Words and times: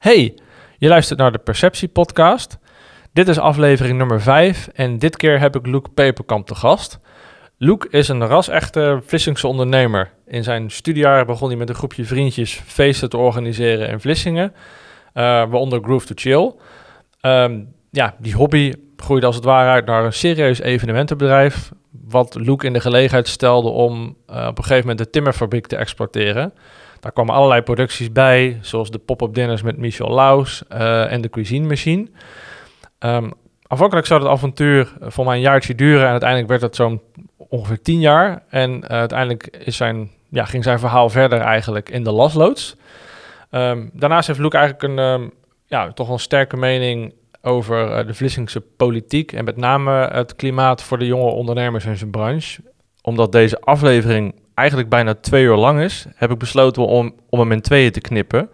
Hey, 0.00 0.34
je 0.78 0.88
luistert 0.88 1.18
naar 1.18 1.32
de 1.32 1.38
Perceptie 1.38 1.88
Podcast. 1.88 2.58
Dit 3.12 3.28
is 3.28 3.38
aflevering 3.38 3.98
nummer 3.98 4.20
5 4.20 4.68
en 4.68 4.98
dit 4.98 5.16
keer 5.16 5.40
heb 5.40 5.56
ik 5.56 5.66
Luc 5.66 5.82
Peperkamp 5.94 6.46
te 6.46 6.54
gast. 6.54 6.98
Luc 7.56 7.78
is 7.90 8.08
een 8.08 8.26
ras-echte 8.26 9.00
Vlissingse 9.04 9.46
ondernemer. 9.46 10.12
In 10.26 10.44
zijn 10.44 10.70
studiejaar 10.70 11.26
begon 11.26 11.48
hij 11.48 11.56
met 11.56 11.68
een 11.68 11.74
groepje 11.74 12.04
vriendjes 12.04 12.62
feesten 12.66 13.08
te 13.08 13.16
organiseren 13.16 13.88
in 13.88 14.00
Vlissingen, 14.00 14.52
uh, 14.52 14.54
waaronder 15.14 15.82
Groove 15.82 16.06
to 16.06 16.14
Chill. 16.16 16.54
Um, 17.32 17.74
ja, 17.90 18.14
die 18.18 18.34
hobby 18.34 18.72
groeide 18.96 19.26
als 19.26 19.36
het 19.36 19.44
ware 19.44 19.70
uit 19.70 19.86
naar 19.86 20.04
een 20.04 20.12
serieus 20.12 20.60
evenementenbedrijf, 20.60 21.72
wat 21.90 22.34
Luc 22.34 22.56
in 22.58 22.72
de 22.72 22.80
gelegenheid 22.80 23.28
stelde 23.28 23.68
om 23.68 24.16
uh, 24.30 24.46
op 24.46 24.58
een 24.58 24.64
gegeven 24.64 24.88
moment 24.88 24.98
de 24.98 25.10
timmerfabriek 25.10 25.66
te 25.66 25.76
exploiteren. 25.76 26.52
Daar 27.00 27.12
kwamen 27.12 27.34
allerlei 27.34 27.62
producties 27.62 28.12
bij, 28.12 28.58
zoals 28.60 28.90
de 28.90 28.98
pop-up 28.98 29.34
dinners 29.34 29.62
met 29.62 29.76
Michel 29.76 30.10
Laus 30.10 30.62
uh, 30.72 31.12
en 31.12 31.20
de 31.20 31.30
Cuisine 31.30 31.66
Machine. 31.66 32.08
Um, 32.98 33.32
afhankelijk 33.66 34.06
zou 34.06 34.20
het 34.22 34.30
avontuur 34.30 34.92
voor 35.00 35.24
mij 35.24 35.34
een 35.34 35.40
jaartje 35.40 35.74
duren 35.74 36.04
en 36.04 36.10
uiteindelijk 36.10 36.48
werd 36.48 36.62
het 36.62 36.76
zo'n 36.76 37.00
ongeveer 37.36 37.82
tien 37.82 38.00
jaar. 38.00 38.42
En 38.48 38.70
uh, 38.70 38.80
uiteindelijk 38.88 39.46
is 39.46 39.76
zijn, 39.76 40.10
ja, 40.28 40.44
ging 40.44 40.64
zijn 40.64 40.78
verhaal 40.78 41.10
verder 41.10 41.40
eigenlijk 41.40 41.88
in 41.88 42.04
de 42.04 42.12
lasloods. 42.12 42.76
Um, 43.50 43.90
daarnaast 43.92 44.26
heeft 44.26 44.38
Luc 44.38 44.52
eigenlijk 44.52 44.82
een, 44.82 44.98
um, 44.98 45.30
ja, 45.66 45.92
toch 45.92 46.08
een 46.08 46.18
sterke 46.18 46.56
mening 46.56 47.14
over 47.42 47.98
uh, 47.98 48.06
de 48.06 48.14
Vlissingse 48.14 48.60
politiek 48.60 49.32
en 49.32 49.44
met 49.44 49.56
name 49.56 50.08
het 50.12 50.36
klimaat 50.36 50.82
voor 50.82 50.98
de 50.98 51.06
jonge 51.06 51.30
ondernemers 51.30 51.84
in 51.84 51.96
zijn 51.96 52.10
branche. 52.10 52.62
Omdat 53.02 53.32
deze 53.32 53.60
aflevering 53.60 54.34
eigenlijk 54.60 54.88
bijna 54.88 55.14
twee 55.14 55.44
uur 55.44 55.56
lang 55.56 55.80
is, 55.80 56.06
heb 56.14 56.30
ik 56.30 56.38
besloten 56.38 56.86
om, 56.86 57.14
om 57.28 57.38
hem 57.38 57.52
in 57.52 57.60
tweeën 57.60 57.92
te 57.92 58.00
knippen. 58.00 58.50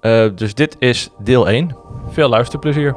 Uh, 0.00 0.28
dus 0.34 0.54
dit 0.54 0.76
is 0.78 1.08
deel 1.18 1.48
1. 1.48 1.76
Veel 2.08 2.28
luisterplezier. 2.28 2.94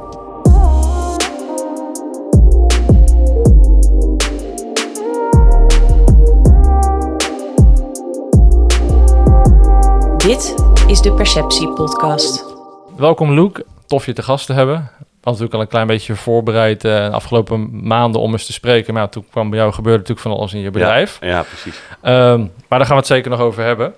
Dit 10.16 10.54
is 10.86 11.00
de 11.00 11.12
Perceptie 11.16 11.68
Podcast. 11.68 12.44
Welkom 12.96 13.32
Luc, 13.32 13.50
tof 13.86 14.06
je 14.06 14.12
te 14.12 14.22
gast 14.22 14.46
te 14.46 14.52
hebben. 14.52 14.90
Had 15.22 15.32
natuurlijk 15.32 15.54
al 15.54 15.60
een 15.60 15.68
klein 15.68 15.86
beetje 15.86 16.14
voorbereid 16.14 16.84
uh, 16.84 16.92
de 16.92 17.10
afgelopen 17.10 17.86
maanden 17.86 18.20
om 18.20 18.32
eens 18.32 18.46
te 18.46 18.52
spreken. 18.52 18.94
Maar 18.94 19.02
ja, 19.02 19.08
toen 19.08 19.26
kwam 19.30 19.50
bij 19.50 19.58
jou 19.58 19.72
gebeurde 19.72 19.98
natuurlijk 19.98 20.26
van 20.26 20.36
alles 20.36 20.54
in 20.54 20.60
je 20.60 20.70
bedrijf. 20.70 21.18
Ja, 21.20 21.26
ja 21.26 21.42
precies. 21.42 21.80
Um, 22.02 22.50
maar 22.68 22.78
daar 22.78 22.86
gaan 22.86 22.96
we 22.96 23.02
het 23.02 23.06
zeker 23.06 23.30
nog 23.30 23.40
over 23.40 23.64
hebben. 23.64 23.94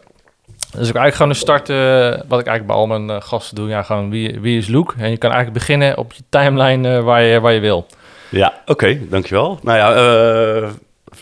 Dus 0.47 0.89
ik 0.89 0.95
eigenlijk 0.95 1.15
gewoon 1.15 1.35
starten, 1.35 2.11
wat 2.29 2.41
ik 2.41 2.47
eigenlijk 2.47 2.67
bij 2.67 2.77
al 2.77 2.87
mijn 2.87 3.09
uh, 3.09 3.17
gasten 3.21 3.57
doe. 3.57 3.69
Ja, 3.69 3.83
gewoon 3.83 4.11
wie, 4.11 4.41
wie 4.41 4.59
is 4.59 4.67
Luc? 4.67 4.87
En 4.99 5.11
je 5.11 5.17
kan 5.17 5.31
eigenlijk 5.31 5.59
beginnen 5.59 5.99
op 5.99 6.13
je 6.13 6.23
timeline 6.29 7.03
waar, 7.03 7.23
je, 7.23 7.41
waar 7.41 7.53
je 7.53 7.61
wil. 7.61 7.87
Ja, 8.29 8.55
oké, 8.61 8.71
okay, 8.71 9.07
dankjewel. 9.11 9.59
Nou 9.63 9.79
ja, 9.79 10.71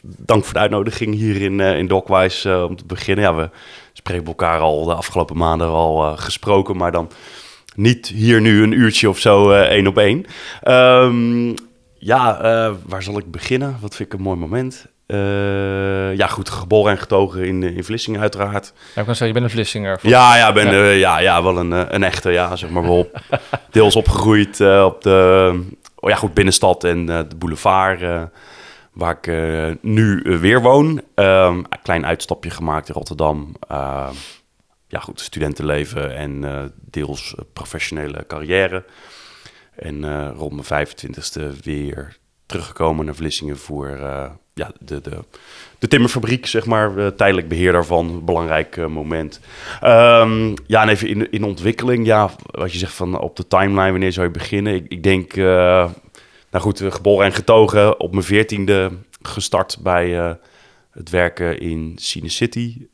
dank 0.03 0.45
voor 0.45 0.55
de 0.55 0.61
uitnodiging 0.61 1.15
hier 1.15 1.43
in, 1.43 1.61
in 1.61 1.87
Dockwise 1.87 2.67
om 2.69 2.77
te 2.77 2.85
beginnen. 2.87 3.25
Ja, 3.25 3.35
we 3.35 3.51
spreken 3.93 4.27
elkaar 4.27 4.61
al 4.61 4.85
de 4.85 4.95
afgelopen 4.95 5.37
maanden 5.37 5.69
al 5.69 6.17
gesproken, 6.17 6.77
maar 6.77 6.93
dan 6.93 7.11
niet 7.77 8.07
hier 8.07 8.41
nu 8.41 8.63
een 8.63 8.73
uurtje 8.73 9.09
of 9.09 9.19
zo 9.19 9.51
één 9.51 9.87
op 9.87 9.99
één. 9.99 10.25
Um, 10.69 11.55
ja, 11.95 12.41
waar 12.87 13.03
zal 13.03 13.19
ik 13.19 13.31
beginnen? 13.31 13.77
Wat 13.81 13.97
vind 13.97 14.13
ik 14.13 14.19
een 14.19 14.25
mooi 14.25 14.39
moment? 14.39 14.87
Uh, 15.07 16.17
ja, 16.17 16.27
goed, 16.27 16.51
geboren 16.51 16.93
en 16.93 16.99
getogen 16.99 17.45
in, 17.45 17.63
in 17.63 17.85
Vlissingen 17.85 18.21
uiteraard. 18.21 18.73
Ja, 18.95 19.01
ik 19.01 19.07
kan 19.07 19.17
zeggen, 19.17 19.27
je 19.27 19.33
bent 19.33 19.45
een 19.45 19.51
Vlissinger. 19.51 19.99
Ja, 20.03 20.37
ja, 20.37 20.53
ben, 20.53 20.67
ja. 20.67 20.73
Uh, 20.73 20.99
ja, 20.99 21.19
ja, 21.19 21.43
wel 21.43 21.59
een, 21.59 21.95
een 21.95 22.03
echte, 22.03 22.31
ja, 22.31 22.57
zeg 22.57 22.71
maar 22.71 22.83
wel 22.83 23.11
deels 23.71 23.97
opgegroeid 23.97 24.61
uh, 24.61 24.85
op 24.85 25.03
de 25.03 25.61
oh 25.99 26.11
ja, 26.11 26.17
goed, 26.17 26.35
binnenstad 26.35 26.85
en 26.85 27.07
de 27.07 27.37
boulevard, 27.39 28.29
waar 28.93 29.19
ik 29.21 29.33
nu 29.81 30.23
weer 30.41 30.63
woon. 30.63 31.03
een 31.15 31.67
klein 31.83 32.07
uitstapje 32.07 32.51
gemaakt 32.51 32.89
in 32.89 32.95
Rotterdam. 32.95 33.57
Ja, 34.93 35.01
goed, 35.01 35.21
studentenleven 35.21 36.17
en 36.17 36.73
deels 36.91 37.35
professionele 37.53 38.25
carrière. 38.27 38.85
En 39.75 40.31
rond 40.33 40.71
mijn 40.71 40.87
25e 40.87 41.61
weer 41.63 42.17
teruggekomen 42.47 43.05
naar 43.05 43.15
Vlissingen 43.15 43.59
voor 43.59 43.89
ja, 44.55 44.71
de, 44.81 45.01
de, 45.01 45.19
de 45.79 45.89
timmerfabriek, 45.89 46.47
zeg 46.47 46.67
maar. 46.67 47.15
Tijdelijk 47.15 47.49
beheer 47.49 47.73
daarvan, 47.73 48.25
belangrijk 48.25 48.89
moment. 48.89 49.41
Um, 49.85 50.55
ja, 50.67 50.83
en 50.83 50.89
even 50.89 51.09
in, 51.09 51.31
in 51.31 51.45
ontwikkeling. 51.45 52.07
Ja, 52.07 52.31
wat 52.51 52.73
je 52.73 52.79
zegt 52.79 52.95
van 52.95 53.21
op 53.21 53.37
de 53.37 53.47
timeline, 53.47 53.91
wanneer 53.91 54.13
zou 54.13 54.27
je 54.27 54.33
beginnen? 54.33 54.75
Ik, 54.75 54.87
ik 54.89 55.03
denk, 55.03 55.35
nou 55.35 55.91
goed, 56.51 56.83
geboren 56.89 57.27
en 57.27 57.33
getogen. 57.33 58.01
Op 58.01 58.13
mijn 58.13 58.25
veertiende 58.25 58.91
gestart 59.23 59.79
bij 59.83 60.37
het 60.91 61.11
werken 61.11 61.61
in 61.61 61.93
Cine 61.97 62.29
City. 62.29 62.87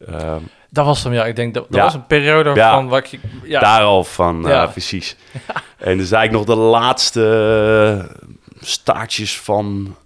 Dat 0.69 0.85
was 0.85 1.05
hem, 1.05 1.13
ja. 1.13 1.25
Ik 1.27 1.37
denk 1.37 1.55
dat, 1.55 1.67
dat 1.69 1.77
ja. 1.77 1.85
was 1.85 1.95
een 1.95 2.07
periode 2.07 2.55
ja. 2.55 2.75
van 2.75 2.89
wat 2.89 3.11
je... 3.11 3.19
Ja. 3.43 3.61
Daar 3.61 3.83
al 3.83 4.05
van, 4.05 4.43
ja. 4.47 4.67
precies. 4.67 5.17
En 5.79 5.99
dus 5.99 6.11
eigenlijk 6.11 6.47
nog 6.47 6.57
de 6.57 6.63
laatste 6.63 8.17
staartjes 8.61 9.41
van 9.41 9.97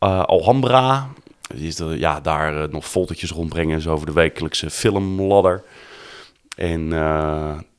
uh, 0.00 0.22
Alhambra. 0.22 1.08
Is 1.54 1.78
er, 1.78 1.98
ja, 1.98 2.20
daar 2.20 2.54
uh, 2.54 2.68
nog 2.70 2.86
foldertjes 2.86 3.30
rondbrengen 3.30 3.80
zo 3.80 3.92
over 3.92 4.06
de 4.06 4.12
wekelijkse 4.12 4.70
filmladder. 4.70 5.62
En 6.56 6.88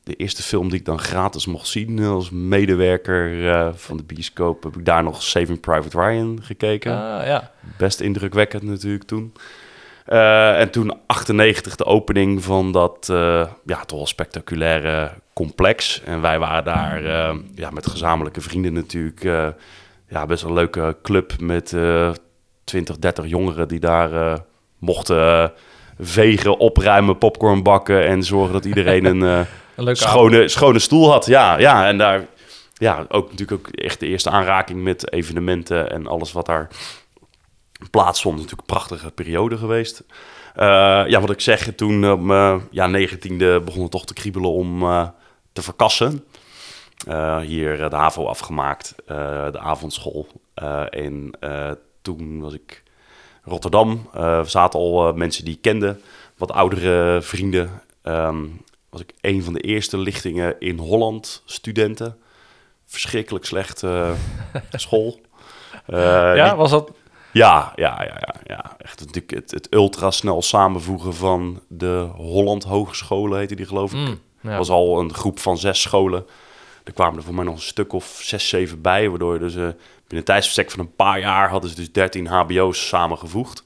de 0.04 0.16
eerste 0.16 0.42
film 0.42 0.68
die 0.68 0.78
ik 0.78 0.84
dan 0.84 0.98
gratis 0.98 1.46
mocht 1.46 1.66
zien 1.66 2.04
als 2.04 2.30
medewerker 2.30 3.74
van 3.74 3.96
de 3.96 4.02
bioscoop... 4.02 4.62
heb 4.62 4.76
ik 4.76 4.84
daar 4.84 5.02
nog 5.02 5.22
Saving 5.22 5.60
Private 5.60 6.00
Ryan 6.00 6.38
gekeken. 6.42 6.92
Ah, 6.92 7.26
ja. 7.26 7.50
Best 7.76 8.00
indrukwekkend 8.00 8.62
natuurlijk 8.62 9.04
toen. 9.04 9.32
Uh, 10.12 10.60
en 10.60 10.70
toen 10.70 10.92
98 11.06 11.76
de 11.76 11.84
opening 11.84 12.44
van 12.44 12.72
dat 12.72 13.08
uh, 13.10 13.46
ja, 13.64 13.84
toch 13.84 13.98
wel 13.98 14.06
spectaculaire 14.06 15.10
complex. 15.32 16.02
En 16.04 16.20
wij 16.20 16.38
waren 16.38 16.64
daar 16.64 17.02
uh, 17.02 17.34
ja, 17.54 17.70
met 17.70 17.86
gezamenlijke 17.86 18.40
vrienden 18.40 18.72
natuurlijk 18.72 19.22
ja, 20.08 20.26
best 20.26 20.42
wel 20.42 20.50
een 20.50 20.56
leuke 20.56 20.96
club 21.02 21.40
met 21.40 21.72
uh, 21.72 22.10
20, 22.64 22.98
30 22.98 23.26
jongeren 23.26 23.68
die 23.68 23.80
daar 23.80 24.40
mochten 24.78 25.52
vegen, 25.98 26.58
opruimen, 26.58 27.18
popcorn 27.18 27.62
bakken 27.62 28.06
en 28.06 28.22
zorgen 28.22 28.52
dat 28.52 28.64
iedereen 28.64 29.04
een, 29.04 29.20
een 29.76 29.96
schone, 29.96 30.48
schone 30.48 30.78
stoel 30.78 31.10
had. 31.10 31.26
Ja, 31.26 31.58
ja, 31.58 31.86
en 31.86 31.98
daar 31.98 32.26
ja, 32.80 33.04
ook 33.08 33.30
natuurlijk 33.30 33.68
ook 33.68 33.74
echt 33.74 34.00
de 34.00 34.06
eerste 34.06 34.30
aanraking 34.30 34.82
met 34.82 35.12
evenementen 35.12 35.90
en 35.90 36.06
alles 36.06 36.32
wat 36.32 36.46
daar 36.46 36.68
plaatsvond. 37.90 38.34
Natuurlijk 38.34 38.68
een 38.68 38.74
prachtige 38.74 39.10
periode 39.10 39.56
geweest. 39.56 40.04
ja, 40.54 41.20
wat 41.20 41.30
ik 41.30 41.40
zeg, 41.40 41.74
toen 41.74 42.10
op 42.10 42.20
mijn 42.20 42.68
ja, 42.70 42.86
negentiende 42.86 43.60
begon 43.60 43.82
het 43.82 43.90
toch 43.90 44.06
te 44.06 44.14
kriebelen 44.14 44.50
om 44.50 44.80
te 45.52 45.62
verkassen. 45.62 46.24
Hier 47.42 47.90
de 47.90 47.96
HAVO 47.96 48.26
afgemaakt, 48.26 48.94
de 49.06 49.58
avondschool. 49.58 50.26
En 50.90 51.30
toen 52.02 52.40
was 52.40 52.52
ik 52.54 52.82
Rotterdam. 53.42 54.08
er 54.12 54.50
zaten 54.50 54.80
al 54.80 55.12
mensen 55.12 55.44
die 55.44 55.54
ik 55.54 55.62
kende, 55.62 55.98
wat 56.36 56.52
oudere 56.52 57.22
vrienden. 57.22 57.82
Um, 58.02 58.62
was 58.90 59.00
ik 59.00 59.12
een 59.20 59.42
van 59.42 59.52
de 59.52 59.60
eerste 59.60 59.98
lichtingen 59.98 60.60
in 60.60 60.78
Holland, 60.78 61.42
studenten. 61.44 62.18
Verschrikkelijk 62.86 63.44
slechte 63.44 64.14
school. 64.72 65.20
ja, 65.86 66.48
die, 66.48 66.54
was 66.54 66.70
dat... 66.70 66.92
Ja, 67.32 67.72
ja, 67.74 68.02
ja, 68.02 68.16
ja, 68.20 68.34
ja. 68.44 68.74
Echt 68.78 69.00
natuurlijk 69.00 69.30
het, 69.30 69.50
het 69.50 69.66
ultrasnel 69.70 70.42
samenvoegen 70.42 71.14
van 71.14 71.60
de 71.68 72.08
Holland 72.14 72.64
Hogescholen, 72.64 73.38
heette 73.38 73.54
die 73.54 73.66
geloof 73.66 73.92
ik. 73.92 73.98
Mm, 73.98 74.20
ja. 74.40 74.56
was 74.56 74.70
al 74.70 75.00
een 75.00 75.14
groep 75.14 75.38
van 75.38 75.58
zes 75.58 75.80
scholen. 75.80 76.26
Er 76.84 76.92
kwamen 76.92 77.18
er 77.18 77.24
voor 77.24 77.34
mij 77.34 77.44
nog 77.44 77.54
een 77.54 77.60
stuk 77.60 77.92
of 77.92 78.20
zes, 78.22 78.48
zeven 78.48 78.80
bij. 78.80 79.08
Waardoor 79.08 79.38
dus 79.38 79.54
uh, 79.54 79.60
binnen 79.60 79.78
een 80.08 80.24
tijdsbestek 80.24 80.70
van 80.70 80.80
een 80.80 80.94
paar 80.94 81.20
jaar 81.20 81.50
hadden 81.50 81.70
ze 81.70 81.76
dus 81.76 81.92
13 81.92 82.26
HBO's 82.26 82.88
samengevoegd. 82.88 83.64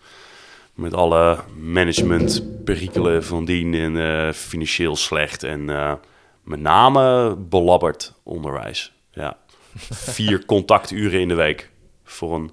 Met 0.74 0.94
alle 0.94 1.38
managementperikelen 1.58 3.24
van 3.24 3.44
dien 3.44 3.74
en 3.74 3.94
uh, 3.94 4.32
financieel 4.32 4.96
slecht. 4.96 5.42
En 5.42 5.60
uh, 5.60 5.92
met 6.42 6.60
name 6.60 7.36
belabberd 7.36 8.14
onderwijs. 8.22 8.92
Ja. 9.12 9.36
Vier 9.90 10.44
contacturen 10.44 11.20
in 11.20 11.28
de 11.28 11.34
week 11.34 11.70
voor 12.04 12.34
een 12.34 12.50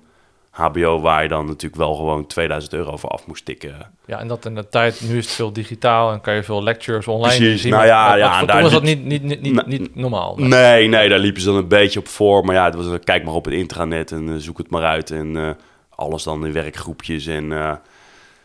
HBO 0.51 0.99
waar 0.99 1.23
je 1.23 1.29
dan 1.29 1.45
natuurlijk 1.45 1.81
wel 1.81 1.95
gewoon 1.95 2.27
2000 2.27 2.73
euro 2.73 2.97
voor 2.97 3.09
af 3.09 3.27
moest 3.27 3.45
tikken. 3.45 3.91
Ja, 4.05 4.19
en 4.19 4.27
dat 4.27 4.45
in 4.45 4.55
de 4.55 4.69
tijd, 4.69 5.01
nu 5.01 5.17
is 5.17 5.25
het 5.25 5.33
veel 5.33 5.53
digitaal 5.53 6.11
en 6.11 6.21
kan 6.21 6.35
je 6.35 6.43
veel 6.43 6.63
lectures 6.63 7.07
online 7.07 7.37
Precies, 7.37 7.61
zien. 7.61 7.71
nou 7.71 7.85
ja, 7.85 8.07
maar, 8.07 8.17
ja, 8.17 8.29
maar, 8.29 8.47
daar 8.47 8.61
was 8.61 8.71
dat 8.71 8.83
niet, 8.83 9.03
niet, 9.03 9.23
niet, 9.23 9.41
niet, 9.41 9.65
niet 9.65 9.95
normaal. 9.95 10.35
Nee, 10.37 10.87
nee, 10.87 11.09
daar 11.09 11.19
liepen 11.19 11.41
ze 11.41 11.47
dan 11.47 11.57
een 11.57 11.67
beetje 11.67 11.99
op 11.99 12.07
voor. 12.07 12.45
Maar 12.45 12.55
ja, 12.55 12.65
het 12.65 12.75
was, 12.75 12.85
een 12.85 13.03
kijk 13.03 13.23
maar 13.23 13.33
op 13.33 13.45
het 13.45 13.53
intranet 13.53 14.11
en 14.11 14.29
eh, 14.29 14.35
zoek 14.37 14.57
het 14.57 14.69
maar 14.69 14.83
uit. 14.83 15.11
En 15.11 15.37
eh, 15.37 15.49
alles 15.89 16.23
dan 16.23 16.45
in 16.45 16.53
werkgroepjes 16.53 17.25
en 17.25 17.51
eh, 17.51 17.73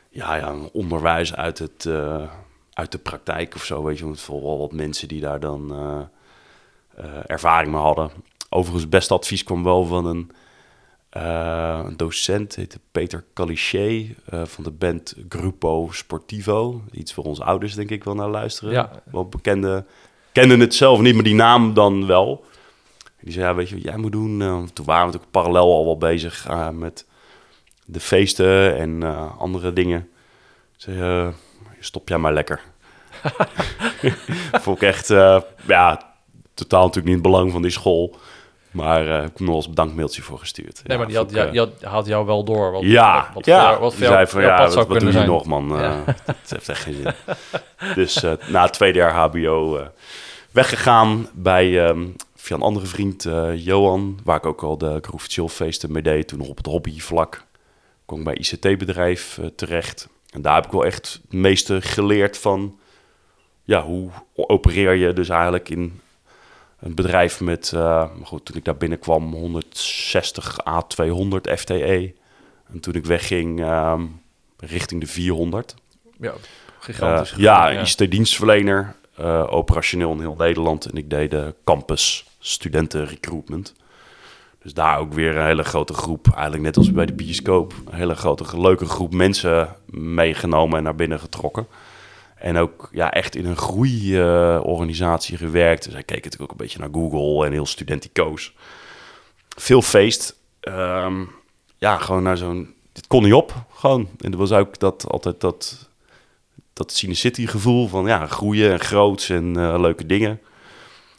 ja, 0.09 0.35
ja, 0.35 0.55
onderwijs 0.73 1.35
uit, 1.35 1.59
het, 1.59 1.89
uit 2.73 2.93
de 2.93 2.99
praktijk 2.99 3.55
of 3.55 3.65
zo. 3.65 3.85
Weet 3.85 3.99
je, 3.99 4.05
want 4.05 4.21
vooral 4.21 4.59
wat 4.59 4.73
mensen 4.73 5.09
die 5.09 5.21
daar 5.21 5.41
dan 5.41 5.75
ervaring 7.27 7.73
mee 7.73 7.81
hadden. 7.81 8.11
Overigens, 8.49 8.83
het 8.83 8.91
beste 8.91 9.15
advies 9.15 9.45
kwam 9.45 9.65
wel 9.65 9.85
van 9.85 10.07
een, 10.07 10.31
eh, 11.17 11.81
een 11.85 11.97
docent, 11.97 12.57
heette 12.57 12.81
Peter 12.93 13.25
Calichet, 13.35 14.07
eh, 14.25 14.45
van 14.45 14.65
de 14.65 14.71
band 14.71 15.15
Grupo 15.29 15.89
Sportivo. 15.93 16.83
Iets 16.93 17.13
voor 17.13 17.25
onze 17.25 17.45
ouders, 17.45 17.75
denk 17.75 17.91
ik, 17.91 18.05
wel 18.05 18.15
naar 18.15 18.29
luisteren. 18.29 18.73
Ja. 18.73 18.91
Wel 19.05 19.29
bekende, 19.29 19.85
kenden 20.33 20.61
het 20.61 20.75
zelf 20.75 21.01
niet, 21.01 21.15
maar 21.15 21.25
die 21.25 21.35
naam 21.35 21.75
dan 21.75 22.07
wel. 22.07 22.45
Die 23.21 23.33
zei, 23.33 23.45
ja, 23.45 23.55
weet 23.55 23.69
je 23.69 23.75
wat 23.75 23.85
jij 23.85 23.97
moet 23.97 24.13
doen? 24.13 24.43
Eh, 24.43 24.63
toen 24.73 24.87
waren 24.87 25.07
we 25.07 25.13
natuurlijk 25.13 25.31
parallel 25.31 25.75
al 25.75 25.85
wel 25.85 25.99
bezig 25.99 26.49
met 26.73 27.07
de 27.85 28.01
feesten 28.01 28.77
en 28.77 29.03
andere 29.39 29.73
dingen. 29.73 30.09
Zei, 30.77 31.33
stop 31.81 32.09
jij 32.09 32.19
maar 32.19 32.33
lekker. 32.33 32.61
Vond 34.63 34.77
ik 34.77 34.89
echt, 34.89 35.09
ja, 35.67 36.15
totaal 36.55 36.85
natuurlijk 36.87 37.07
niet 37.15 37.25
het 37.25 37.33
belang 37.33 37.53
van 37.53 37.63
die 37.63 37.71
school. 37.71 38.17
Maar 38.77 39.09
eh, 39.09 39.17
ik 39.17 39.23
heb 39.23 39.39
nog 39.39 39.55
eens 39.55 39.65
een 39.65 39.71
bedankmailtje 39.71 40.23
voor 40.23 40.39
gestuurd. 40.39 40.75
Nee, 40.75 40.83
Ja, 40.85 40.97
maar 40.97 41.07
die 41.07 41.17
had, 41.17 41.31
ja, 41.31 41.45
eh, 41.47 41.53
die 41.53 41.89
had, 41.89 42.07
jou 42.07 42.27
wel 42.27 42.45
door. 42.45 42.73
Wat, 42.73 42.83
ja, 42.83 43.31
wat, 43.35 43.45
voor 43.45 43.53
ja. 43.55 43.63
jou- 43.63 43.81
wat 43.81 43.95
voor 43.95 44.03
jou, 44.03 44.27
van, 44.29 44.43
ja, 44.43 44.59
wat, 44.59 44.73
zou 44.73 44.87
wat 44.87 44.87
doe 44.89 44.97
kunnen 44.97 45.07
je 45.07 45.13
zijn. 45.13 45.29
nog, 45.31 45.45
man? 45.45 45.69
Ja. 45.81 46.03
Het 46.27 46.51
heeft 46.51 46.69
echt 46.69 46.83
geen 46.83 46.95
zin. 46.95 47.13
Dus 47.95 48.23
eh, 48.23 48.33
na 48.49 48.63
het 48.63 48.73
tweede 48.73 48.99
jaar 48.99 49.15
hbo 49.15 49.89
weggegaan 50.51 51.29
bij 51.35 51.87
ehm, 51.87 52.07
via 52.35 52.57
een 52.57 52.63
andere 52.63 52.87
vriend, 52.87 53.27
Johan, 53.55 54.19
waar 54.25 54.37
ik 54.37 54.47
ook 54.47 54.63
al 54.63 54.79
de 54.79 54.99
Groove 55.03 55.29
Chill 55.29 55.49
feesten 55.49 55.93
mee 55.93 56.03
deed. 56.03 56.29
Toen 56.29 56.39
nog 56.39 56.49
op 56.49 56.57
het 56.57 56.67
hobbyvlak. 56.67 57.45
Kom 58.05 58.19
ik 58.19 58.25
bij 58.25 58.35
ICT-bedrijf 58.35 59.41
terecht. 59.57 60.09
En 60.31 60.43
daar 60.43 60.55
heb 60.55 60.65
ik 60.65 60.71
wel 60.71 60.85
echt 60.85 61.21
het 61.23 61.33
meeste 61.33 61.81
geleerd 61.83 62.39
van... 62.39 62.79
Ja, 63.65 63.83
hoe 63.83 64.11
opereer 64.35 64.93
je 64.95 65.13
dus 65.13 65.29
eigenlijk 65.29 65.69
in 65.69 66.01
een 66.81 66.95
bedrijf 66.95 67.41
met... 67.41 67.73
eh, 67.73 68.11
goed, 68.23 68.45
toen 68.45 68.57
ik 68.57 68.65
daar 68.65 68.77
binnenkwam, 68.77 69.33
160 69.33 70.67
à 70.67 70.81
200 70.83 71.51
FTE. 71.59 72.15
En 72.73 72.81
toen 72.81 72.95
ik 72.95 73.05
wegging, 73.05 73.61
ehm, 73.61 74.03
richting 74.59 75.01
de 75.01 75.07
400. 75.07 75.75
Ja, 76.21 76.33
gigantisch. 76.79 77.33
Eh, 77.33 77.39
ja, 77.39 77.69
ja. 77.69 77.81
ICT-dienstverlener, 77.81 78.95
eh, 79.17 79.53
operationeel 79.53 80.13
in 80.13 80.19
heel 80.19 80.35
Nederland. 80.39 80.85
En 80.85 80.97
ik 80.97 81.11
deed 81.11 81.31
de 81.31 81.55
campus 81.65 82.27
studenten 82.39 83.07
recruitment. 83.07 83.75
Dus 84.63 84.75
daar 84.75 84.99
ook 84.99 85.13
weer 85.13 85.37
een 85.37 85.47
hele 85.47 85.63
grote 85.63 85.95
groep, 85.95 86.27
eigenlijk 86.33 86.63
net 86.63 86.77
als 86.77 86.93
bij 86.93 87.07
de 87.07 87.13
bioscoop, 87.13 87.75
een 87.87 87.95
hele 87.95 88.15
grote, 88.15 88.61
leuke 88.61 88.85
groep 88.85 89.15
mensen 89.15 89.77
meegenomen 89.91 90.79
en 90.79 90.85
naar 90.85 90.95
binnen 90.95 91.21
getrokken. 91.21 91.67
En 92.37 92.57
ook 92.57 92.89
ja, 92.93 93.13
echt 93.13 93.37
in 93.37 93.47
een 93.47 93.57
groeiorganisatie 93.57 95.37
gewerkt. 95.37 95.85
Dus 95.85 95.93
hij 95.93 96.03
keek 96.03 96.25
natuurlijk 96.25 96.43
ook 96.43 96.51
een 96.51 96.65
beetje 96.65 96.79
naar 96.79 96.89
Google 96.93 97.47
en 97.47 97.53
heel 97.53 97.67
studenticoos. 97.67 98.55
Veel 99.49 99.83
feest. 99.83 100.37
Ehm, 100.61 101.25
ja, 101.79 101.99
gewoon 101.99 102.23
naar 102.23 102.37
zo'n... 102.37 102.75
Dit 102.93 103.07
kon 103.07 103.23
niet 103.23 103.33
op, 103.33 103.55
gewoon. 103.71 104.09
En 104.21 104.33
er 104.33 104.39
was 104.39 104.53
ook 104.53 104.79
dat, 104.79 105.09
altijd 105.09 105.41
dat 105.41 105.89
dat 106.77 106.93
Cine 106.93 107.15
City 107.15 107.47
gevoel 107.47 107.89
van 107.89 108.07
ja, 108.07 108.27
groeien 108.27 108.73
en 108.73 108.81
groots 108.81 109.29
en 109.29 109.57
eh, 109.57 109.81
leuke 109.81 110.07
dingen. 110.07 110.41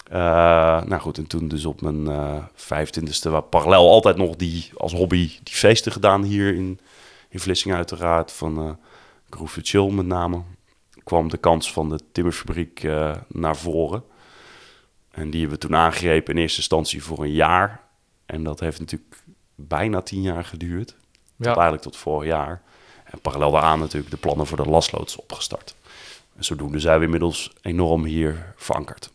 Eh, 0.04 0.84
nou 0.84 1.02
goed, 1.02 1.18
en 1.18 1.28
toen 1.28 1.48
dus 1.48 1.66
op 1.66 1.82
mijn 1.82 2.08
eh 2.08 2.44
25e, 2.56 3.30
waar 3.30 3.42
parallel 3.42 3.90
altijd 3.90 4.18
nog 4.18 4.36
die 4.36 4.70
als 4.78 4.94
hobby 4.94 5.32
die 5.44 5.56
feesten 5.56 5.92
gedaan 5.92 6.24
hier 6.24 6.56
in, 6.56 6.80
in 7.30 7.40
Vlissingen 7.40 7.78
uiteraard, 7.78 8.32
van 8.32 8.58
eh 8.58 8.70
Groove 9.30 9.60
Chill 9.64 9.92
met 9.92 10.06
name, 10.06 10.42
kwam 11.08 11.30
de 11.30 11.38
kans 11.38 11.72
van 11.72 11.90
de 11.90 12.00
timmerfabriek 12.12 12.84
eh, 12.84 13.16
naar 13.28 13.56
voren. 13.56 14.04
En 15.12 15.30
die 15.30 15.40
hebben 15.40 15.60
we 15.60 15.68
toen 15.68 15.76
aangegrepen 15.78 16.34
in 16.36 16.42
eerste 16.42 16.58
instantie 16.58 17.04
voor 17.04 17.24
een 17.24 17.32
jaar. 17.32 17.82
En 18.26 18.44
dat 18.44 18.60
heeft 18.60 18.80
natuurlijk 18.80 19.24
bijna 19.56 20.02
tien 20.02 20.22
jaar 20.22 20.46
geduurd. 20.46 20.88
Tot 20.88 20.96
Ja. 21.36 21.54
eigenlijk 21.54 21.82
tot 21.82 21.98
vorig 21.98 22.28
jaar. 22.30 22.62
En 23.04 23.20
parallel 23.20 23.52
daaraan 23.52 23.80
natuurlijk 23.80 24.12
de 24.12 24.18
plannen 24.18 24.48
voor 24.48 24.58
de 24.58 24.70
lasloods 24.70 25.16
opgestart. 25.16 25.76
En 26.36 26.44
zodoende 26.44 26.80
zijn 26.80 27.00
we 27.00 27.06
inmiddels 27.06 27.54
enorm 27.62 28.04
hier 28.04 28.54
verankerd. 28.56 29.12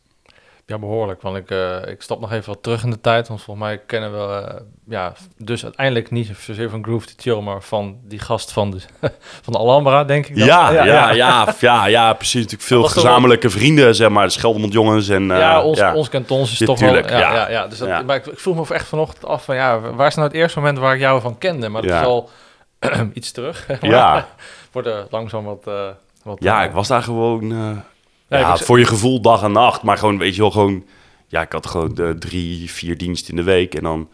Ja, 0.66 0.78
behoorlijk. 0.78 1.22
Want 1.22 1.36
ik, 1.36 1.50
eh, 1.50 1.76
ik 1.86 2.02
stap 2.02 2.20
nog 2.20 2.32
even 2.32 2.52
wat 2.52 2.62
terug 2.62 2.82
in 2.84 2.90
de 2.90 3.00
tijd. 3.00 3.28
Want 3.28 3.42
volgens 3.42 3.66
mij 3.66 3.78
kennen 3.86 4.12
we, 4.12 4.34
eh, 4.34 4.60
ja, 4.88 5.12
dus 5.36 5.64
uiteindelijk 5.64 6.10
niet 6.10 6.32
zozeer 6.38 6.70
van 6.70 6.82
Groove 6.84 7.06
to 7.06 7.12
Chill, 7.16 7.40
maar 7.40 7.62
van 7.62 7.98
die 8.04 8.18
gast 8.18 8.52
van 8.52 8.70
de, 8.70 8.78
van 9.44 9.52
de 9.52 9.58
Alhambra, 9.58 10.04
denk 10.04 10.26
ik. 10.26 10.36
dan. 10.38 10.46
Ja, 10.46 10.70
ja, 10.70 10.84
ja, 11.12 11.54
ja, 11.60 11.86
ja, 11.86 12.12
precies. 12.12 12.34
Natuurlijk 12.42 12.62
veel 12.68 12.82
gezamenlijke 12.82 13.50
vrienden, 13.50 13.94
zeg 13.94 14.08
maar. 14.08 14.24
De 14.26 14.32
Scheldemond 14.32 14.72
jongens 14.72 15.08
en... 15.08 15.30
eh, 15.30 15.38
ja, 15.38 15.62
ons, 15.62 15.78
ja. 15.78 15.94
ons 15.94 16.08
kantons 16.08 16.52
is 16.52 16.58
Ja, 16.58 16.66
toch 16.66 16.78
tuurlijk, 16.78 17.08
wel... 17.08 17.18
Ja, 17.18 17.32
ja. 17.32 17.40
ja. 17.40 17.50
Ja, 17.50 17.66
dus 17.66 17.78
dat, 17.78 17.88
Ja. 17.88 18.02
Maar 18.02 18.16
ik, 18.16 18.26
ik 18.26 18.38
vroeg 18.38 18.68
me 18.68 18.74
echt 18.74 18.86
vanochtend 18.88 19.24
af 19.24 19.44
van, 19.44 19.54
ja, 19.54 19.80
waar 19.80 20.06
is 20.06 20.14
nou 20.14 20.26
het 20.28 20.36
eerste 20.36 20.58
moment 20.58 20.78
waar 20.78 20.94
ik 20.94 21.00
jou 21.00 21.20
van 21.20 21.38
kende? 21.38 21.68
Maar 21.68 21.82
dat 21.82 21.90
Ja. 21.90 22.00
is 22.00 22.06
al 22.06 22.30
iets 23.12 23.32
terug. 23.32 23.66
Maar 23.68 23.90
Ja. 23.90 24.26
Wordt 24.72 24.88
er 24.88 25.06
langzaam 25.10 25.44
wat... 25.44 25.66
eh, 25.66 25.88
wat 26.22 26.36
ja, 26.40 26.60
eh, 26.60 26.66
ik 26.66 26.72
was 26.72 26.88
daar 26.88 27.02
gewoon... 27.02 27.82
Ja, 28.40 28.56
voor 28.56 28.78
je 28.78 28.84
gevoel 28.84 29.20
dag 29.20 29.42
en 29.42 29.52
nacht. 29.52 29.82
Maar 29.82 29.98
gewoon, 29.98 30.18
weet 30.18 30.34
je 30.34 30.40
wel, 30.40 30.50
gewoon... 30.50 30.84
Ja, 31.26 31.40
ik 31.40 31.52
had 31.52 31.66
gewoon 31.66 31.94
de 31.94 32.16
drie, 32.18 32.70
vier 32.70 32.98
diensten 32.98 33.30
in 33.30 33.36
de 33.36 33.42
week. 33.42 33.74
En 33.74 33.82
dan, 33.82 34.08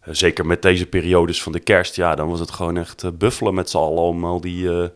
eh, 0.00 0.14
zeker 0.14 0.46
met 0.46 0.62
deze 0.62 0.86
periodes 0.86 1.42
van 1.42 1.52
de 1.52 1.60
kerst... 1.60 1.96
Ja, 1.96 2.14
dan 2.14 2.28
was 2.28 2.40
het 2.40 2.50
gewoon 2.50 2.76
echt 2.76 3.02
eh, 3.02 3.10
buffelen 3.14 3.54
met 3.54 3.70
z'n 3.70 3.76
allen 3.76 4.02
om 4.02 4.24
al 4.24 4.40
die... 4.40 4.68
eh, 4.82 4.88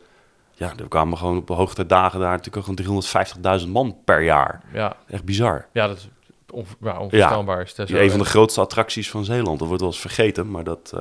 ja, 0.53 0.73
er 0.79 0.89
kwamen 0.89 1.19
gewoon 1.19 1.37
op 1.37 1.47
de 1.47 1.53
hoogtijdagen 1.53 2.21
daar 2.21 2.31
natuurlijk 2.43 2.67
gewoon 2.85 3.61
350.000 3.61 3.69
man 3.69 3.97
per 4.05 4.23
jaar. 4.23 4.63
Ja, 4.73 4.97
Echt 5.09 5.25
bizar. 5.25 5.67
ja, 5.73 5.87
dat 5.87 5.97
is 5.97 6.09
on, 6.51 6.67
ja, 6.81 6.99
onvoorstelbaar. 6.99 7.63
Is 7.63 7.75
dat 7.75 7.87
Die 7.87 7.97
zo, 7.97 8.03
een 8.03 8.11
van 8.11 8.19
de 8.19 8.25
grootste 8.25 8.61
attracties 8.61 9.11
van 9.11 9.25
Zeeland. 9.25 9.59
Dat 9.59 9.67
wordt 9.69 9.83
wel 9.83 9.91
eens 9.93 10.01
vergeten, 10.01 10.51
maar 10.51 10.65
dat 10.65 10.93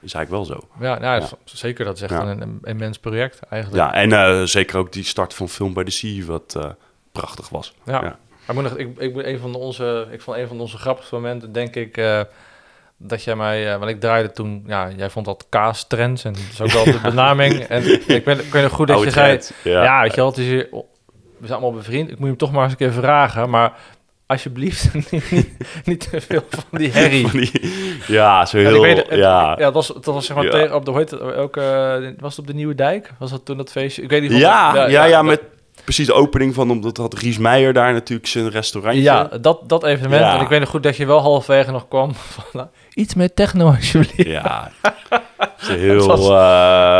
is 0.00 0.14
eigenlijk 0.14 0.30
wel 0.30 0.44
zo. 0.44 0.68
Ja, 0.80 0.98
nou, 0.98 1.20
ja, 1.20 1.28
zeker. 1.44 1.84
Dat 1.84 1.96
is 1.96 2.02
echt 2.02 2.10
Ja. 2.12 2.22
een, 2.26 2.40
een 2.40 2.60
immens 2.62 2.98
project 2.98 3.40
eigenlijk. 3.48 3.82
Ja, 3.82 3.94
en 3.94 4.48
zeker 4.48 4.78
ook 4.78 4.92
die 4.92 5.04
start 5.04 5.34
van 5.34 5.48
Film 5.48 5.74
by 5.74 5.82
the 5.84 5.90
Sea, 5.90 6.24
wat 6.24 6.58
prachtig 7.20 7.48
was. 7.48 7.74
Ja. 7.84 8.00
Ja. 8.02 8.18
Ik, 8.48 8.54
moet 8.54 8.62
nog, 8.62 8.76
ik, 8.76 8.98
ik, 8.98 9.12
moet 9.12 9.24
een 9.24 9.38
van 9.38 9.54
onze, 9.54 10.06
ik 10.10 10.20
vond 10.20 10.36
een 10.36 10.48
van 10.48 10.60
onze 10.60 10.78
grappigste 10.78 11.14
momenten, 11.14 11.52
denk 11.52 11.74
ik, 11.76 11.96
eh, 11.96 12.20
dat 12.96 13.24
jij 13.24 13.36
mij, 13.36 13.72
eh, 13.72 13.78
want 13.78 13.90
ik 13.90 14.00
draaide 14.00 14.30
toen, 14.32 14.64
ja, 14.66 14.88
jij 14.96 15.10
vond 15.10 15.24
dat 15.26 15.46
kaastrends 15.48 16.24
en 16.24 16.34
ook 16.62 16.70
wel 16.70 16.84
de 16.84 16.98
benaming. 17.10 17.54
En 17.60 17.92
ik 17.92 18.24
weet, 18.24 18.38
ik 18.38 18.52
weet 18.52 18.62
nog 18.62 18.72
goed 18.72 18.86
dat 18.86 18.96
Oude 18.96 19.10
je 19.10 19.16
zei, 19.16 19.40
ja. 19.74 19.82
ja. 19.82 20.00
weet 20.02 20.10
je 20.10 20.16
wel, 20.16 20.26
het 20.28 20.38
is 20.38 20.46
hier, 20.46 20.68
we 21.38 21.46
zijn 21.46 21.52
allemaal 21.60 21.72
bevriend, 21.78 22.10
ik 22.10 22.18
moet 22.18 22.28
hem 22.28 22.36
toch 22.36 22.52
maar 22.52 22.62
eens 22.62 22.72
een 22.72 22.78
keer 22.78 22.92
vragen, 22.92 23.50
maar 23.50 23.72
alsjeblieft 24.26 24.94
niet, 25.10 25.30
niet, 25.30 25.48
niet 25.84 26.10
te 26.10 26.20
veel 26.20 26.42
van 26.48 26.78
die 26.78 26.90
herrie. 26.90 27.26
Van 27.28 27.40
die- 27.40 27.72
ja, 28.06 28.46
zo 28.46 28.56
heel... 28.58 28.74
ik 28.74 28.80
weet, 28.80 28.96
het- 29.08 29.18
ja. 29.18 29.48
ja, 29.50 29.54
dat 29.56 29.74
was, 29.74 29.86
dat 29.86 30.04
was 30.04 30.26
zeg 30.26 30.36
maar 30.36 30.44
Ja. 30.44 30.50
tegen, 30.50 30.74
op 30.74 30.84
de, 30.84 30.90
hoe 30.90 31.00
heet 31.00 31.10
het, 31.10 31.20
ook, 31.20 31.54
was 32.18 32.30
het 32.30 32.38
op 32.38 32.46
de 32.46 32.54
Nieuwe 32.54 32.74
Dijk? 32.74 33.12
Was 33.18 33.30
dat 33.30 33.44
toen 33.44 33.56
dat 33.56 33.70
feestje? 33.70 34.02
Ik 34.02 34.10
weet 34.10 34.22
niet. 34.22 34.32
Ja, 34.32 34.74
ja, 34.88 35.04
ja, 35.04 35.16
dat- 35.16 35.24
met 35.24 35.42
precies 35.84 36.06
de 36.06 36.12
opening 36.12 36.54
van... 36.54 36.70
Omdat 36.70 36.96
had 36.96 37.14
Ries 37.18 37.38
Meijer 37.38 37.72
daar 37.72 37.92
natuurlijk 37.92 38.28
zijn 38.28 38.50
restaurantje. 38.50 39.02
Ja, 39.02 39.24
dat, 39.40 39.68
dat 39.68 39.84
evenement. 39.84 40.20
Ja. 40.22 40.34
En 40.34 40.40
ik 40.40 40.48
weet 40.48 40.60
nog 40.60 40.68
goed 40.68 40.82
dat 40.82 40.96
je 40.96 41.06
wel 41.06 41.20
halverwege 41.20 41.70
nog 41.70 41.88
kwam 41.88 42.14
van... 42.34 42.44
nou, 42.52 42.66
iets 42.94 43.14
meer 43.14 43.34
techno 43.34 43.66
alsjeblieft. 43.66 44.28
Ja, 44.28 44.70
zo 45.60 45.72
heel... 45.72 46.06
Was- 46.06 46.20
eh, 46.20 46.26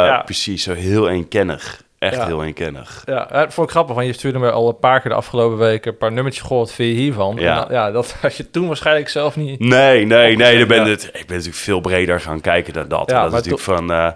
ja. 0.06 0.22
Precies, 0.24 0.62
zo 0.62 0.72
heel 0.72 1.08
eenkennig. 1.08 1.86
Echt 1.98 2.16
Ja. 2.16 2.26
heel 2.26 2.44
eenkennig. 2.44 3.02
Ja, 3.06 3.28
dat 3.32 3.54
vond 3.54 3.66
ik 3.66 3.72
grappig, 3.72 3.94
want 3.94 4.06
je 4.06 4.12
stuurde 4.12 4.38
me 4.38 4.50
al 4.50 4.68
een 4.68 4.78
paar 4.78 5.00
keer 5.00 5.10
de 5.10 5.16
afgelopen 5.16 5.58
weken... 5.58 5.92
een 5.92 5.98
paar 5.98 6.12
nummertjes 6.12 6.44
gehoord 6.46 6.72
via 6.72 6.94
hiervan. 6.94 7.36
Ja. 7.38 7.66
En 7.68 7.74
ja 7.74 7.90
dat 7.90 8.12
had 8.20 8.36
je 8.36 8.50
toen 8.50 8.66
waarschijnlijk 8.66 9.08
zelf 9.08 9.36
niet... 9.36 9.60
Nee, 9.60 10.04
nee, 10.06 10.36
nee. 10.36 10.58
Dan 10.58 10.68
ben 10.68 10.84
ja. 10.84 10.90
het, 10.90 11.04
ik 11.04 11.26
ben 11.26 11.36
natuurlijk 11.36 11.56
veel 11.62 11.80
breder 11.80 12.20
gaan 12.20 12.40
kijken 12.40 12.72
dan 12.72 12.88
dat. 12.88 13.08
Dat 13.08 13.26
is 13.26 13.32
natuurlijk 13.32 13.62
van... 13.62 13.92
eh, 13.92 14.10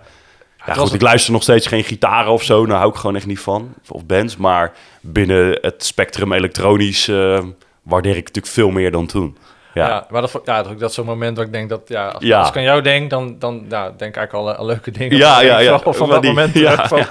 ja, 0.67 0.73
goed, 0.73 0.85
het- 0.85 0.93
ik 0.95 1.03
luister 1.03 1.33
nog 1.33 1.43
steeds 1.43 1.67
geen 1.67 1.85
gitaren 1.85 2.33
of 2.33 2.43
zo. 2.43 2.67
Daar 2.67 2.77
hou 2.79 2.91
ik 2.91 2.97
gewoon 2.97 3.17
echt 3.17 3.27
niet 3.27 3.41
van. 3.41 3.75
Of 3.89 4.07
bands. 4.07 4.37
Maar 4.37 4.73
binnen 5.01 5.59
het 5.61 5.85
spectrum 5.85 6.33
elektronisch 6.33 7.09
eh, 7.09 7.39
waardeer 7.83 8.17
ik 8.17 8.25
natuurlijk 8.27 8.47
veel 8.55 8.71
meer 8.71 8.91
dan 8.91 9.07
toen. 9.07 9.37
Ja, 9.75 9.87
Ja, 9.89 10.07
maar 10.11 10.21
dat, 10.21 10.41
ja, 10.45 10.63
dat, 10.63 10.79
dat 10.79 10.89
is 10.89 10.95
zo'n 10.95 11.07
moment 11.07 11.37
dat 11.37 11.45
ik 11.47 11.53
denk 11.53 11.69
dat... 11.69 11.81
Ja, 11.87 12.09
als, 12.09 12.25
Ja. 12.25 12.39
als 12.39 12.49
ik 12.49 12.57
aan 12.57 12.63
jou 12.63 12.83
denk, 12.83 13.11
dan, 13.11 13.37
dan 13.39 13.65
ja, 13.69 13.83
denk 13.83 14.11
ik 14.11 14.17
eigenlijk 14.17 14.33
al 14.33 14.55
aan 14.57 14.67
leuke 14.67 14.91
dingen. 14.91 15.17
ja, 15.17 15.41
ja. 15.51 15.59
ja. 15.59 15.79
Van, 15.79 16.09
dat 16.09 16.23
die- 16.23 16.31
moment 16.31 16.55
ja, 16.55 16.87
van. 16.89 16.99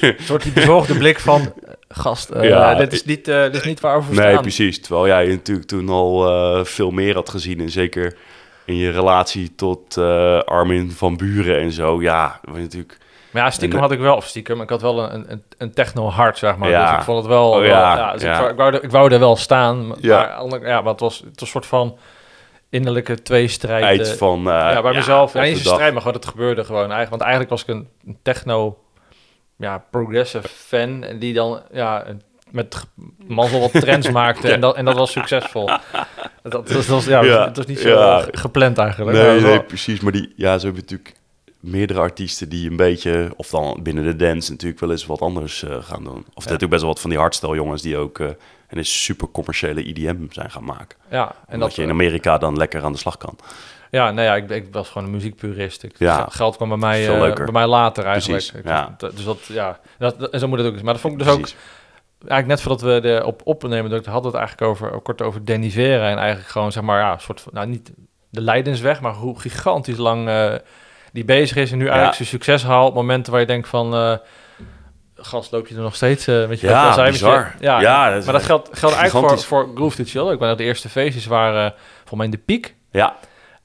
Een 0.00 0.14
soort 0.20 0.42
die 0.42 0.52
bezorgde 0.52 0.94
blik 0.94 1.20
van... 1.20 1.40
eh, 1.40 1.70
Gast, 1.88 2.28
eh, 2.30 2.48
Ja. 2.48 2.74
dit, 2.74 2.92
is 2.92 3.04
niet, 3.04 3.28
eh, 3.28 3.42
dit 3.42 3.54
is 3.54 3.64
niet 3.64 3.80
waar 3.80 3.98
we 3.98 4.04
voor 4.04 4.14
Nee, 4.14 4.30
staan. 4.30 4.42
precies. 4.42 4.80
Terwijl 4.80 5.06
jij 5.06 5.26
natuurlijk 5.26 5.68
toen 5.68 5.88
al 5.88 6.64
veel 6.64 6.90
meer 6.90 7.14
had 7.14 7.28
gezien. 7.28 7.60
En 7.60 7.70
zeker 7.70 8.16
in 8.68 8.76
je 8.76 8.90
relatie 8.90 9.54
tot 9.54 9.96
eh, 9.96 10.38
Armin 10.40 10.90
van 10.90 11.16
Buren 11.16 11.58
en 11.60 11.72
zo. 11.72 12.02
Ja, 12.02 12.38
dat 12.42 12.50
was 12.54 12.62
natuurlijk... 12.62 12.98
Maar 13.30 13.42
ja, 13.42 13.50
stiekem 13.50 13.76
En, 13.76 13.82
had 13.84 13.92
ik 13.92 13.98
wel, 13.98 14.16
of 14.16 14.26
stiekem, 14.26 14.60
ik 14.60 14.68
had 14.68 14.82
wel 14.82 15.12
een, 15.12 15.30
een, 15.32 15.42
een 15.58 15.72
techno-hart, 15.72 16.38
zeg 16.38 16.56
maar. 16.56 16.68
Ja. 16.68 16.88
Dus 16.90 16.98
ik 16.98 17.04
vond 17.04 17.18
het 17.18 17.26
wel, 17.26 17.50
Oh, 17.50 17.56
wel- 17.56 17.64
ja, 17.64 17.96
ja, 17.96 18.12
dus 18.12 18.22
ja. 18.22 18.32
Ik, 18.32 18.38
wou, 18.38 18.50
ik, 18.50 18.56
wou 18.56 18.72
er, 18.74 18.82
ik 18.84 18.90
wou 18.90 19.12
er 19.12 19.18
wel 19.18 19.36
staan, 19.36 19.86
maar, 19.86 19.96
Ja. 20.00 20.16
maar, 20.18 20.30
ander- 20.32 20.66
ja, 20.66 20.80
maar 20.80 20.90
het 20.90 21.00
was, 21.00 21.16
het 21.18 21.24
was 21.26 21.40
een 21.40 21.46
soort 21.46 21.66
van 21.66 21.98
innerlijke 22.70 23.22
tweestrijd. 23.22 23.84
Eind 23.84 24.08
eh, 24.08 24.12
van... 24.14 24.38
eh, 24.38 24.44
ja, 24.54 24.82
bij 24.82 24.92
mezelf. 24.92 25.32
Ja, 25.32 25.42
eens 25.42 25.58
een 25.58 25.64
strijd, 25.72 25.92
maar 25.92 26.00
gewoon, 26.02 26.16
het 26.16 26.26
gebeurde 26.26 26.64
gewoon 26.64 26.80
eigenlijk. 26.92 27.10
Want 27.10 27.22
eigenlijk 27.22 27.50
was 27.50 27.62
ik 27.62 27.68
een, 27.68 27.88
een 28.06 28.18
techno, 28.22 28.78
ja, 29.56 29.84
progressive 29.90 30.48
fan, 30.48 31.02
en 31.04 31.18
die 31.18 31.34
dan, 31.34 31.60
ja, 31.72 32.04
met 32.50 32.86
mazzel 33.26 33.60
wat 33.60 33.72
trends 33.72 34.10
maakte 34.10 34.52
en, 34.52 34.60
dat, 34.60 34.76
en 34.76 34.84
dat 34.84 34.96
was 34.96 35.12
succesvol. 35.12 35.70
Dat, 36.50 36.66
dat, 36.66 36.76
dat 36.76 36.86
was, 36.86 37.04
ja, 37.04 37.22
Ja, 37.22 37.44
dat 37.44 37.56
was 37.56 37.66
niet 37.66 37.78
zo 37.78 37.88
ja. 37.88 38.24
gepland 38.32 38.78
eigenlijk. 38.78 39.16
Nee, 39.16 39.24
dat 39.26 39.34
was 39.34 39.42
nee, 39.42 39.52
wel- 39.52 39.62
precies. 39.62 40.00
Maar 40.00 40.12
die, 40.12 40.32
ja, 40.36 40.58
ze 40.58 40.64
hebben 40.64 40.82
natuurlijk 40.82 41.14
meerdere 41.60 42.00
artiesten 42.00 42.48
die 42.48 42.70
een 42.70 42.76
beetje, 42.76 43.30
of 43.36 43.48
dan 43.48 43.80
binnen 43.82 44.04
de 44.04 44.16
dance 44.16 44.50
natuurlijk 44.50 44.80
wel 44.80 44.90
eens 44.90 45.06
wat 45.06 45.20
anders 45.20 45.62
eh, 45.62 45.76
gaan 45.82 46.04
doen. 46.04 46.24
Of 46.34 46.44
natuurlijk 46.44 46.70
best 46.70 46.82
wel 46.82 46.90
wat 46.92 47.00
van 47.00 47.10
die 47.10 47.18
hardstyle 47.18 47.54
jongens 47.54 47.82
die 47.82 47.96
ook 47.96 48.18
eh, 48.18 48.26
een 48.68 48.84
super 48.84 49.28
commerciële 49.32 49.82
IDM 49.82 50.16
zijn 50.30 50.50
gaan 50.50 50.64
maken. 50.64 50.98
ja, 51.10 51.26
En 51.46 51.58
dat 51.58 51.68
dat, 51.68 51.74
je 51.76 51.82
in 51.82 51.90
Amerika 51.90 52.38
dan 52.38 52.56
lekker 52.56 52.82
aan 52.82 52.92
de 52.92 52.98
slag 52.98 53.16
kan. 53.16 53.38
Ja, 53.90 54.10
nee, 54.10 54.24
ja, 54.24 54.36
ik, 54.36 54.50
ik 54.50 54.66
was 54.72 54.88
gewoon 54.88 55.06
een 55.06 55.12
muziekpurist. 55.14 55.82
Ik, 55.82 55.94
Ja. 55.98 56.26
Geld 56.30 56.56
kwam 56.56 56.68
bij 56.68 56.78
mij, 56.78 57.08
eh, 57.08 57.34
bij 57.34 57.52
mij 57.52 57.66
later 57.66 58.04
eigenlijk. 58.04 58.42
Precies, 58.42 58.58
Ik- 58.60 58.66
ja. 58.68 58.94
dat- 58.98 59.16
Dus 59.16 59.24
dat, 59.24 59.38
ja, 59.46 59.80
dat, 59.98 60.18
dat- 60.20 60.30
en 60.30 60.40
zo 60.40 60.48
moet 60.48 60.58
het 60.58 60.66
ook. 60.66 60.82
Maar 60.82 60.92
dat 60.92 61.02
vond 61.02 61.12
ik 61.12 61.18
dus 61.26 61.28
ook. 61.28 61.48
Eigenlijk 62.18 62.46
net 62.46 62.60
voordat 62.60 62.80
we 62.80 63.00
de 63.00 63.22
op 63.24 63.40
opnemen, 63.44 63.90
dat 63.90 64.04
hadden 64.06 64.32
we 64.32 64.38
het 64.38 64.46
eigenlijk 64.46 64.70
over, 64.70 65.00
kort 65.00 65.22
over 65.22 65.44
Danny 65.44 65.70
Vera. 65.70 66.10
En 66.10 66.18
eigenlijk 66.18 66.48
gewoon, 66.48 66.72
zeg 66.72 66.82
maar, 66.82 67.00
ja, 67.00 67.12
een 67.12 67.20
soort 67.20 67.40
van, 67.40 67.52
nou 67.54 67.66
niet 67.66 67.92
de 68.30 68.40
lijdensweg, 68.40 69.00
maar 69.00 69.12
hoe 69.14 69.40
gigantisch 69.40 69.96
lang 69.96 70.28
eh, 70.28 70.54
die 71.12 71.24
bezig 71.24 71.56
is. 71.56 71.70
En 71.72 71.78
nu 71.78 71.84
eigenlijk 71.86 72.14
zijn 72.16 72.28
succes 72.28 72.62
haalt. 72.64 72.94
Momenten 72.94 73.32
waar 73.32 73.40
je 73.40 73.46
denkt 73.46 73.68
van, 73.68 73.94
eh 73.94 74.16
gast, 75.20 75.52
loop 75.52 75.66
je 75.66 75.74
er 75.74 75.80
nog 75.80 75.94
steeds 75.94 76.26
eh 76.26 76.46
met 76.48 76.60
je 76.60 76.66
Ja, 76.68 76.96
met 76.96 77.10
bizar. 77.10 77.54
je- 77.58 77.64
ja, 77.64 77.80
Ja, 77.80 78.10
dat 78.10 78.24
maar 78.24 78.32
dat 78.32 78.42
geldt, 78.42 78.68
geldt 78.78 78.96
eigenlijk 78.96 79.28
voor, 79.28 79.42
voor 79.44 79.68
Groove 79.74 79.96
to 79.96 80.04
Chill. 80.06 80.32
Ik 80.32 80.38
ben 80.38 80.56
de 80.56 80.64
eerste 80.64 80.88
feestjes 80.88 81.26
waren 81.26 81.74
voor 82.04 82.16
mij 82.16 82.26
in 82.26 82.32
de 82.32 82.38
piek. 82.38 82.74
Ja, 82.90 83.16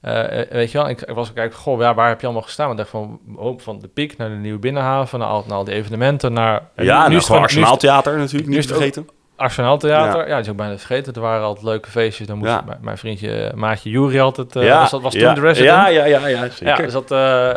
Eh, 0.04 0.40
eh, 0.40 0.50
weet 0.50 0.70
je 0.72 0.78
wel, 0.78 0.88
ik, 0.88 1.00
ik 1.00 1.14
was 1.14 1.32
kijken, 1.32 1.58
goh, 1.58 1.80
ja, 1.80 1.94
waar 1.94 2.08
heb 2.08 2.20
je 2.20 2.26
allemaal 2.26 2.44
gestaan? 2.44 2.70
Ik 2.70 2.76
dacht 2.76 2.88
van, 2.88 3.20
hoop 3.36 3.62
van 3.62 3.78
de 3.78 3.88
piek 3.88 4.16
naar 4.16 4.28
de 4.28 4.34
nieuwe 4.34 4.58
binnenhaven, 4.58 5.18
naar 5.18 5.28
al, 5.28 5.44
naar 5.46 5.56
al 5.56 5.64
die 5.64 5.74
evenementen, 5.74 6.32
naar... 6.32 6.62
ja 6.76 6.98
nu- 6.98 7.04
en 7.04 7.10
nu 7.10 7.16
is 7.16 7.16
het 7.16 7.26
gewoon 7.26 7.42
Arsenaal 7.42 7.76
Theater 7.76 8.18
natuurlijk, 8.18 8.50
niet 8.50 8.66
vergeten. 8.66 9.08
Arsenaal 9.36 9.78
Theater, 9.78 10.28
ja. 10.28 10.34
dat 10.34 10.44
is 10.44 10.50
ook 10.50 10.56
bijna 10.56 10.76
vergeten. 10.78 11.14
Er 11.14 11.20
waren 11.20 11.44
altijd 11.44 11.64
leuke 11.64 11.90
feestjes. 11.90 12.26
Dan 12.26 12.38
moest 12.38 12.50
Ja. 12.50 12.62
mijn, 12.66 12.78
mijn 12.80 12.98
vriendje, 12.98 13.34
eh, 13.44 13.54
maatje 13.54 13.90
Jury 13.90 14.20
altijd, 14.20 14.52
ja, 14.54 14.80
was, 14.80 14.90
dat 14.90 15.02
was 15.02 15.12
toen 15.12 15.20
ja, 15.22 15.34
de 15.34 15.40
resident. 15.40 15.74
Ja, 15.76 15.86
ja, 15.88 16.04
ja, 16.04 16.26
ja, 16.26 16.40
zeker. 16.48 16.66
Ja, 16.66 16.76
dus 16.76 16.92
dat, 16.92 17.10
eh, 17.10 17.50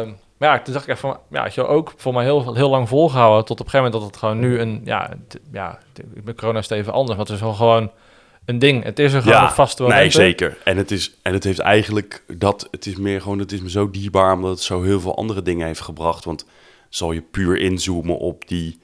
eh, 0.00 0.06
maar 0.38 0.48
ja, 0.48 0.58
toen 0.58 0.72
dacht 0.72 0.84
ik 0.84 0.90
echt 0.90 1.00
van, 1.00 1.18
ja, 1.30 1.48
je 1.54 1.66
ook 1.66 1.92
voor 1.96 2.12
mij 2.14 2.24
heel, 2.24 2.54
heel 2.54 2.70
lang 2.70 2.88
volgehouden, 2.88 3.44
tot 3.44 3.60
op 3.60 3.66
een 3.66 3.70
gegeven 3.70 3.92
moment 3.92 4.02
dat 4.02 4.10
het 4.12 4.16
gewoon 4.30 4.38
nu 4.38 4.60
een, 4.60 4.80
ja, 4.84 5.08
t- 5.28 5.38
ja, 5.52 5.78
met 6.24 6.36
corona 6.36 6.58
is 6.58 6.68
het 6.68 6.78
even 6.78 6.92
anders, 6.92 7.16
want 7.16 7.28
het 7.28 7.36
is 7.36 7.42
wel 7.42 7.52
gewoon 7.54 7.90
een 8.46 8.58
ding. 8.58 8.84
Het 8.84 8.98
is 8.98 9.12
er 9.12 9.22
gewoon 9.22 9.42
een 9.42 9.50
vaste 9.50 9.82
nee, 9.82 9.90
momenten. 9.90 10.20
zeker. 10.20 10.56
En 10.64 10.76
het, 10.76 10.90
is, 10.90 11.14
en 11.22 11.32
het 11.32 11.44
heeft 11.44 11.58
eigenlijk 11.58 12.22
dat, 12.26 12.68
het 12.70 12.86
is 12.86 12.96
meer 12.96 13.20
gewoon, 13.20 13.38
het 13.38 13.52
is 13.52 13.60
me 13.60 13.70
zo 13.70 13.90
dierbaar 13.90 14.32
omdat 14.34 14.50
het 14.50 14.60
zo 14.60 14.82
heel 14.82 15.00
veel 15.00 15.16
andere 15.16 15.42
dingen 15.42 15.66
heeft 15.66 15.80
gebracht. 15.80 16.24
Want 16.24 16.46
zal 16.88 17.12
je 17.12 17.20
puur 17.20 17.58
inzoomen 17.58 18.18
op 18.18 18.48
die 18.48 18.80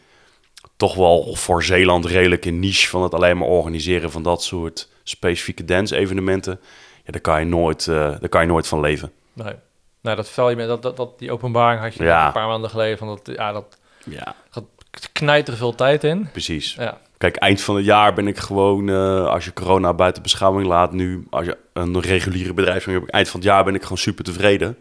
toch 0.77 0.95
wel 0.95 1.35
voor 1.35 1.63
Zeeland 1.63 2.05
redelijke 2.05 2.51
niche 2.51 2.89
van 2.89 3.03
het 3.03 3.15
alleen 3.15 3.39
maar 3.39 3.49
organiseren 3.49 4.11
van 4.11 4.23
dat 4.23 4.43
soort 4.43 4.89
specifieke 5.03 5.65
dance-evenementen. 5.65 6.61
Ja, 7.05 7.13
daar 7.13 7.21
kan 7.21 7.41
je 7.41 7.47
nooit, 7.47 7.87
eh, 7.89 7.95
daar 7.95 8.29
kan 8.29 8.41
je 8.41 8.47
nooit 8.47 8.67
van 8.67 8.81
leven. 8.81 9.13
Nee. 9.33 9.55
Nou, 10.01 10.17
dat 10.17 10.29
vel 10.29 10.51
je 10.51 10.57
met 10.57 10.69
dat, 10.69 10.83
dat, 10.83 10.97
dat, 10.97 11.19
die 11.19 11.33
openbaring 11.33 11.81
had 11.81 11.95
je 11.95 12.05
Ja. 12.05 12.27
een 12.27 12.33
paar 12.33 12.47
maanden 12.47 12.71
geleden. 12.71 12.99
Van 12.99 13.07
dat, 13.09 13.21
ja, 13.37 13.53
dat 13.53 13.79
Ja, 14.05 14.35
knijt 15.13 15.49
er 15.49 15.57
veel 15.57 15.75
tijd 15.75 16.05
in. 16.05 16.29
precies. 16.33 16.75
Ja, 16.75 17.01
Kijk, 17.23 17.37
eind 17.37 17.61
van 17.63 17.77
het 17.77 17.85
jaar 17.85 18.15
ben 18.15 18.27
ik 18.27 18.39
gewoon, 18.39 18.89
eh, 18.89 19.27
als 19.27 19.45
je 19.45 19.53
corona 19.53 19.95
buiten 19.95 20.23
beschouwing 20.23 20.67
laat, 20.67 20.93
nu, 20.93 21.27
als 21.31 21.47
je 21.47 21.57
een 21.73 22.01
reguliere 22.01 22.55
bedrijf 22.55 22.85
hebt, 22.85 23.11
eind 23.11 23.29
van 23.29 23.41
het 23.41 23.49
jaar 23.49 23.65
ben 23.65 23.75
ik 23.75 23.83
gewoon 23.83 23.99
super 23.99 24.25
tevreden. 24.25 24.79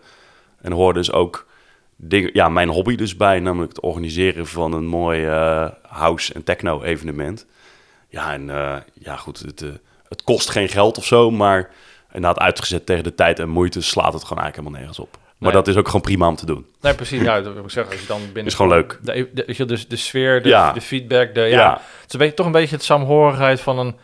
En 0.61 0.71
hoort 0.71 0.95
dus 0.95 1.11
ook 1.11 1.47
dingen, 1.95 2.29
ja, 2.33 2.49
mijn 2.49 2.69
hobby 2.69 2.95
dus 2.95 3.15
bij, 3.15 3.39
namelijk 3.39 3.71
het 3.71 3.81
organiseren 3.81 4.47
van 4.47 4.73
een 4.73 4.85
mooi 4.85 5.25
eh, 5.25 5.69
house- 5.87 6.33
en 6.33 6.43
techno-evenement. 6.43 7.45
Ja, 8.09 8.33
en 8.33 8.49
eh, 8.49 8.77
ja, 8.93 9.15
goed, 9.15 9.39
het, 9.39 9.65
het 10.07 10.23
kost 10.23 10.49
geen 10.49 10.69
geld 10.69 10.97
of 10.97 11.05
zo, 11.05 11.31
maar 11.31 11.69
inderdaad 12.11 12.39
uitgezet 12.39 12.85
tegen 12.85 13.03
de 13.03 13.15
tijd 13.15 13.39
en 13.39 13.49
moeite 13.49 13.81
slaat 13.81 14.13
het 14.13 14.23
gewoon 14.23 14.43
eigenlijk 14.43 14.55
helemaal 14.55 14.79
nergens 14.79 14.99
op. 14.99 15.19
Maar 15.41 15.51
dat 15.51 15.67
is 15.67 15.75
ook 15.75 15.85
gewoon 15.85 16.01
prima 16.01 16.27
om 16.27 16.35
te 16.35 16.45
doen. 16.45 16.65
nee, 16.81 16.93
precies. 16.93 17.21
Ja, 17.21 17.41
dat 17.41 17.53
wil 17.53 17.63
ik 17.63 17.69
zeggen. 17.69 17.91
Als 17.91 18.01
je 18.01 18.07
dan 18.07 18.21
binnen 18.25 18.45
Is 18.45 18.53
gewoon 18.53 18.71
leuk. 18.71 18.99
De, 19.01 19.29
de, 19.33 19.43
weet 19.47 19.57
je, 19.57 19.65
dus 19.65 19.87
de 19.87 19.95
sfeer, 19.95 20.41
de, 20.43 20.49
Ja. 20.49 20.71
de 20.73 20.81
feedback, 20.81 21.33
de, 21.33 21.41
ja, 21.41 21.47
Ja. 21.47 21.71
Het 21.73 22.07
is 22.07 22.13
een 22.13 22.19
beetje, 22.19 22.33
toch 22.35 22.45
een 22.45 22.51
beetje 22.51 22.75
het 22.75 22.83
saamhorigheid 22.83 23.61
van 23.61 23.79
een... 23.79 23.95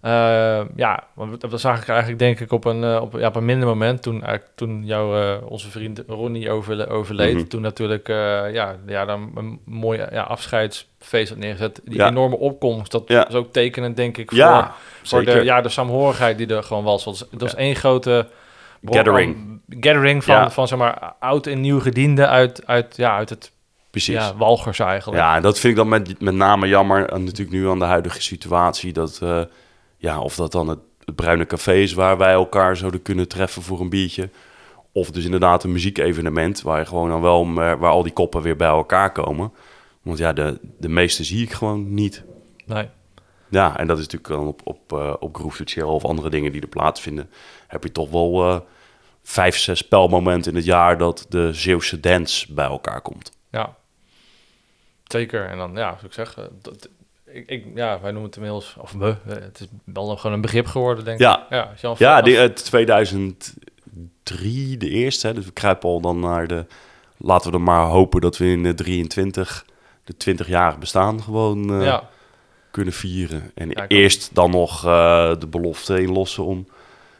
eh, 0.00 0.60
ja, 0.76 1.04
want 1.14 1.40
dat 1.50 1.60
zag 1.60 1.80
ik 1.82 1.88
eigenlijk 1.88 2.18
denk 2.18 2.40
ik 2.40 2.52
op 2.52 2.64
een, 2.64 2.84
eh, 2.84 3.00
op, 3.02 3.14
ja, 3.18 3.26
op 3.26 3.36
een 3.36 3.44
minder 3.44 3.68
moment. 3.68 4.02
Toen, 4.02 4.22
eigenlijk, 4.22 4.50
toen 4.56 4.84
jouw, 4.84 5.20
eh, 5.20 5.50
onze 5.50 5.70
vriend 5.70 6.02
Ronnie 6.06 6.50
overle- 6.50 6.86
overleed. 6.88 7.34
Mhm. 7.34 7.46
Toen 7.46 7.60
natuurlijk 7.60 8.06
ja, 8.52 8.76
ja, 8.86 9.04
dan 9.04 9.30
een 9.34 9.60
mooi 9.64 9.98
ja, 10.10 10.22
afscheidsfeest 10.22 11.28
had 11.28 11.38
neergezet. 11.38 11.80
Die 11.84 11.96
Ja. 11.96 12.08
enorme 12.08 12.36
opkomst, 12.36 12.92
dat 12.92 13.02
Ja. 13.06 13.28
is 13.28 13.34
ook 13.34 13.52
tekenend 13.52 13.96
denk 13.96 14.16
ik 14.16 14.28
voor, 14.28 14.38
Ja, 14.38 14.74
voor 15.02 15.24
de, 15.24 15.44
ja, 15.44 15.60
de 15.60 15.68
saamhorigheid 15.68 16.38
die 16.38 16.46
er 16.46 16.62
gewoon 16.62 16.84
was. 16.84 17.04
Dat 17.04 17.26
was 17.30 17.50
Ja. 17.50 17.56
één 17.58 17.74
grote... 17.76 18.26
Gathering. 18.84 19.60
gathering 19.68 20.24
van, 20.24 20.34
Ja. 20.34 20.50
van 20.50 20.68
zeg 20.68 20.78
maar, 20.78 21.12
oud 21.20 21.46
en 21.46 21.60
nieuw 21.60 21.80
gedienden 21.80 22.28
uit, 22.28 22.66
uit, 22.66 22.96
ja, 22.96 23.16
uit 23.16 23.28
het 23.30 23.52
Precies. 23.90 24.14
ja, 24.14 24.36
Walgers 24.36 24.78
eigenlijk. 24.78 25.20
Ja, 25.20 25.36
en 25.36 25.42
dat 25.42 25.58
vind 25.58 25.72
ik 25.72 25.78
dan 25.78 25.88
met, 25.88 26.20
met 26.20 26.34
name 26.34 26.68
jammer. 26.68 27.08
En 27.08 27.24
natuurlijk 27.24 27.56
nu 27.56 27.68
aan 27.68 27.78
de 27.78 27.84
huidige 27.84 28.22
situatie. 28.22 28.92
Dat, 28.92 29.18
eh, 29.22 29.40
ja, 29.96 30.20
of 30.20 30.34
dat 30.34 30.52
dan 30.52 30.68
het, 30.68 30.78
het 31.04 31.14
Bruine 31.14 31.46
Café 31.46 31.72
is 31.74 31.92
waar 31.92 32.18
wij 32.18 32.32
elkaar 32.32 32.76
zouden 32.76 33.02
kunnen 33.02 33.28
treffen 33.28 33.62
voor 33.62 33.80
een 33.80 33.88
biertje. 33.88 34.30
Of 34.92 35.10
dus 35.10 35.24
inderdaad 35.24 35.64
een 35.64 35.72
muziekevenement 35.72 36.62
waar 36.62 36.78
je 36.78 36.86
gewoon 36.86 37.08
dan 37.08 37.20
wel, 37.20 37.42
eh, 37.42 37.54
waar 37.54 37.90
al 37.90 38.02
die 38.02 38.12
koppen 38.12 38.42
weer 38.42 38.56
bij 38.56 38.68
elkaar 38.68 39.12
komen. 39.12 39.52
Want 40.02 40.18
ja, 40.18 40.32
de, 40.32 40.58
de 40.78 40.88
meeste 40.88 41.24
zie 41.24 41.42
ik 41.42 41.52
gewoon 41.52 41.94
niet. 41.94 42.24
Nee. 42.66 42.88
Ja, 43.48 43.78
en 43.78 43.86
dat 43.86 43.98
is 43.98 44.04
natuurlijk 44.04 44.32
dan 44.34 44.46
op, 44.46 44.60
op, 44.64 44.92
eh 44.92 45.14
op 45.20 45.36
Groove 45.36 45.56
to 45.56 45.62
Chill 45.66 45.82
of 45.88 46.04
andere 46.04 46.30
dingen 46.30 46.52
die 46.52 46.60
er 46.60 46.68
plaatsvinden. 46.68 47.30
Heb 47.66 47.82
je 47.82 47.92
toch 47.92 48.10
wel 48.10 48.48
eh, 48.48 48.60
vijf, 49.22 49.58
zes 49.58 49.78
spelmomenten 49.78 50.50
in 50.50 50.56
het 50.56 50.66
jaar 50.66 50.98
dat 50.98 51.26
de 51.28 51.52
Zeeuwse 51.52 52.00
dance 52.00 52.52
bij 52.52 52.66
elkaar 52.66 53.00
komt. 53.00 53.32
Ja, 53.50 53.74
zeker. 55.04 55.46
En 55.48 55.58
dan, 55.58 55.72
ja, 55.74 55.86
zoals 55.88 56.02
ik 56.02 56.12
zeg, 56.12 56.38
eh, 56.38 56.44
dat, 56.62 56.88
ik, 57.24 57.48
ik, 57.48 57.64
ja, 57.74 58.00
wij 58.00 58.10
noemen 58.10 58.28
het 58.30 58.36
inmiddels, 58.36 58.76
of 58.78 58.92
we, 58.92 59.16
het 59.26 59.60
is 59.60 59.66
wel 59.84 60.06
nog 60.08 60.20
gewoon 60.20 60.36
een 60.36 60.42
begrip 60.42 60.66
geworden, 60.66 61.04
denk 61.04 61.20
Ja. 61.20 61.38
ik. 61.42 61.46
Ja, 61.50 61.62
als 61.62 61.80
je 61.80 61.86
al 61.86 61.94
Ja, 61.98 62.22
die, 62.22 62.36
het 62.36 62.64
2003 62.64 64.76
de 64.76 64.88
eerste. 64.88 65.26
Hè, 65.26 65.34
dus 65.34 65.44
we 65.44 65.52
kruipen 65.52 65.88
al 65.88 66.00
dan 66.00 66.20
naar 66.20 66.46
de... 66.46 66.66
Laten 67.18 67.50
we 67.50 67.56
er 67.56 67.62
maar 67.62 67.86
hopen 67.86 68.20
dat 68.20 68.36
we 68.36 68.46
in 68.46 68.62
de 68.62 68.74
23 68.74 69.64
de 70.04 70.14
20-jarig 70.44 70.78
bestaan 70.78 71.22
gewoon 71.22 71.82
ja, 71.82 72.08
kunnen 72.76 72.94
vieren. 72.94 73.50
En 73.54 73.70
Ja, 73.70 73.84
eerst 73.88 74.30
dan 74.32 74.50
nog 74.50 74.84
eh, 74.84 75.30
de 75.38 75.46
belofte 75.46 76.02
inlossen 76.02 76.44
om 76.44 76.66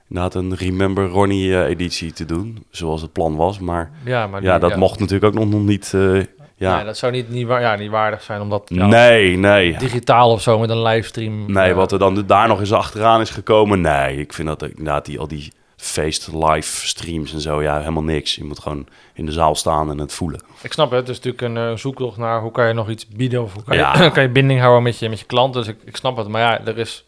inderdaad 0.08 0.34
een 0.34 0.54
Remember 0.54 1.08
Ronnie 1.08 1.54
eh, 1.54 1.68
editie 1.68 2.12
te 2.12 2.24
doen. 2.24 2.64
Zoals 2.70 3.02
het 3.02 3.12
plan 3.12 3.36
was. 3.36 3.58
Maar 3.58 3.90
ja, 4.04 4.26
maar 4.26 4.42
ja, 4.42 4.58
dat 4.58 4.76
mocht 4.76 4.98
natuurlijk 4.98 5.36
ook 5.36 5.48
nog, 5.48 5.60
niet... 5.60 5.92
eh, 5.94 6.24
ja. 6.56 6.76
Nee, 6.76 6.84
dat 6.84 6.96
zou 6.96 7.12
niet, 7.12 7.30
niet, 7.30 7.46
waar, 7.46 7.60
ja, 7.60 7.76
niet 7.76 7.90
waardig 7.90 8.22
zijn, 8.22 8.40
omdat 8.40 8.62
ja, 8.66 8.86
nee, 8.86 9.36
nee. 9.36 9.76
digitaal 9.76 10.30
of 10.30 10.42
zo 10.42 10.58
met 10.58 10.70
een 10.70 10.82
livestream. 10.82 11.52
Nee, 11.52 11.74
wat 11.74 11.92
er 11.92 11.98
dan 11.98 12.24
daar 12.26 12.48
nog 12.48 12.60
eens 12.60 12.72
achteraan 12.72 13.20
is 13.20 13.30
gekomen. 13.30 13.80
Nee, 13.80 14.18
ik 14.18 14.32
vind 14.32 14.48
dat 14.48 14.62
inderdaad 14.62 15.04
die, 15.04 15.18
al 15.18 15.28
die 15.28 15.52
feest 15.86 16.28
live 16.32 16.86
streams 16.86 17.32
en 17.32 17.40
zo, 17.40 17.62
ja, 17.62 17.78
helemaal 17.78 18.02
niks. 18.02 18.34
Je 18.34 18.44
moet 18.44 18.58
gewoon 18.58 18.86
in 19.14 19.26
de 19.26 19.32
zaal 19.32 19.54
staan 19.54 19.90
en 19.90 19.98
het 19.98 20.12
voelen. 20.12 20.40
Ik 20.62 20.72
snap 20.72 20.90
het, 20.90 20.98
het 21.00 21.08
is 21.08 21.20
natuurlijk 21.24 21.42
een 21.42 21.70
eh, 21.72 21.76
zoektocht 21.78 22.16
naar 22.16 22.40
hoe 22.40 22.50
kan 22.50 22.66
je 22.68 22.72
nog 22.72 22.88
iets 22.88 23.06
bieden 23.08 23.42
of 23.42 23.52
hoe 23.52 23.62
kan, 23.62 23.76
Ja. 23.76 24.02
je, 24.02 24.10
kan 24.12 24.22
je 24.22 24.28
binding 24.28 24.60
houden 24.60 24.82
met 24.82 24.98
je, 24.98 25.08
met 25.08 25.20
je 25.20 25.26
klanten. 25.26 25.60
Dus 25.64 25.70
ik, 25.74 25.78
ik 25.84 25.96
snap 25.96 26.16
het, 26.16 26.28
maar 26.28 26.40
ja, 26.40 26.64
er 26.66 26.78
is, 26.78 27.04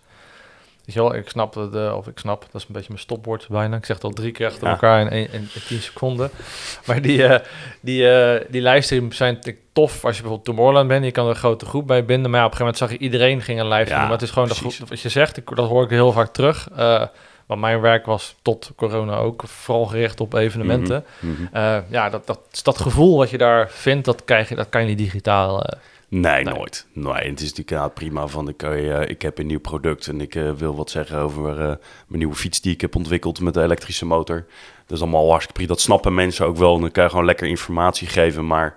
weet 0.84 0.94
je 0.94 1.00
wel, 1.00 1.14
ik 1.14 1.28
snap 1.28 1.54
het, 1.54 1.74
eh, 1.74 1.94
of 1.96 2.06
ik 2.06 2.18
snap, 2.18 2.40
dat 2.40 2.54
is 2.60 2.66
een 2.66 2.72
beetje 2.74 2.88
mijn 2.88 3.00
stopwoord 3.00 3.46
bijna. 3.48 3.76
Ik 3.76 3.84
zeg 3.84 3.96
het 3.96 4.04
al 4.04 4.10
drie 4.10 4.32
keer 4.32 4.46
achter 4.46 4.64
Ja. 4.66 4.70
elkaar 4.72 5.00
in, 5.00 5.10
in, 5.10 5.28
in 5.32 5.48
tien 5.66 5.80
seconden. 5.82 6.30
Maar 6.86 7.02
die, 7.02 7.24
eh, 7.24 7.44
die, 7.80 8.08
eh, 8.10 8.44
die 8.50 8.62
livestreams 8.62 9.16
zijn 9.16 9.38
tof 9.72 10.04
als 10.04 10.16
je 10.16 10.22
bijvoorbeeld 10.22 10.44
Tomorrowland 10.44 10.88
bent. 10.88 11.04
Je 11.04 11.10
kan 11.10 11.24
er 11.24 11.30
een 11.30 11.36
grote 11.36 11.66
groep 11.66 11.86
bij 11.86 12.04
binden, 12.04 12.30
maar 12.30 12.40
ja, 12.40 12.46
op 12.46 12.52
een 12.52 12.56
gegeven 12.58 12.78
moment 12.78 12.78
zag 12.78 12.90
je 12.90 12.98
iedereen 13.12 13.42
ging 13.42 13.60
een 13.60 13.68
livestream. 13.68 14.00
Ja, 14.00 14.06
maar 14.08 14.16
het 14.18 14.22
is 14.26 14.30
gewoon, 14.30 14.48
dat, 14.48 14.88
wat 14.88 15.00
je 15.00 15.08
zegt, 15.08 15.36
ik, 15.36 15.56
dat 15.56 15.68
hoor 15.68 15.84
ik 15.84 15.90
heel 15.90 16.12
vaak 16.12 16.32
terug. 16.32 16.68
Want 17.48 17.60
mijn 17.60 17.80
werk 17.80 18.06
was 18.06 18.34
tot 18.42 18.72
corona 18.76 19.16
ook 19.16 19.42
vooral 19.46 19.86
gericht 19.86 20.20
op 20.20 20.34
evenementen. 20.34 21.04
Mhm. 21.20 21.32
Eh, 21.52 21.78
ja, 21.90 22.10
dat, 22.10 22.26
dat, 22.26 22.40
dat 22.62 22.78
gevoel 22.80 23.16
wat 23.16 23.30
je 23.30 23.38
daar 23.38 23.70
vindt, 23.70 24.04
dat, 24.04 24.24
krijg 24.24 24.48
je, 24.48 24.54
dat 24.54 24.68
kan 24.68 24.80
je 24.80 24.86
niet 24.88 24.98
digitaal. 24.98 25.62
eh. 25.64 25.78
Nee, 26.08 26.44
Nee. 26.44 26.54
nooit. 26.54 26.86
Nee, 26.92 27.12
het 27.12 27.22
is 27.24 27.28
natuurlijk 27.40 27.58
inderdaad 27.70 27.94
prima 27.94 28.26
van, 28.26 28.48
ik, 28.48 28.62
eh, 28.62 29.08
ik 29.08 29.22
heb 29.22 29.38
een 29.38 29.46
nieuw 29.46 29.60
product 29.60 30.06
en 30.08 30.20
ik 30.20 30.34
wil 30.56 30.76
wat 30.76 30.90
zeggen 30.90 31.18
over 31.18 31.54
mijn 31.56 31.78
nieuwe 32.08 32.34
fiets 32.34 32.60
die 32.60 32.72
ik 32.72 32.80
heb 32.80 32.96
ontwikkeld 32.96 33.40
met 33.40 33.54
de 33.54 33.62
elektrische 33.62 34.06
motor. 34.06 34.46
Dat 34.86 34.96
is 34.96 35.02
allemaal 35.02 35.26
hartstikke 35.28 35.52
prima. 35.52 35.68
Dat 35.68 35.80
snappen 35.80 36.14
mensen 36.14 36.46
ook 36.46 36.56
wel 36.56 36.74
en 36.74 36.80
dan 36.80 36.90
kan 36.90 37.04
je 37.04 37.10
gewoon 37.10 37.24
lekker 37.24 37.46
informatie 37.48 38.08
geven. 38.08 38.46
Maar 38.46 38.76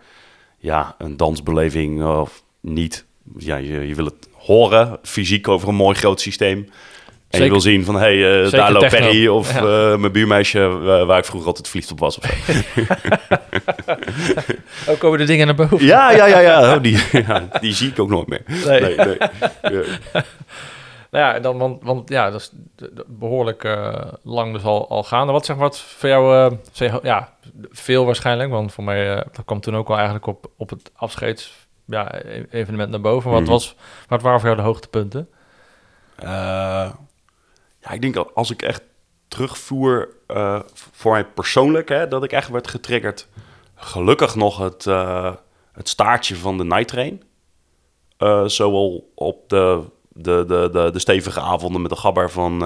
ja, 0.58 0.96
een 0.98 1.18
dansbeleving 1.18 2.04
of 2.06 2.44
niet. 2.60 3.06
Ja, 3.38 3.56
je, 3.56 3.88
je 3.88 3.96
wil 3.96 4.06
het 4.06 4.28
horen, 4.34 5.00
fysiek 5.04 5.48
over 5.48 5.68
een 5.68 5.76
mooi 5.76 5.96
groot 5.96 6.22
systeem. 6.22 6.70
En 7.32 7.38
Zeker. 7.38 7.46
je 7.46 7.52
wil 7.52 7.62
zien 7.72 7.86
van, 7.86 7.96
hé, 7.96 8.02
hey, 8.22 8.44
eh, 8.46 8.52
daar 8.52 8.72
loopt. 8.72 8.90
Perry 8.90 9.28
of 9.28 9.54
Ja. 9.54 9.60
eh, 9.92 9.98
mijn 9.98 10.12
buurmeisje 10.12 10.60
eh, 10.60 11.06
waar 11.06 11.18
ik 11.18 11.26
vroeger 11.26 11.48
altijd 11.48 11.68
verliefd 11.68 11.92
op 11.92 12.00
was. 12.00 12.18
Of 12.18 12.26
zo. 12.46 12.82
Ook 14.92 15.00
komen 15.00 15.20
de 15.20 15.26
dingen 15.26 15.46
naar 15.46 15.56
boven. 15.56 15.86
ja, 15.86 16.12
ja, 16.12 16.26
ja, 16.26 16.40
ja. 16.40 16.60
Oh, 16.76 16.82
die, 16.82 17.04
ja. 17.12 17.48
Die 17.60 17.74
zie 17.74 17.90
ik 17.90 18.00
ook 18.00 18.10
nooit 18.10 18.28
meer. 18.28 18.42
Nee. 18.66 18.82
Nee, 18.82 18.96
nee. 18.96 19.18
Ja. 20.12 20.24
Nou 21.12 21.34
ja, 21.34 21.40
dan, 21.40 21.58
want, 21.58 21.84
want 21.84 22.10
ja, 22.10 22.30
dat 22.30 22.42
is 22.42 22.52
behoorlijk 23.08 23.64
eh, 23.64 23.94
lang 24.24 24.54
dus 24.54 24.64
al, 24.64 24.90
al 24.90 25.04
gaande. 25.04 25.32
Wat 25.32 25.46
zeg 25.46 25.56
maar, 25.56 25.66
wat 25.66 25.80
voor 25.80 26.10
jou, 26.10 26.36
eh, 26.52 26.58
zeg, 26.72 27.00
ja, 27.04 27.34
veel 27.72 28.06
waarschijnlijk, 28.06 28.50
want 28.50 28.74
voor 28.74 28.84
mij, 28.84 29.10
eh, 29.16 29.22
dat 29.32 29.46
kwam 29.46 29.60
toen 29.60 29.76
ook 29.76 29.88
wel 29.88 29.96
eigenlijk 29.96 30.26
op, 30.28 30.46
op 30.58 30.70
het 30.70 30.92
afscheids 30.96 31.54
ja, 31.86 32.16
e- 32.26 32.46
evenement 32.52 32.90
naar 32.90 33.02
boven. 33.02 33.32
Wat, 33.32 33.42
Mhm. 33.42 33.50
was, 33.50 33.76
wat 34.08 34.22
waren 34.22 34.40
voor 34.40 34.50
jou 34.50 34.62
de 34.62 34.68
hoogtepunten? 34.68 35.28
Ja, 37.82 37.92
ik 37.92 38.02
denk 38.02 38.16
als 38.18 38.52
ik 38.52 38.62
echt 38.62 38.82
terugvoer 39.28 40.10
eh, 40.28 40.60
voor 40.92 41.12
mij 41.12 41.26
persoonlijk, 41.26 41.90
hè, 41.90 42.08
dat 42.08 42.24
ik 42.24 42.32
echt 42.32 42.50
werd 42.50 42.68
getriggerd. 42.68 43.28
Gelukkig 43.76 44.36
nog 44.36 44.58
het, 44.58 44.88
eh, 44.88 45.36
het 45.72 45.90
staartje 45.90 46.36
van 46.36 46.58
de 46.58 46.64
night 46.64 46.88
train. 46.88 47.24
Eh, 48.18 48.46
zowel 48.46 49.12
op 49.16 49.50
de, 49.50 49.82
de, 50.10 50.44
de, 50.48 50.70
de, 50.72 50.90
de 50.92 51.00
stevige 51.00 51.40
avonden 51.40 51.82
met 51.82 51.92
de 51.92 51.98
gabber 51.98 52.32
van 52.32 52.60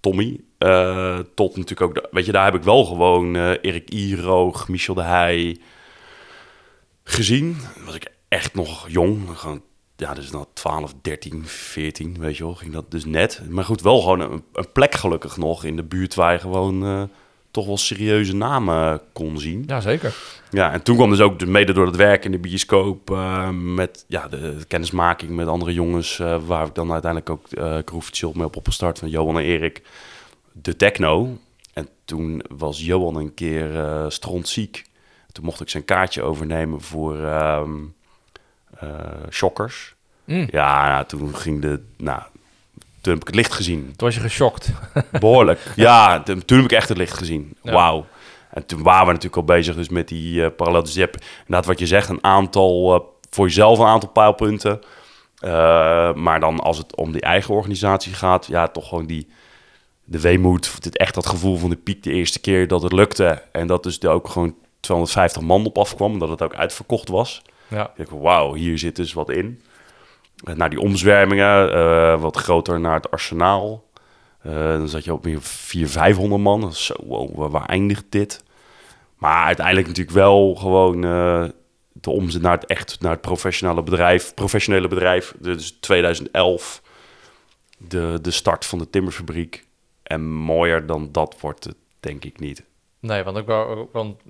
Tommy. 0.00 0.40
tot 1.34 1.56
natuurlijk 1.56 1.80
ook, 1.80 1.94
de, 1.94 2.08
weet 2.10 2.26
je, 2.26 2.32
daar 2.32 2.44
heb 2.44 2.54
ik 2.54 2.62
wel 2.62 2.84
gewoon 2.84 3.36
Erik 3.36 3.90
Iroog, 3.90 4.68
Michel 4.68 4.94
de 4.94 5.02
Heij 5.02 5.58
gezien. 7.04 7.56
Was 7.84 7.94
ik 7.94 8.12
echt 8.28 8.54
nog 8.54 8.88
jong. 8.88 9.38
Gewoon, 9.38 9.62
ja, 9.96 10.14
dus 10.14 10.30
dan 10.30 10.46
12, 10.52 10.94
13, 11.02 11.46
14, 11.46 12.16
weet 12.18 12.36
je 12.36 12.44
wel, 12.44 12.54
ging 12.54 12.72
dat 12.72 12.90
dus 12.90 13.04
net. 13.04 13.42
Maar 13.48 13.64
goed, 13.64 13.80
wel 13.80 14.00
gewoon 14.00 14.20
een, 14.20 14.44
een 14.52 14.72
plek 14.72 14.94
gelukkig 14.94 15.36
nog 15.36 15.64
in 15.64 15.76
de 15.76 15.82
buurt 15.84 16.14
waar 16.14 16.32
je 16.32 16.38
gewoon 16.38 16.84
eh, 16.84 17.02
toch 17.50 17.66
wel 17.66 17.76
serieuze 17.76 18.34
namen 18.36 19.00
kon 19.12 19.38
zien. 19.38 19.64
Ja, 19.66 19.80
zeker. 19.80 20.14
Ja, 20.50 20.72
en 20.72 20.82
toen 20.82 20.96
kwam 20.96 21.10
dus 21.10 21.20
ook 21.20 21.38
de- 21.38 21.46
mede 21.46 21.72
door 21.72 21.86
het 21.86 21.96
werk 21.96 22.24
in 22.24 22.30
de 22.30 22.38
bioscoop 22.38 23.10
eh, 23.10 23.50
met 23.50 24.04
ja, 24.08 24.28
de, 24.28 24.58
kennismaking 24.68 25.30
met 25.30 25.46
andere 25.46 25.72
jongens, 25.72 26.18
eh, 26.18 26.42
waar 26.46 26.66
ik 26.66 26.74
dan 26.74 26.92
uiteindelijk 26.92 27.30
ook 27.30 27.46
uh, 27.50 27.78
Groove 27.84 28.30
mee 28.34 28.46
op 28.46 28.56
opgestart 28.56 28.98
van 28.98 29.08
Johan 29.08 29.38
en 29.38 29.44
Erik, 29.44 29.82
de 30.52 30.76
techno. 30.76 31.38
En 31.72 31.88
toen 32.04 32.42
was 32.56 32.84
Johan 32.84 33.16
een 33.16 33.34
keer 33.34 33.76
eh 33.76 34.04
strontziek. 34.08 34.84
Toen 35.32 35.44
mocht 35.44 35.60
ik 35.60 35.68
zijn 35.68 35.84
kaartje 35.84 36.22
overnemen 36.22 36.80
voor 36.80 37.16
ehm 37.24 37.74
eh, 37.74 37.80
Shockers. 39.30 39.94
Mm. 40.24 40.48
Ja, 40.50 40.88
nou, 40.88 41.06
toen 41.06 41.36
ging 41.36 41.60
de, 41.60 41.82
nou, 41.96 42.22
toen 43.00 43.12
heb 43.12 43.22
ik 43.22 43.26
het 43.26 43.36
licht 43.36 43.52
gezien. 43.52 43.82
Toen 43.82 44.06
was 44.06 44.14
je 44.14 44.20
geschokt. 44.20 44.70
Behoorlijk. 45.20 45.60
ja, 45.76 46.22
toen 46.22 46.44
toen 46.44 46.56
heb 46.56 46.66
ik 46.66 46.76
echt 46.76 46.88
het 46.88 46.98
licht 46.98 47.18
gezien. 47.18 47.56
Ja. 47.62 47.72
Wauw. 47.72 48.06
En 48.50 48.66
toen 48.66 48.82
waren 48.82 49.06
we 49.06 49.12
natuurlijk 49.12 49.36
al 49.36 49.56
bezig 49.56 49.74
dus 49.74 49.88
met 49.88 50.08
die 50.08 50.44
eh 50.44 50.50
parallel. 50.56 50.82
Dus 50.82 50.94
je 50.94 51.00
hebt 51.00 51.24
inderdaad 51.38 51.66
wat 51.66 51.78
je 51.78 51.86
zegt, 51.86 52.08
een 52.08 52.24
aantal, 52.24 52.94
eh, 52.94 53.00
voor 53.30 53.46
jezelf 53.46 53.78
een 53.78 53.86
aantal 53.86 54.08
pijlpunten. 54.08 54.80
Eh, 55.38 56.12
maar 56.14 56.40
dan 56.40 56.60
als 56.60 56.78
het 56.78 56.96
om 56.96 57.12
die 57.12 57.20
eigen 57.20 57.54
organisatie 57.54 58.14
gaat, 58.14 58.46
ja, 58.46 58.68
toch 58.68 58.88
gewoon 58.88 59.06
die, 59.06 59.28
de 60.04 60.20
weemoed, 60.20 60.74
het 60.82 60.96
echt 60.96 61.14
dat 61.14 61.26
gevoel 61.26 61.56
van 61.56 61.70
de 61.70 61.76
piek 61.76 62.02
de 62.02 62.12
eerste 62.12 62.40
keer 62.40 62.68
dat 62.68 62.82
het 62.82 62.92
lukte. 62.92 63.42
En 63.52 63.66
dat 63.66 63.82
dus 63.82 63.98
er 63.98 64.10
ook 64.10 64.28
gewoon 64.28 64.54
250 64.80 65.42
man 65.42 65.66
op 65.66 65.78
afkwam, 65.78 66.18
dat 66.18 66.28
het 66.28 66.42
ook 66.42 66.54
uitverkocht 66.54 67.08
was. 67.08 67.42
Ja. 67.68 67.88
Ik 67.88 67.96
denk, 67.96 68.22
wauw, 68.22 68.54
hier 68.54 68.78
zit 68.78 68.96
dus 68.96 69.12
wat 69.12 69.30
in. 69.30 69.62
Eh, 70.44 70.54
naar 70.54 70.70
die 70.70 70.80
omzwermingen, 70.80 71.72
eh, 71.72 72.20
wat 72.20 72.36
groter 72.36 72.80
naar 72.80 72.94
het 72.94 73.10
arsenaal. 73.10 73.84
Eh, 74.42 74.52
dan 74.52 74.88
zat 74.88 75.04
je 75.04 75.12
op 75.12 75.24
meer 75.24 75.40
400, 75.40 75.98
500 75.98 76.42
man. 76.42 76.72
Zo, 76.72 76.94
wow, 77.06 77.50
waar, 77.52 77.66
eindigt 77.66 78.04
dit? 78.08 78.42
Maar 79.16 79.44
uiteindelijk 79.44 79.86
natuurlijk 79.86 80.16
wel 80.16 80.54
gewoon 80.54 81.00
de 81.92 82.10
omzet 82.10 82.42
naar 82.42 82.52
het 82.52 82.66
echt, 82.66 83.00
naar 83.00 83.12
het 83.12 83.20
professionele 83.20 83.82
bedrijf. 83.82 84.34
Professionele 84.34 84.88
bedrijf, 84.88 85.34
dus 85.38 85.70
2011, 85.70 86.82
de, 87.78 88.18
de 88.22 88.30
start 88.30 88.64
van 88.64 88.78
de 88.78 88.90
timmerfabriek. 88.90 89.66
En 90.02 90.32
mooier 90.32 90.86
dan 90.86 91.08
dat 91.12 91.36
wordt 91.40 91.64
het 91.64 91.76
denk 92.00 92.24
ik 92.24 92.40
niet. 92.40 92.64
Nee, 93.00 93.22
want 93.22 93.36
ik 93.36 93.46
wou, 93.46 93.88
want 93.92 94.20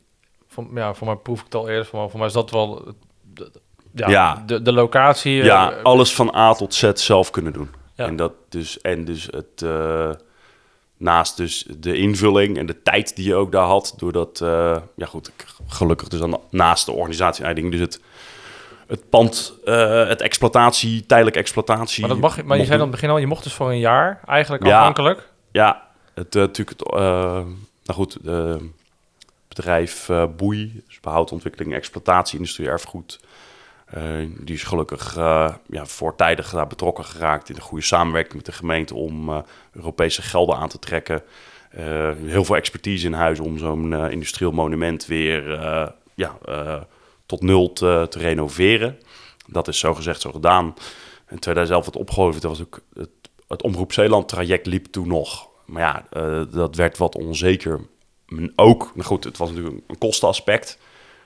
voor, 0.47 0.67
ja, 0.75 0.95
voor 0.95 1.07
mij 1.07 1.17
proef 1.17 1.39
ik 1.39 1.45
het 1.45 1.55
al 1.55 1.69
eerder. 1.69 1.87
Voor, 1.87 2.11
voor 2.11 2.19
mij 2.19 2.29
is 2.29 2.35
dat 2.35 2.51
wel 2.51 2.95
de, 3.35 3.51
de- 3.53 3.61
ja, 3.95 4.09
Ja. 4.09 4.43
De, 4.47 4.63
de 4.63 4.73
locatie. 4.73 5.41
eh, 5.41 5.47
Ja, 5.47 5.75
alles 5.83 6.15
van 6.15 6.35
A 6.37 6.53
tot 6.55 6.75
Z 6.75 6.91
zelf 6.95 7.31
kunnen 7.31 7.53
doen. 7.53 7.71
Ja. 7.95 8.07
En, 8.07 8.17
dat 8.17 8.33
dus, 8.49 8.81
en 8.81 9.05
dus 9.05 9.29
het, 9.31 9.63
eh, 9.63 10.11
naast 10.97 11.37
dus 11.37 11.67
de 11.79 11.97
invulling 11.97 12.59
en 12.59 12.67
de 12.67 12.83
tijd 12.83 13.17
die 13.17 13.27
je 13.27 13.35
ook 13.35 13.53
daar 13.53 13.67
had, 13.67 13.95
doordat, 13.97 14.41
eh, 14.41 14.77
ja 14.97 15.07
goed, 15.07 15.31
gelukkig 15.69 16.09
dus 16.09 16.21
dan 16.21 16.41
naast 16.51 16.87
de 16.87 16.93
organisatie 16.93 17.45
en 17.45 17.55
dingen, 17.55 17.71
dus 17.71 17.81
het, 17.81 18.01
het 18.87 19.09
pand, 19.11 19.55
het 19.65 20.21
exploitatie, 20.21 21.07
tijdelijke 21.07 21.39
exploitatie. 21.39 22.01
maar 22.01 22.11
dat 22.11 22.19
mag, 22.19 22.43
maar 22.43 22.59
je 22.59 22.65
zei 22.65 22.81
het 22.81 22.91
begin 22.91 23.11
al, 23.11 23.19
je 23.19 23.27
mocht 23.27 23.43
dus 23.45 23.53
voor 23.53 23.71
een 23.71 23.79
jaar 23.79 24.21
eigenlijk 24.27 24.65
Ja. 24.67 24.77
afhankelijk. 24.79 25.29
Ja, 25.53 25.83
het, 26.15 26.35
eh, 26.35 26.41
natuurlijk, 26.43 26.81
het, 26.81 26.89
nou 26.93 27.47
goed, 27.93 28.13
het 28.25 28.61
bedrijf 29.55 30.09
eh 30.09 30.25
Boei, 30.37 30.83
dus 30.87 31.01
behoud, 31.01 31.33
ontwikkeling, 31.33 31.75
exploitatie, 31.75 32.39
industrie, 32.39 32.69
erfgoed. 32.69 33.21
eh, 33.87 34.03
die 34.39 34.55
is 34.55 34.63
gelukkig 34.63 35.17
eh, 35.17 35.55
ja, 35.67 35.87
voortijdig 35.87 36.51
daar 36.51 36.67
betrokken 36.67 37.05
geraakt 37.05 37.49
in 37.49 37.55
een 37.55 37.61
goede 37.61 37.85
samenwerking 37.85 38.35
met 38.35 38.47
de 38.47 38.53
gemeente 38.53 38.95
om 38.95 39.45
Europese 39.73 40.23
gelden 40.23 40.57
aan 40.57 40.69
te 40.69 40.79
trekken. 40.79 41.23
Heel 42.25 42.45
veel 42.45 42.57
expertise 42.57 43.07
in 43.07 43.13
huis 43.13 43.41
om 43.41 43.59
zo'n 43.59 44.11
industrieel 44.11 44.53
monument 44.53 45.07
weer 45.07 45.61
ja, 46.15 46.39
tot 47.27 47.43
nul 47.43 47.73
te, 47.73 48.07
te 48.11 48.19
renoveren. 48.19 48.99
Dat 49.47 49.69
is 49.69 49.79
zo 49.79 49.95
gezegd 49.95 50.21
zo 50.21 50.31
gedaan. 50.33 50.75
In 51.31 51.39
2011 51.39 51.87
het 51.87 51.97
opgehoven, 51.97 52.41
dat 52.41 52.51
was 52.51 52.61
ook 52.61 52.81
het, 53.49 53.63
Omroep 53.63 53.93
Zeeland 53.93 54.29
traject 54.29 54.67
liep 54.67 54.87
toen 54.87 55.09
nog. 55.09 55.49
Maar 55.65 55.83
ja, 55.83 56.47
dat 56.51 56.77
werd 56.77 56.99
wat 56.99 57.15
onzeker. 57.17 57.81
Ook, 58.57 58.91
nou 58.95 59.07
goed, 59.07 59.25
het 59.25 59.39
was 59.39 59.49
natuurlijk 59.49 59.77
een 59.87 59.99
kostenaspect. 59.99 60.79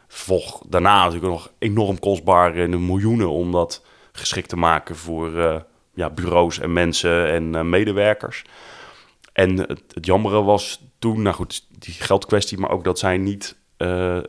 Volg 0.09 0.62
daarna 0.68 1.05
natuurlijk 1.05 1.33
nog 1.33 1.51
enorm 1.59 1.99
kostbaar 1.99 2.57
in 2.57 2.71
de 2.71 2.79
miljoenen 2.79 3.31
om 3.31 3.53
dat 3.53 3.85
geschikt 4.12 4.49
te 4.49 4.57
maken 4.57 4.97
voor 4.97 5.38
eh, 5.38 5.61
ja, 5.94 6.11
bureaus 6.11 6.59
en 6.59 6.73
mensen 6.73 7.29
en 7.29 7.55
eh, 7.55 7.62
medewerkers. 7.62 8.44
En 9.33 9.59
het, 9.59 9.83
het 9.94 10.07
jammere 10.07 10.42
was 10.42 10.83
toen, 10.99 11.23
nou 11.23 11.35
goed, 11.35 11.66
die 11.79 11.94
geldkwestie, 11.94 12.59
maar 12.59 12.71
ook 12.71 12.85
dat 12.85 12.99
zij 12.99 13.16
niet 13.16 13.57
eh 13.77 14.18
100% 14.18 14.21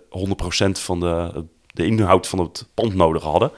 van 0.71 0.99
de, 0.99 1.45
de 1.73 1.85
inhoud 1.85 2.27
van 2.27 2.39
het 2.39 2.67
pand 2.73 2.93
nodig 2.93 3.23
hadden. 3.23 3.51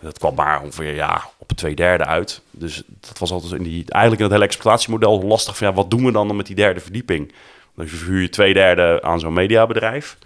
Dat 0.00 0.18
kwam 0.18 0.34
maar 0.34 0.62
ongeveer 0.62 0.94
ja, 0.94 1.30
op 1.38 1.52
twee 1.52 1.74
derde 1.74 2.04
uit. 2.04 2.42
Dus 2.50 2.82
dat 2.86 3.18
was 3.18 3.30
altijd 3.30 3.52
in 3.52 3.62
die, 3.62 3.84
eigenlijk 3.88 4.22
in 4.22 4.26
het 4.26 4.32
hele 4.32 4.44
exploitatiemodel 4.44 5.22
lastig 5.22 5.56
van 5.56 5.66
ja, 5.66 5.72
wat 5.72 5.90
doen 5.90 6.04
we 6.04 6.12
dan 6.12 6.36
met 6.36 6.46
die 6.46 6.56
derde 6.56 6.80
verdieping? 6.80 7.32
Dan 7.76 7.86
huur 7.86 8.20
je 8.20 8.28
twee 8.28 8.54
derde 8.54 9.02
aan 9.02 9.20
zo'n 9.20 9.32
mediabedrijf. 9.32 10.18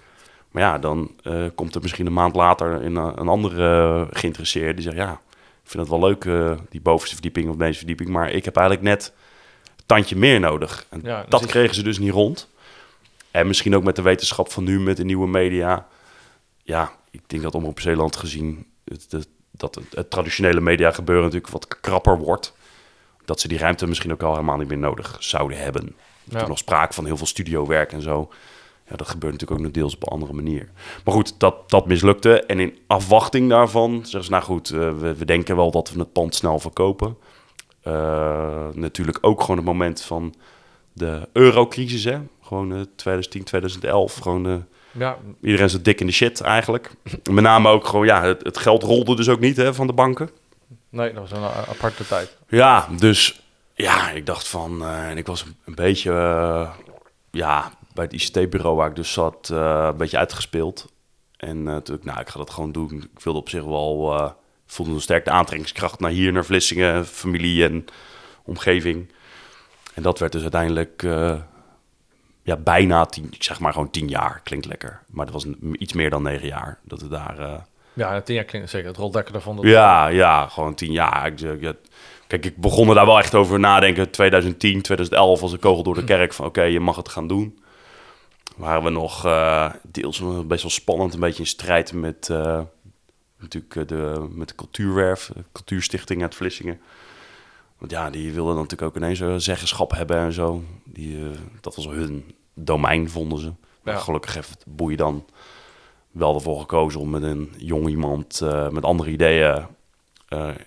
Maar 0.50 0.62
ja, 0.62 0.78
dan 0.78 1.10
eh, 1.22 1.44
komt 1.54 1.74
er 1.74 1.82
misschien 1.82 2.06
een 2.06 2.12
maand 2.12 2.34
later 2.34 2.72
een, 2.84 2.96
eh, 2.96 3.12
een 3.14 3.28
andere 3.28 3.80
eh, 4.10 4.16
geïnteresseerde 4.18 4.74
die 4.74 4.82
zegt 4.82 4.96
ja, 4.96 5.12
ik 5.64 5.70
vind 5.70 5.82
het 5.88 5.98
wel 6.00 6.08
leuk, 6.08 6.22
die 6.70 6.80
bovenste 6.80 7.14
verdieping 7.14 7.48
of 7.48 7.56
deze 7.56 7.78
verdieping, 7.78 8.08
maar 8.08 8.30
ik 8.30 8.44
heb 8.44 8.56
eigenlijk 8.56 8.86
net 8.86 9.12
een 9.76 9.82
tandje 9.86 10.16
meer 10.16 10.40
nodig. 10.40 10.86
En 10.88 11.00
Ja, 11.02 11.24
dat 11.28 11.46
kregen 11.46 11.74
ze 11.74 11.82
dus 11.82 11.98
niet 11.98 12.12
rond. 12.12 12.48
En 13.30 13.46
misschien 13.46 13.76
ook 13.76 13.84
met 13.84 13.96
de 13.96 14.02
wetenschap 14.02 14.52
van 14.52 14.64
nu, 14.64 14.80
met 14.80 14.96
de 14.96 15.04
nieuwe 15.04 15.28
media. 15.28 15.86
Ja, 16.62 16.92
ik 17.10 17.20
denk 17.26 17.42
dat 17.42 17.54
Omroep 17.54 17.80
Zeeland 17.80 18.16
gezien 18.16 18.66
het, 18.84 19.06
het- 19.10 19.28
dat 19.50 19.74
het, 19.74 19.84
het 19.90 20.10
traditionele 20.10 20.60
media 20.60 20.90
gebeuren 20.90 21.24
natuurlijk 21.24 21.52
wat 21.52 21.80
krapper 21.80 22.18
wordt. 22.18 22.54
Dat 23.24 23.40
ze 23.40 23.48
die 23.48 23.58
ruimte 23.58 23.86
misschien 23.86 24.12
ook 24.12 24.22
al 24.22 24.32
helemaal 24.32 24.56
niet 24.56 24.68
meer 24.68 24.78
nodig 24.78 25.16
zouden 25.20 25.58
hebben. 25.58 25.96
Ja. 26.24 26.38
Toen 26.38 26.48
nog 26.48 26.58
sprake 26.58 26.94
van 26.94 27.04
heel 27.04 27.16
veel 27.16 27.26
studiowerk 27.26 27.92
en 27.92 28.02
zo. 28.02 28.28
Ja, 28.88 28.96
dat 28.96 29.08
gebeurt 29.08 29.32
natuurlijk 29.32 29.60
ook 29.60 29.66
nog 29.66 29.74
deels 29.76 29.94
op 29.94 30.02
een 30.02 30.08
andere 30.08 30.32
manier. 30.32 30.68
Maar 31.04 31.14
goed, 31.14 31.34
dat, 31.38 31.70
dat 31.70 31.86
mislukte. 31.86 32.44
En 32.44 32.60
in 32.60 32.78
afwachting 32.86 33.48
daarvan 33.48 34.00
zeggen 34.02 34.24
ze, 34.24 34.30
nou 34.30 34.42
goed, 34.42 34.70
eh, 34.70 34.78
we, 34.78 35.14
we 35.14 35.24
denken 35.24 35.56
wel 35.56 35.70
dat 35.70 35.90
we 35.90 35.98
het 35.98 36.12
pand 36.12 36.34
snel 36.34 36.58
verkopen. 36.58 37.16
Eh, 37.82 38.66
natuurlijk 38.72 39.18
ook 39.20 39.40
gewoon 39.40 39.56
het 39.56 39.66
moment 39.66 40.02
van 40.02 40.34
de 40.92 41.28
eurocrisis, 41.32 42.04
hè. 42.04 42.18
Gewoon 42.42 42.72
eh 42.74 42.80
2010, 42.96 43.44
2011. 43.44 44.14
Gewoon 44.14 44.46
eh, 44.46 44.54
Ja, 44.90 45.16
iedereen 45.42 45.70
zat 45.70 45.84
dik 45.84 46.00
in 46.00 46.06
de 46.06 46.12
shit 46.12 46.40
eigenlijk. 46.40 46.90
Met 47.30 47.44
name 47.44 47.68
ook 47.68 47.86
gewoon, 47.86 48.06
ja, 48.06 48.22
het, 48.22 48.44
het 48.44 48.58
geld 48.58 48.82
rolde 48.82 49.16
dus 49.16 49.28
ook 49.28 49.40
niet 49.40 49.56
hè, 49.56 49.74
van 49.74 49.86
de 49.86 49.92
banken. 49.92 50.30
nee, 50.88 51.12
dat 51.12 51.28
was 51.28 51.38
een 51.38 51.44
aparte 51.68 52.06
tijd. 52.06 52.36
Ja, 52.48 52.88
dus 52.98 53.43
ja, 53.74 54.10
ik 54.10 54.26
dacht 54.26 54.48
van, 54.48 54.82
eh, 54.82 55.08
en 55.10 55.16
ik 55.16 55.26
was 55.26 55.44
een, 55.64 55.74
beetje, 55.74 56.10
eh, 56.10 56.70
ja, 57.30 57.72
bij 57.94 58.04
het 58.04 58.12
ICT-bureau 58.12 58.76
waar 58.76 58.88
ik 58.88 58.96
dus 58.96 59.12
zat, 59.12 59.50
eh, 59.52 59.88
een 59.90 59.96
beetje 59.96 60.18
uitgespeeld. 60.18 60.92
En 61.36 61.80
toen, 61.82 61.96
ik, 61.96 62.04
nou, 62.04 62.20
ik 62.20 62.28
ga 62.28 62.38
dat 62.38 62.50
gewoon 62.50 62.72
doen. 62.72 63.08
Ik 63.14 63.20
wilde 63.20 63.38
op 63.38 63.48
zich 63.48 63.64
wel, 63.64 64.34
voelde 64.66 64.92
een 64.92 65.00
sterke 65.00 65.30
aantrekkingskracht 65.30 66.00
naar 66.00 66.10
hier, 66.10 66.32
naar 66.32 66.44
Vlissingen, 66.44 67.06
familie 67.06 67.64
en 67.64 67.84
omgeving. 68.44 69.12
En 69.94 70.02
dat 70.02 70.18
werd 70.18 70.32
dus 70.32 70.42
uiteindelijk 70.42 71.02
ja, 72.42 72.56
bijna 72.56 73.06
tien, 73.06 73.28
ik 73.30 73.42
zeg 73.42 73.60
maar 73.60 73.72
gewoon 73.72 73.90
tien 73.90 74.08
jaar. 74.08 74.40
Klinkt 74.44 74.66
lekker. 74.66 75.00
Maar 75.06 75.24
dat 75.26 75.34
was 75.34 75.46
iets 75.72 75.92
meer 75.92 76.10
dan 76.10 76.22
negen 76.22 76.46
jaar 76.46 76.78
dat 76.82 77.00
we 77.00 77.08
daar... 77.08 77.66
Ja, 77.92 78.20
tien 78.20 78.34
jaar 78.34 78.44
klinkt 78.44 78.70
zeker. 78.70 78.88
Het 78.88 78.96
roldekker 78.96 79.32
daarvan. 79.32 79.56
Dat 79.56 79.64
ja, 79.64 80.06
ja, 80.06 80.48
gewoon 80.48 80.74
tien 80.74 80.92
jaar. 80.92 81.26
Ik, 81.26 81.40
ik- 81.40 81.76
kijk, 82.26 82.44
ik 82.44 82.56
begon 82.56 82.88
er 82.88 82.94
daar 82.94 83.06
wel 83.06 83.18
echt 83.18 83.34
over 83.34 83.60
nadenken. 83.60 84.10
2010, 84.10 84.82
2011 84.82 85.40
was 85.40 85.52
een 85.52 85.58
kogel 85.58 85.82
door 85.82 85.94
de 85.94 86.04
kerk 86.04 86.32
van... 86.32 86.46
oké, 86.46 86.62
je 86.62 86.80
mag 86.80 86.96
het 86.96 87.08
gaan 87.08 87.26
doen. 87.26 87.58
Waren 88.56 88.82
we 88.82 88.90
nog 88.90 89.24
eh, 89.24 89.72
deels 89.82 90.22
best 90.46 90.62
wel 90.62 90.70
spannend. 90.70 91.14
Een 91.14 91.20
beetje 91.20 91.42
in 91.42 91.48
strijd 91.48 91.92
met, 91.92 92.28
eh, 92.30 92.60
natuurlijk 93.38 93.76
eh, 93.76 93.86
de, 93.86 94.26
met 94.30 94.48
de 94.48 94.54
cultuurwerf. 94.54 95.30
De 95.34 95.44
cultuurstichting 95.52 96.22
uit 96.22 96.34
Vlissingen. 96.34 96.80
Want 97.78 97.90
ja, 97.90 98.10
die 98.10 98.32
wilden 98.32 98.54
natuurlijk 98.54 98.82
ook 98.82 98.96
ineens 98.96 99.20
een 99.20 99.40
zeggenschap 99.40 99.90
hebben 99.90 100.16
en 100.16 100.32
zo. 100.32 100.62
Die, 100.84 101.18
dat 101.60 101.76
was 101.76 101.86
hun 101.86 102.34
domein, 102.54 103.10
vonden 103.10 103.38
ze. 103.38 103.52
Maar 103.82 103.94
Ja. 103.94 104.00
gelukkig 104.00 104.34
heeft 104.34 104.64
boeien 104.66 104.98
dan 104.98 105.24
wel 106.10 106.34
ervoor 106.34 106.60
gekozen 106.60 107.00
om 107.00 107.10
met 107.10 107.22
een 107.22 107.52
jong 107.56 107.88
iemand 107.88 108.40
met 108.70 108.84
andere 108.84 109.10
ideeën 109.10 109.66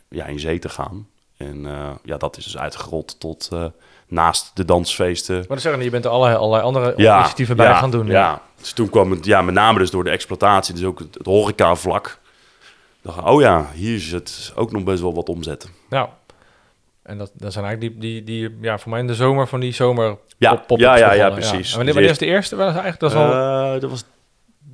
ja, 0.09 0.25
in 0.25 0.39
zee 0.39 0.59
te 0.59 0.69
gaan. 0.69 1.07
En 1.37 1.65
eh, 1.65 1.89
ja, 2.03 2.17
dat 2.17 2.37
is 2.37 2.43
dus 2.43 2.57
uitgerold 2.57 3.19
tot 3.19 3.49
eh, 3.53 3.65
naast 4.07 4.51
de 4.53 4.65
dansfeesten. 4.65 5.35
Maar 5.37 5.47
dan 5.47 5.59
zeggen, 5.59 5.83
je 5.83 5.89
bent 5.89 6.05
er 6.05 6.11
allerlei, 6.11 6.37
allerlei 6.37 6.63
andere 6.63 6.91
initiatieven 6.95 7.55
bij 7.57 7.73
gaan 7.73 7.91
doen. 7.91 8.07
Ja. 8.07 8.41
Dus 8.59 8.71
toen 8.71 8.89
kwam 8.89 9.11
het, 9.11 9.25
ja, 9.25 9.41
met 9.41 9.53
name 9.53 9.79
dus 9.79 9.91
door 9.91 10.03
de 10.03 10.09
exploitatie, 10.09 10.73
dus 10.73 10.83
ook 10.83 10.99
het, 10.99 11.13
het 11.13 11.25
horeca-vlak. 11.25 12.19
dacht 13.01 13.19
oh 13.23 13.41
ja, 13.41 13.67
hier 13.73 13.99
zit 13.99 14.51
ook 14.55 14.71
nog 14.71 14.83
best 14.83 15.01
wel 15.01 15.13
wat 15.13 15.29
omzetten. 15.29 15.69
Ja. 15.89 16.09
En 17.03 17.17
dat, 17.17 17.31
dat 17.33 17.53
zijn 17.53 17.65
eigenlijk 17.65 18.01
die, 18.01 18.23
die, 18.23 18.49
die, 18.49 18.57
ja, 18.61 18.77
voor 18.77 18.91
mij 18.91 18.99
in 18.99 19.07
de 19.07 19.15
zomer 19.15 19.47
van 19.47 19.59
die 19.59 19.73
zomer 19.73 20.17
Ja, 20.37 20.55
pop- 20.55 20.79
ja, 20.79 20.97
ja, 20.97 21.13
ja, 21.13 21.29
precies. 21.29 21.51
En 21.71 21.75
wanneer, 21.75 21.85
Dus 21.85 21.93
wanneer 21.93 22.11
is 22.11 22.17
de 22.17 22.25
eerste? 22.25 22.55
Dat 22.55 22.67
is 22.67 22.73
eigenlijk, 22.79 22.99
dat 22.99 23.11
is 23.11 23.17
al, 23.17 23.31
Eh, 23.75 23.81
dat 23.81 23.89
was, 23.89 24.03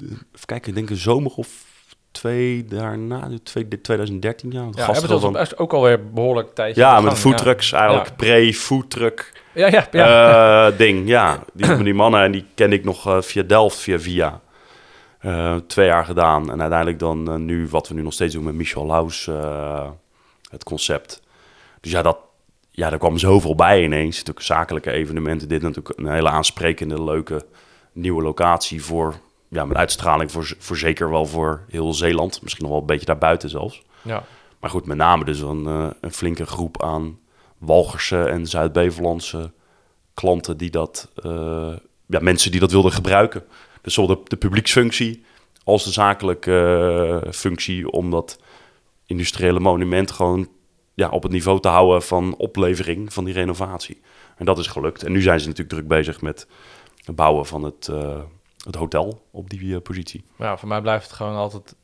even 0.01 0.45
kijken, 0.45 0.69
ik 0.69 0.75
denk 0.75 0.89
een 0.89 0.95
zomer 0.95 1.31
of 1.35 1.65
twee 2.13 2.65
daarna, 2.65 3.29
twee, 3.43 3.67
2013, 3.81 4.51
ja. 4.51 4.65
Het 4.65 4.77
ja, 4.77 4.83
gast 4.83 4.99
hebben 4.99 5.19
van, 5.19 5.37
ons 5.37 5.57
ook 5.57 5.73
alweer 5.73 6.09
behoorlijk 6.11 6.55
tijdje 6.55 6.81
ja, 6.81 7.01
met 7.01 7.13
foodtrucks, 7.19 7.71
eigenlijk 7.71 8.07
Ja. 8.07 8.13
pre-foodtruck 8.15 9.31
Ja, 9.53 9.67
ja, 9.67 9.87
ja. 9.91 10.67
eh, 10.67 10.77
ding, 10.77 11.07
ja. 11.07 11.43
Die, 11.53 11.77
die 11.83 11.93
mannen, 11.93 12.21
en 12.21 12.31
die 12.31 12.45
kende 12.55 12.75
ik 12.75 12.83
nog 12.83 13.07
eh, 13.07 13.21
via 13.21 13.43
Delft, 13.43 13.77
via 13.77 13.99
Via. 13.99 14.41
Eh, 15.19 15.55
twee 15.55 15.85
jaar 15.85 16.05
gedaan. 16.05 16.51
En 16.51 16.59
uiteindelijk 16.59 16.99
dan 16.99 17.45
nu, 17.45 17.67
wat 17.67 17.87
we 17.87 17.93
nu 17.93 18.01
nog 18.01 18.13
steeds 18.13 18.33
doen 18.33 18.43
met 18.43 18.53
Michel 18.53 18.85
Laus, 18.85 19.29
het 20.51 20.63
concept. 20.63 21.21
Dus 21.81 21.91
ja, 21.91 22.01
dat, 22.01 22.17
ja, 22.71 22.89
daar 22.89 22.99
kwam 22.99 23.17
zoveel 23.17 23.55
bij 23.55 23.83
ineens. 23.83 24.17
Natuurlijk 24.17 24.45
zakelijke 24.45 24.91
evenementen. 24.91 25.47
Dit 25.47 25.61
natuurlijk 25.61 25.99
een 25.99 26.11
hele 26.11 26.29
aansprekende, 26.29 27.03
leuke 27.03 27.45
nieuwe 27.91 28.21
locatie 28.21 28.83
voor... 28.83 29.15
Ja, 29.53 29.65
met 29.65 29.77
uitstraling 29.77 30.31
voor, 30.31 30.77
zeker 30.77 31.09
wel 31.09 31.25
voor 31.25 31.63
heel 31.69 31.93
Zeeland. 31.93 32.41
Misschien 32.41 32.63
nog 32.63 32.71
wel 32.71 32.81
een 32.81 32.87
beetje 32.87 33.05
daarbuiten 33.05 33.49
zelfs. 33.49 33.81
ja. 34.01 34.23
Maar 34.63 34.71
goed, 34.71 34.85
met 34.85 34.97
name 34.97 35.25
dus 35.25 35.39
een, 35.39 35.67
eh, 35.67 35.87
een 36.01 36.13
flinke 36.13 36.45
groep 36.45 36.83
aan 36.83 37.19
Walgerse 37.57 38.23
en 38.23 38.47
Zuid-Bevelandse 38.47 39.51
klanten 40.13 40.57
die 40.57 40.69
dat, 40.69 41.11
eh, 41.15 41.73
ja, 42.05 42.19
mensen 42.19 42.51
die 42.51 42.59
dat 42.59 42.71
wilden 42.71 42.91
gebruiken. 42.91 43.43
Dus 43.81 43.93
zowel 43.93 44.15
de, 44.15 44.21
de 44.23 44.35
publieksfunctie 44.35 45.23
als 45.63 45.83
de 45.83 45.91
zakelijke 45.91 47.21
eh, 47.25 47.31
functie 47.31 47.91
om 47.91 48.11
dat 48.11 48.39
industriële 49.05 49.59
monument 49.59 50.11
gewoon 50.11 50.47
ja, 50.93 51.09
op 51.09 51.23
het 51.23 51.31
niveau 51.31 51.59
te 51.59 51.67
houden 51.67 52.01
van 52.01 52.35
oplevering 52.35 53.13
van 53.13 53.23
die 53.23 53.33
renovatie. 53.33 54.01
En 54.37 54.45
dat 54.45 54.57
is 54.57 54.67
gelukt. 54.67 55.03
En 55.03 55.11
nu 55.11 55.21
zijn 55.21 55.39
ze 55.39 55.47
natuurlijk 55.47 55.75
druk 55.75 55.87
bezig 55.87 56.21
met 56.21 56.47
het 57.03 57.15
bouwen 57.15 57.45
van 57.45 57.63
het, 57.63 57.89
het 58.65 58.75
hotel 58.75 59.21
op 59.31 59.49
die 59.49 59.75
eh, 59.75 59.81
positie. 59.81 60.23
ja, 60.37 60.57
voor 60.57 60.67
mij 60.67 60.81
blijft 60.81 61.05
het 61.05 61.13
gewoon 61.13 61.35
altijd 61.35 61.75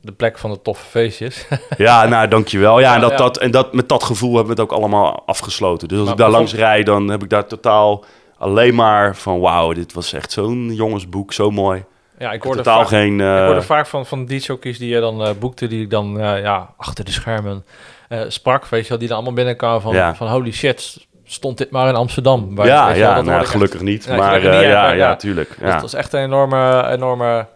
de 0.00 0.12
plek 0.12 0.38
van 0.38 0.50
de 0.50 0.62
toffe 0.62 0.84
feestjes. 0.86 1.46
Ja, 1.76 2.06
nou, 2.06 2.28
dankjewel. 2.28 2.80
Ja, 2.80 2.94
en, 2.94 3.00
dat, 3.00 3.10
Ja. 3.10 3.16
Dat, 3.16 3.38
en 3.38 3.50
dat, 3.50 3.72
met 3.72 3.88
dat 3.88 4.02
gevoel 4.04 4.34
hebben 4.36 4.54
we 4.56 4.62
het 4.62 4.70
ook 4.70 4.78
allemaal 4.78 5.22
afgesloten. 5.26 5.88
Dus 5.88 5.98
als 6.00 6.10
ik 6.10 6.16
daar 6.16 6.30
langs 6.30 6.54
rijd, 6.54 6.86
dan 6.86 7.08
heb 7.08 7.22
ik 7.22 7.30
daar 7.30 7.46
totaal 7.46 8.04
alleen 8.38 8.74
maar 8.74 9.16
van... 9.16 9.40
wauw, 9.40 9.72
dit 9.72 9.92
was 9.92 10.12
echt 10.12 10.32
zo'n 10.32 10.74
jongensboek, 10.74 11.32
zo 11.32 11.50
mooi. 11.50 11.84
ja, 12.18 12.32
ik 12.32 12.42
hoorde 12.42 12.58
totaal 12.58 12.78
vaak, 12.80 12.88
geen... 12.88 13.20
eh, 13.20 13.38
ik 13.38 13.44
hoorde 13.44 13.62
vaak 13.62 13.86
van, 13.86 14.06
van 14.06 14.24
die 14.26 14.40
jockeys 14.40 14.78
die 14.78 14.88
je 14.88 15.00
dan 15.00 15.22
eh, 15.24 15.30
boekte, 15.38 15.66
die 15.66 15.82
ik 15.82 15.90
dan 15.90 16.20
eh, 16.20 16.40
ja, 16.42 16.74
achter 16.76 17.04
de 17.04 17.10
schermen 17.10 17.64
eh, 18.08 18.20
sprak, 18.28 18.66
weet 18.66 18.82
je 18.82 18.88
wel, 18.88 18.98
die 18.98 19.08
dan 19.08 19.16
allemaal 19.16 19.34
binnenkwamen 19.34 19.80
van, 19.80 19.94
Ja. 19.94 20.14
van 20.14 20.28
holy 20.28 20.52
shit, 20.52 21.06
stond 21.26 21.58
dit 21.58 21.70
maar 21.70 21.88
in 21.88 21.94
Amsterdam. 21.94 22.54
Waar- 22.54 22.66
ja, 22.66 22.88
je 22.90 22.98
ja 22.98 23.14
dat 23.14 23.24
nou, 23.24 23.44
gelukkig 23.44 23.80
niet. 23.80 24.08
Maar 24.08 24.16
gelukkig 24.22 24.50
eh, 24.50 24.58
niet, 24.58 24.68
ja, 24.68 24.90
ja, 24.90 25.16
tuurlijk. 25.16 25.48
Dus 25.58 25.70
dat 25.72 25.80
was 25.80 25.94
echt 25.94 26.12
een 26.12 26.20
enorme, 26.22 26.88
enorme, 26.90 27.46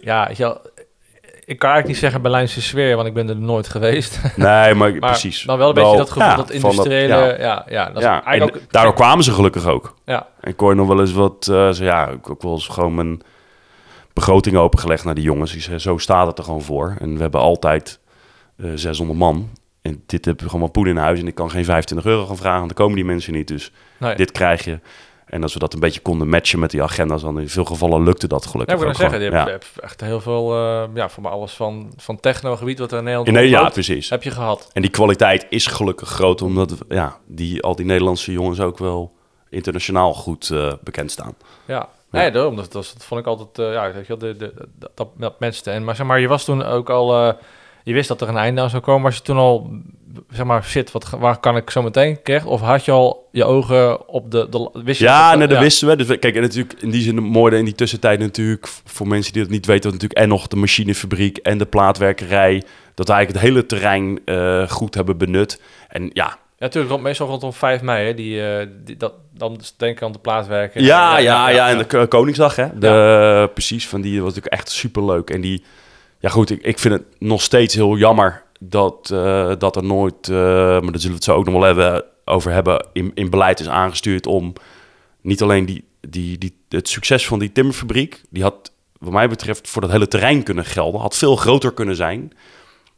ja, 0.00 0.26
weet 0.26 0.36
je 0.36 0.42
wel, 0.42 0.60
ik 1.44 1.58
kan 1.58 1.70
eigenlijk 1.70 1.86
niet 1.86 1.96
zeggen 1.96 2.22
Berlijnse 2.22 2.62
sfeer, 2.62 2.96
want 2.96 3.08
ik 3.08 3.14
ben 3.14 3.28
er 3.28 3.36
nooit 3.36 3.68
geweest. 3.68 4.20
Nee, 4.36 4.74
maar, 4.74 4.90
Maar 5.00 5.10
precies. 5.10 5.42
dan 5.42 5.58
wel 5.58 5.68
een 5.68 5.74
beetje 5.74 5.96
dat 5.96 6.10
gevoel, 6.10 6.28
ja, 6.28 6.36
dat 6.36 6.50
industriële, 6.50 7.14
ja. 7.16 7.38
ja, 7.38 7.64
ja, 7.68 7.90
dat 7.90 8.02
Ja, 8.02 8.24
en 8.24 8.42
ook... 8.42 8.58
daardoor 8.70 8.94
kwamen 8.94 9.24
ze 9.24 9.32
gelukkig 9.32 9.66
ook. 9.66 9.94
Ja, 10.04 10.26
En 10.40 10.50
ik 10.50 10.60
hoor 10.60 10.76
nog 10.76 10.86
wel 10.88 11.00
eens 11.00 11.12
wat, 11.12 11.48
eh, 11.50 11.70
zo, 11.70 11.84
ja, 11.84 12.08
ik 12.08 12.30
ook 12.30 12.42
wel 12.42 12.52
eens 12.52 12.66
gewoon 12.68 12.94
mijn 12.94 13.22
begroting 14.12 14.56
opengelegd 14.56 15.04
naar 15.04 15.14
die 15.14 15.24
jongens. 15.24 15.52
Die 15.52 15.60
zeggen, 15.60 15.80
zo 15.80 15.98
staat 15.98 16.26
het 16.26 16.38
er 16.38 16.44
gewoon 16.44 16.62
voor. 16.62 16.96
En 16.98 17.14
we 17.14 17.20
hebben 17.20 17.40
altijd 17.40 17.98
eh 18.58 18.70
600 18.74 19.18
man. 19.18 19.50
En 19.86 20.02
dit 20.06 20.24
heb 20.24 20.40
je 20.40 20.48
gewoon 20.48 20.70
poen 20.70 20.86
in 20.86 20.96
huis. 20.96 21.20
En 21.20 21.26
ik 21.26 21.34
kan 21.34 21.50
geen 21.50 21.64
25 21.64 22.06
euro 22.10 22.26
gaan 22.26 22.36
vragen, 22.36 22.58
want 22.58 22.68
dan 22.68 22.84
komen 22.84 22.96
die 22.96 23.04
mensen 23.04 23.32
niet. 23.32 23.48
Dus 23.48 23.72
nee. 23.98 24.14
dit 24.14 24.32
krijg 24.32 24.64
je. 24.64 24.78
En 25.26 25.42
als 25.42 25.52
we 25.52 25.58
dat 25.58 25.74
een 25.74 25.80
beetje 25.80 26.00
konden 26.00 26.28
matchen 26.28 26.58
met 26.58 26.70
die 26.70 26.82
agenda's, 26.82 27.22
dan 27.22 27.40
in 27.40 27.48
veel 27.48 27.64
gevallen 27.64 28.02
lukte 28.02 28.26
dat 28.28 28.44
Ja, 28.44 28.50
gelukkig 28.50 28.74
ik 28.74 28.82
wil 28.82 28.94
zeggen, 28.94 29.20
je 29.20 29.30
hebt, 29.30 29.50
hebt 29.50 29.66
echt 29.80 30.00
heel 30.00 30.20
veel, 30.20 30.54
eh, 30.54 30.84
ja, 30.94 31.08
voor 31.08 31.22
mij 31.22 31.32
alles 31.32 31.52
van, 31.52 31.92
van 31.96 32.20
technogebied 32.20 32.78
wat 32.78 32.92
er 32.92 32.98
in 32.98 33.04
Nederland 33.04 33.36
Ja. 33.36 33.42
Nee, 33.42 33.48
ja, 33.48 33.68
precies. 33.68 34.10
heb 34.10 34.22
je 34.22 34.30
gehad. 34.30 34.70
En 34.72 34.82
die 34.82 34.90
kwaliteit 34.90 35.46
is 35.48 35.66
gelukkig 35.66 36.08
groot, 36.08 36.42
omdat 36.42 36.74
ja, 36.88 37.16
die, 37.26 37.62
al 37.62 37.76
die 37.76 37.86
Nederlandse 37.86 38.32
jongens 38.32 38.60
ook 38.60 38.78
wel 38.78 39.12
internationaal 39.50 40.14
goed 40.14 40.50
eh, 40.50 40.72
bekend 40.82 41.10
staan. 41.10 41.34
Ja, 41.64 41.88
nee, 42.10 42.30
daarom. 42.30 42.56
Dat, 42.56 42.72
dat, 42.72 42.92
dat 42.94 43.04
vond 43.04 43.20
ik 43.20 43.26
altijd, 43.26 43.58
eh, 43.58 43.74
ja, 43.74 43.92
weet 43.92 44.06
je 44.06 44.16
wel, 44.16 44.32
de, 44.32 44.36
de, 44.36 44.52
de- 44.78 44.88
dat, 44.94 45.08
dat 45.16 45.40
matchte. 45.40 45.70
En, 45.70 45.84
maar 45.84 45.96
zeg 45.96 46.06
maar, 46.06 46.20
je 46.20 46.28
was 46.28 46.44
toen 46.44 46.62
ook 46.64 46.90
al, 46.90 47.36
je 47.86 47.92
wist 47.94 48.08
dat 48.08 48.20
er 48.20 48.28
een 48.28 48.36
einde 48.36 48.60
aan 48.60 48.70
zou 48.70 48.82
komen. 48.82 49.02
Was 49.02 49.16
je 49.16 49.22
toen 49.22 49.36
al, 49.36 49.70
zeg 50.30 50.44
maar, 50.46 50.64
shit, 50.64 50.92
wat, 50.92 51.10
waar 51.18 51.40
kan 51.40 51.56
ik 51.56 51.70
zo 51.70 51.82
meteen 51.82 52.22
krijgen? 52.22 52.48
Of 52.50 52.60
had 52.60 52.84
je 52.84 52.90
al 52.92 53.28
je 53.32 53.44
ogen 53.44 54.08
op 54.08 54.30
de, 54.30 54.48
de 54.48 54.70
wist 54.84 54.98
je 54.98 55.04
Ja, 55.04 55.28
dat- 55.30 55.38
nee, 55.38 55.48
dat 55.48 55.58
wisten 55.58 55.88
we. 55.88 55.96
Dus 55.96 56.06
kijk, 56.18 56.34
en 56.34 56.40
natuurlijk 56.42 56.82
in 56.82 56.90
die 56.90 57.02
zin 57.02 57.22
mooi 57.22 57.56
in 57.56 57.64
die 57.64 57.74
tussentijd 57.74 58.18
natuurlijk 58.20 58.68
voor 58.84 59.08
mensen 59.08 59.32
die 59.32 59.42
dat 59.42 59.50
niet 59.50 59.66
weten, 59.66 59.82
dat 59.82 59.92
natuurlijk 59.92 60.20
en 60.20 60.28
nog 60.28 60.46
de 60.46 60.56
machinefabriek 60.56 61.36
en 61.36 61.58
de 61.58 61.66
plaatwerkerij, 61.66 62.62
dat 62.94 63.06
we 63.06 63.12
eigenlijk 63.12 63.44
het 63.44 63.52
hele 63.54 63.66
terrein 63.66 64.20
eh, 64.24 64.68
goed 64.68 64.94
hebben 64.94 65.16
benut. 65.18 65.60
En 65.88 66.02
ja, 66.12 66.38
Ja, 66.58 66.64
natuurlijk, 66.64 66.92
rond, 66.92 67.02
meestal 67.04 67.26
rondom 67.26 67.52
5 67.52 67.82
mei, 67.82 68.06
hè, 68.06 68.14
die, 68.14 68.42
eh, 68.48 68.66
die, 68.84 68.96
dat, 68.96 69.12
dan 69.34 69.60
denk 69.76 69.96
ik 69.96 70.02
aan 70.02 70.12
de 70.12 70.18
plaatwerken. 70.18 70.82
ja, 70.82 71.18
ja, 71.18 71.48
ja, 71.48 71.68
en 71.68 71.78
de 71.88 72.06
Koningsdag, 72.06 72.56
hè? 72.56 72.78
De, 72.78 73.50
Precies, 73.52 73.88
van 73.88 74.00
die 74.00 74.16
was 74.22 74.28
natuurlijk 74.34 74.54
echt 74.54 74.70
superleuk. 74.70 75.30
En 75.30 75.40
die, 75.40 75.64
ja 76.26 76.32
goed, 76.32 76.50
ik, 76.50 76.62
ik 76.62 76.78
vind 76.78 76.94
het 76.94 77.04
nog 77.18 77.42
steeds 77.42 77.74
heel 77.74 77.96
jammer 77.96 78.42
dat, 78.60 79.10
eh, 79.12 79.52
dat 79.58 79.76
er 79.76 79.84
nooit, 79.84 80.28
eh, 80.28 80.36
maar 80.36 80.92
daar 80.92 81.00
zullen 81.00 81.08
we 81.08 81.14
het 81.14 81.24
zo 81.24 81.34
ook 81.34 81.44
nog 81.44 81.54
wel 81.54 81.62
hebben, 81.62 82.04
over 82.24 82.52
hebben, 82.52 82.86
in, 82.92 83.10
in 83.14 83.30
beleid 83.30 83.60
is 83.60 83.68
aangestuurd 83.68 84.26
om 84.26 84.52
niet 85.20 85.42
alleen 85.42 85.66
die, 85.66 85.84
die, 86.00 86.38
die, 86.38 86.56
het 86.68 86.88
succes 86.88 87.26
van 87.26 87.38
die 87.38 87.52
timmerfabriek, 87.52 88.22
die 88.30 88.42
had 88.42 88.72
wat 88.98 89.12
mij 89.12 89.28
betreft 89.28 89.68
voor 89.68 89.82
dat 89.82 89.90
hele 89.90 90.08
terrein 90.08 90.42
kunnen 90.42 90.64
gelden, 90.64 91.00
had 91.00 91.16
veel 91.16 91.36
groter 91.36 91.72
kunnen 91.72 91.96
zijn. 91.96 92.32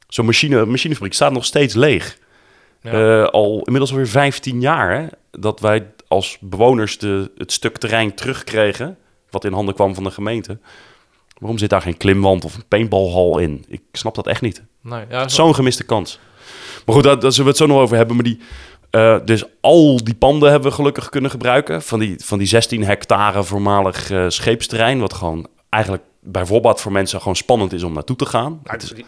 Zo'n 0.09 0.27
machine, 0.27 0.67
machinefabriek 0.67 1.15
staat 1.15 1.33
nog 1.33 1.45
steeds 1.45 1.75
leeg. 1.75 2.19
Ja. 2.83 2.93
Eh, 2.93 3.29
al 3.29 3.59
inmiddels 3.63 3.91
alweer 3.91 4.09
15 4.09 4.61
jaar 4.61 5.01
hè, 5.01 5.07
dat 5.31 5.61
wij 5.61 5.87
als 6.07 6.39
bewoners 6.41 6.99
de, 6.99 7.31
het 7.37 7.53
stuk 7.53 7.79
terrein 7.79 8.15
terugkregen, 8.15 8.99
wat 9.31 9.45
in 9.45 9.53
handen 9.53 9.75
kwam 9.75 9.95
van 9.95 10.05
de 10.05 10.11
gemeente. 10.11 10.59
Waarom 11.39 11.59
zit 11.59 11.71
daar 11.71 11.83
geen 11.83 11.97
klimwand 11.97 12.45
of 12.45 12.55
een 12.55 12.67
paintballhal 12.69 13.39
in? 13.39 13.65
Ik 13.69 13.81
snap 13.93 14.15
dat 14.15 14.27
echt 14.27 14.41
niet. 14.41 14.63
Nee, 14.83 15.05
ja, 15.11 15.29
zo- 15.29 15.35
Zo'n 15.43 15.55
gemiste 15.55 15.85
kans. 15.85 16.19
Maar 16.87 16.95
goed, 16.95 17.05
daar, 17.05 17.19
daar 17.19 17.31
zullen 17.33 17.45
we 17.45 17.59
het 17.59 17.69
zo 17.69 17.75
nog 17.75 17.83
over 17.83 17.97
hebben. 17.97 18.15
Maar 18.17 18.25
die, 18.25 18.41
eh, 18.91 19.17
dus 19.25 19.45
al 19.61 20.05
die 20.05 20.15
panden 20.15 20.51
hebben 20.51 20.69
we 20.69 20.75
gelukkig 20.75 21.09
kunnen 21.09 21.31
gebruiken. 21.31 21.83
Van 21.83 21.99
die, 21.99 22.17
van 22.25 22.39
die 22.39 22.47
16 22.47 22.85
hectare 22.85 23.45
voormalig 23.45 24.11
eh, 24.11 24.25
scheepsterrein. 24.29 25.01
Wat 25.01 25.13
gewoon 25.15 25.47
eigenlijk 25.69 26.03
bijvoorbeeld 26.21 26.81
voor 26.81 26.93
mensen 26.93 27.19
gewoon 27.19 27.37
spannend 27.37 27.73
is 27.73 27.83
om 27.83 27.93
naartoe 27.93 28.17
te 28.17 28.27
gaan. 28.27 28.61
Ja, 28.65 28.75
is- 28.77 28.93
ik, 28.93 29.05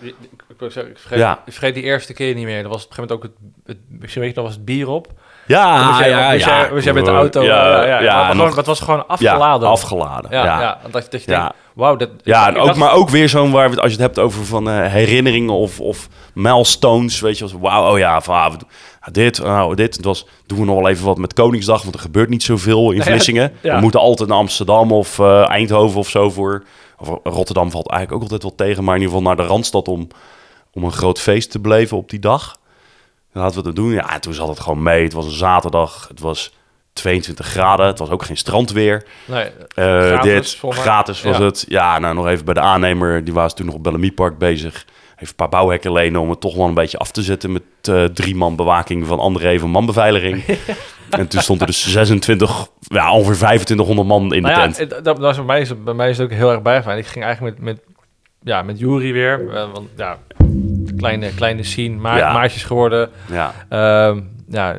vergeet, 0.59 1.19
Ja. 1.19 1.43
ik 1.47 1.53
vergeet 1.53 1.75
die 1.75 1.83
eerste 1.83 2.13
keer 2.13 2.35
niet 2.35 2.45
meer. 2.45 2.63
Dat 2.63 2.73
was 2.73 2.85
op 2.85 2.91
een 2.91 2.95
gegeven 2.97 3.19
moment 3.21 3.37
ook 3.41 3.47
het, 3.67 3.77
het 3.89 4.01
misschien 4.01 4.21
weet 4.23 4.31
je 4.31 4.37
nog, 4.37 4.47
was 4.47 4.55
het 4.57 4.65
bier 4.65 4.89
op. 4.89 5.07
ja, 5.47 5.87
moest 5.87 5.99
jij, 5.99 6.69
moest 6.73 6.85
jij 6.85 6.93
met 6.93 7.05
de 7.05 7.11
auto. 7.11 7.43
Ja, 7.43 7.47
Ja, 7.67 7.87
ja, 7.87 8.01
ja, 8.03 8.27
nog- 8.27 8.37
gewoon, 8.37 8.57
het 8.57 8.67
was 8.67 8.81
gewoon 8.81 8.97
ja, 8.99 9.05
afgeladen. 9.07 9.69
afgeladen. 9.69 10.31
Ja, 10.31 10.45
ja. 10.45 10.61
ja. 10.61 10.81
dat, 10.91 10.93
dat 10.93 11.25
je 11.25 11.31
Ja. 11.31 11.39
denkt, 11.41 11.55
wauw. 11.81 11.97
Dat, 11.97 12.11
Ja, 12.25 12.49
en 12.49 12.57
ook, 12.57 12.77
maar 12.77 12.93
ook 12.93 13.09
weer 13.09 13.29
zo'n 13.29 13.51
waar 13.51 13.71
we 13.71 13.77
als 13.81 13.93
je 13.93 13.97
het 13.97 14.07
hebt 14.07 14.19
over 14.19 14.45
van 14.45 14.71
eh, 14.71 14.93
herinneringen 14.93 15.55
of, 15.55 15.81
of 15.81 16.09
milestones, 16.35 17.21
weet 17.21 17.39
je, 17.39 17.45
als 17.45 17.53
wauw, 17.61 17.93
oh 17.93 17.99
ja, 17.99 18.21
van, 18.21 18.35
ah, 18.35 18.55
dit, 19.13 19.43
nou, 19.43 19.75
dit. 19.75 19.97
Het 19.97 20.05
was, 20.05 20.27
doen 20.47 20.59
we 20.59 20.65
nog 20.65 20.77
wel 20.77 20.89
even 20.89 21.05
wat 21.05 21.19
met 21.19 21.35
Koningsdag, 21.35 21.83
want 21.83 21.95
er 21.95 22.01
gebeurt 22.01 22.29
niet 22.29 22.43
zoveel 22.43 22.91
in 22.91 22.97
ja, 23.01 23.03
Vlissingen. 23.03 23.53
ja. 23.63 23.75
We 23.75 23.81
moeten 23.81 24.01
altijd 24.01 24.29
naar 24.29 24.39
Amsterdam 24.39 24.93
of 24.93 25.19
eh, 25.19 25.49
Eindhoven 25.49 25.99
of 25.99 26.09
zo 26.09 26.31
voor. 26.31 26.65
Of 26.99 27.09
Rotterdam 27.25 27.71
valt 27.71 27.89
eigenlijk 27.89 28.23
ook 28.23 28.31
altijd 28.31 28.43
wel 28.43 28.67
tegen, 28.67 28.85
maar 28.85 28.95
in 28.95 29.01
ieder 29.01 29.17
geval 29.17 29.35
naar 29.35 29.45
de 29.45 29.51
Randstad 29.53 29.89
om, 29.89 30.09
om 30.73 30.85
een 30.85 30.93
groot 30.93 31.21
feest 31.21 31.51
te 31.51 31.61
beleven 31.61 31.97
op 31.97 32.11
die 32.11 32.19
dag. 32.19 32.59
Dan 33.33 33.43
laten 33.43 33.59
we 33.59 33.65
dat 33.65 33.77
doen. 33.77 33.93
Ja, 33.93 34.15
en 34.15 34.21
toen 34.21 34.35
zat 34.35 34.49
het 34.49 34.61
gewoon 34.61 34.83
mee. 34.83 35.03
Het 35.03 35.13
was 35.13 35.25
een 35.25 35.31
zaterdag. 35.31 36.09
Het 36.09 36.21
was 36.21 36.53
22 36.93 37.47
graden. 37.47 37.87
Het 37.87 37.99
was 37.99 38.11
ook 38.11 38.23
geen 38.23 38.37
strandweer. 38.37 39.05
Nee, 39.25 39.45
Eh, 39.45 40.07
Gratis, 40.07 40.61
dit, 40.61 40.75
gratis 40.75 41.23
was 41.23 41.37
Ja. 41.39 41.45
het. 41.45 41.65
Ja, 41.69 41.99
nou 41.99 42.15
nog 42.15 42.27
even 42.29 42.45
bij 42.45 42.55
de 42.55 42.61
aannemer. 42.61 43.25
Die 43.25 43.35
was 43.35 43.55
toen 43.55 43.67
nog 43.67 43.75
op 43.75 43.83
Bellamy 43.83 44.11
Park 44.13 44.39
bezig. 44.39 44.85
Heeft 45.17 45.31
een 45.31 45.37
paar 45.37 45.49
bouwhekken 45.49 45.93
lenen 45.93 46.21
om 46.21 46.31
het 46.31 46.41
toch 46.41 46.55
wel 46.57 46.67
een 46.67 46.75
beetje 46.75 46.99
af 46.99 47.11
te 47.11 47.23
zetten... 47.23 47.53
met 47.53 47.63
eh, 47.83 48.05
drie 48.05 48.35
man 48.37 48.57
bewaking 48.57 49.07
van 49.07 49.19
André 49.19 49.59
van 49.59 49.71
manbeveiliging. 49.71 50.45
en 51.11 51.29
toen 51.29 51.41
stond 51.41 51.61
er 51.61 51.67
dus 51.67 51.89
26, 51.93 52.67
ja, 52.81 53.13
ongeveer 53.13 53.35
2500 53.37 54.09
man 54.09 54.23
in 54.23 54.29
de 54.43 54.49
nou 54.49 54.61
ja, 54.61 54.69
tent. 54.73 54.91
dat, 55.05 55.17
dat 55.21 55.31
is 55.31 55.37
bij, 55.37 55.45
mij, 55.45 55.61
is 55.61 55.83
bij 55.85 55.95
mij 55.95 56.11
is 56.11 56.19
het 56.19 56.27
ook 56.31 56.33
heel 56.37 56.51
erg 56.51 56.63
bijgaan. 56.63 56.97
Ik 56.99 57.07
ging 57.07 57.25
eigenlijk 57.25 57.59
met, 57.59 57.75
met, 57.77 57.85
ja, 58.43 58.63
met 58.63 58.79
Jury 58.79 59.13
weer. 59.13 59.49
eh, 59.55 59.67
want 59.73 59.89
ja, 59.97 60.19
kleine, 60.97 61.35
kleine 61.35 61.63
scene, 61.63 61.97
ma 61.97 62.17
Ja. 62.17 62.33
maatjes 62.33 62.63
geworden. 62.65 63.11
Ja, 63.31 63.55
Ehm, 63.69 64.21
ja, 64.49 64.77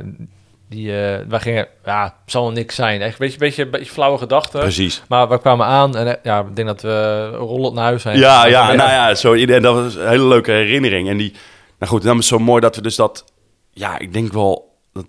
die, 0.71 1.01
eh 1.01 1.25
wij 1.27 1.39
gingen, 1.39 1.67
ja, 1.85 2.03
het 2.03 2.31
zal 2.31 2.51
niks 2.51 2.75
zijn. 2.75 3.01
Echt, 3.01 3.17
beetje, 3.17 3.37
beetje, 3.37 3.65
beetje 3.65 3.91
flauwe 3.91 4.17
gedachten. 4.17 4.59
precies. 4.59 5.01
Maar 5.07 5.29
we 5.29 5.39
kwamen 5.39 5.65
aan 5.65 5.95
en 5.95 6.07
eh, 6.07 6.23
ja, 6.23 6.39
ik 6.39 6.55
denk 6.55 6.67
dat 6.67 6.81
we 6.81 7.27
rollend 7.29 7.73
naar 7.73 7.83
huis 7.83 8.01
zijn. 8.01 8.17
Ja, 8.17 8.45
ja, 8.45 8.73
nou 8.73 8.89
ja, 8.89 9.15
zo, 9.15 9.33
en 9.33 9.61
dat 9.61 9.75
was 9.75 9.95
een 9.95 10.07
hele 10.07 10.27
leuke 10.27 10.51
herinnering. 10.51 11.09
En 11.09 11.17
die, 11.17 11.31
nou 11.79 11.91
goed, 11.91 12.03
dan 12.03 12.17
is 12.17 12.29
het 12.29 12.39
zo 12.39 12.45
mooi 12.45 12.61
dat 12.61 12.75
we 12.75 12.81
dus 12.81 12.95
dat, 12.95 13.25
ja, 13.71 13.99
ik 13.99 14.13
denk 14.13 14.33
wel, 14.33 14.77
dat, 14.93 15.05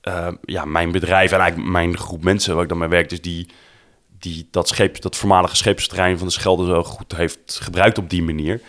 eh, 0.00 0.28
ja, 0.42 0.64
mijn 0.64 0.92
bedrijf 0.92 1.32
en 1.32 1.40
eigenlijk 1.40 1.70
mijn 1.70 1.98
groep 1.98 2.24
mensen 2.24 2.54
waar 2.54 2.62
ik 2.62 2.68
dan 2.68 2.78
mee 2.78 2.88
werk, 2.88 3.08
dus 3.08 3.20
die, 3.20 3.48
die 4.18 4.48
dat 4.50 4.68
scheep, 4.68 5.00
dat 5.00 5.16
voormalige 5.16 5.56
scheepsterrein 5.56 6.18
van 6.18 6.26
de 6.26 6.32
Schelde 6.32 6.66
zo 6.66 6.82
goed 6.82 7.16
heeft 7.16 7.58
gebruikt 7.62 7.98
op 7.98 8.10
die 8.10 8.22
manier. 8.22 8.60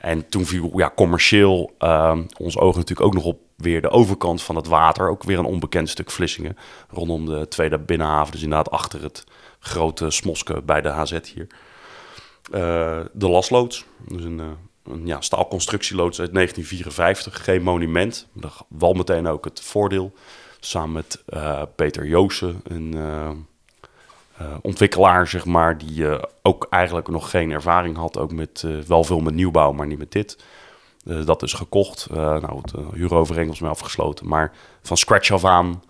En 0.00 0.28
toen 0.28 0.46
viel 0.46 0.72
ja, 0.74 0.92
commercieel 0.96 1.74
eh, 1.78 2.18
ons 2.38 2.58
oog 2.58 2.74
natuurlijk 2.74 3.06
ook 3.06 3.14
nog 3.14 3.24
op 3.24 3.38
weer 3.56 3.82
de 3.82 3.90
overkant 3.90 4.42
van 4.42 4.56
het 4.56 4.66
water. 4.66 5.08
Ook 5.08 5.22
weer 5.22 5.38
een 5.38 5.44
onbekend 5.44 5.88
stuk 5.88 6.10
Vlissingen. 6.10 6.56
Rondom 6.88 7.26
de 7.26 7.48
tweede 7.48 7.78
binnenhaven. 7.78 8.32
Dus 8.32 8.42
inderdaad 8.42 8.70
achter 8.70 9.02
het 9.02 9.24
grote 9.58 10.10
Smoske 10.10 10.62
bij 10.62 10.80
de 10.80 10.88
HZ 10.88 11.18
hier. 11.34 11.46
Eh, 12.50 13.00
de 13.12 13.28
Lasloods. 13.28 13.84
Dus 14.08 14.24
een, 14.24 14.40
eh, 14.40 14.46
een 14.92 15.06
ja, 15.06 15.20
staalconstructieloods 15.20 16.20
uit 16.20 16.32
1954. 16.32 17.44
Geen 17.44 17.62
monument. 17.62 18.28
Wel 18.68 18.92
meteen 18.92 19.26
ook 19.26 19.44
het 19.44 19.60
voordeel. 19.60 20.12
Samen 20.60 20.92
met 20.92 21.22
eh, 21.26 21.62
Peter 21.76 22.06
Joosen, 22.06 22.60
een 22.62 23.46
ontwikkelaar, 24.62 25.28
zeg 25.28 25.44
maar. 25.44 25.78
Die 25.78 26.06
ook 26.42 26.66
eigenlijk 26.70 27.08
nog 27.08 27.30
geen 27.30 27.50
ervaring 27.50 27.96
had. 27.96 28.18
Ook 28.18 28.32
met, 28.32 28.64
wel 28.86 29.04
veel 29.04 29.20
met 29.20 29.34
nieuwbouw, 29.34 29.72
maar 29.72 29.86
niet 29.86 29.98
met 29.98 30.12
dit. 30.12 30.44
Eh, 31.06 31.24
dat 31.26 31.42
is 31.42 31.52
gekocht. 31.52 32.06
Eh 32.10 32.16
nou, 32.16 32.60
het 32.62 32.72
uh, 32.78 32.84
huurovereenkomst 32.92 33.60
mee 33.60 33.70
afgesloten. 33.70 34.28
Maar 34.28 34.52
van 34.82 34.96
scratch 34.96 35.30
af 35.30 35.44
aan 35.44 35.82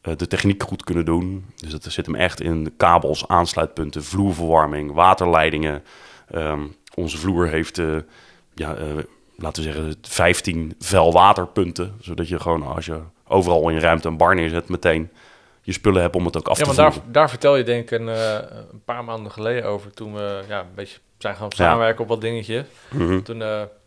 eh, 0.00 0.16
de 0.16 0.26
techniek 0.26 0.62
goed 0.62 0.84
kunnen 0.84 1.04
doen. 1.04 1.44
Dus 1.56 1.70
dat 1.70 1.82
zit 1.92 2.06
hem 2.06 2.14
echt 2.14 2.40
in 2.40 2.64
de 2.64 2.72
kabels, 2.76 3.28
aansluitpunten, 3.28 4.04
vloerverwarming, 4.04 4.92
waterleidingen. 4.92 5.82
Ehm, 6.30 6.60
onze 6.94 7.16
vloer 7.18 7.48
heeft, 7.48 7.78
eh, 7.78 7.96
ja, 8.54 8.74
eh, 8.74 8.86
laten 9.36 9.62
we 9.64 9.72
zeggen, 9.72 9.94
15 10.02 10.74
vuilwaterpunten. 10.78 11.94
Zodat 12.00 12.28
je 12.28 12.40
gewoon, 12.40 12.62
als 12.62 12.86
je 12.86 13.00
overal 13.28 13.68
in 13.68 13.74
je 13.74 13.80
ruimte 13.80 14.08
een 14.08 14.16
bar 14.16 14.34
neerzet, 14.34 14.68
meteen 14.68 15.10
je 15.62 15.72
spullen 15.72 16.02
hebt 16.02 16.16
om 16.16 16.24
het 16.24 16.36
ook 16.36 16.48
af 16.48 16.56
Ja, 16.58 16.62
te 16.62 16.68
maar 16.68 16.78
daar, 16.78 16.92
voeren. 16.92 17.12
daar 17.12 17.28
vertel 17.30 17.56
je 17.56 17.62
denk 17.62 17.90
ik 17.90 17.98
een, 18.00 18.08
eh, 18.08 18.32
een 18.72 18.82
paar 18.84 19.04
maanden 19.04 19.32
geleden 19.32 19.64
over. 19.64 19.92
Toen 19.92 20.14
we 20.14 20.42
ja, 20.48 20.60
een 20.60 20.66
beetje 20.74 20.98
zijn 21.18 21.36
gaan 21.36 21.46
Ja. 21.48 21.56
samenwerken 21.56 22.02
op 22.02 22.08
wat 22.08 22.20
dingetjes. 22.20 22.64
Mhm. 22.90 23.22
Toen, 23.22 23.42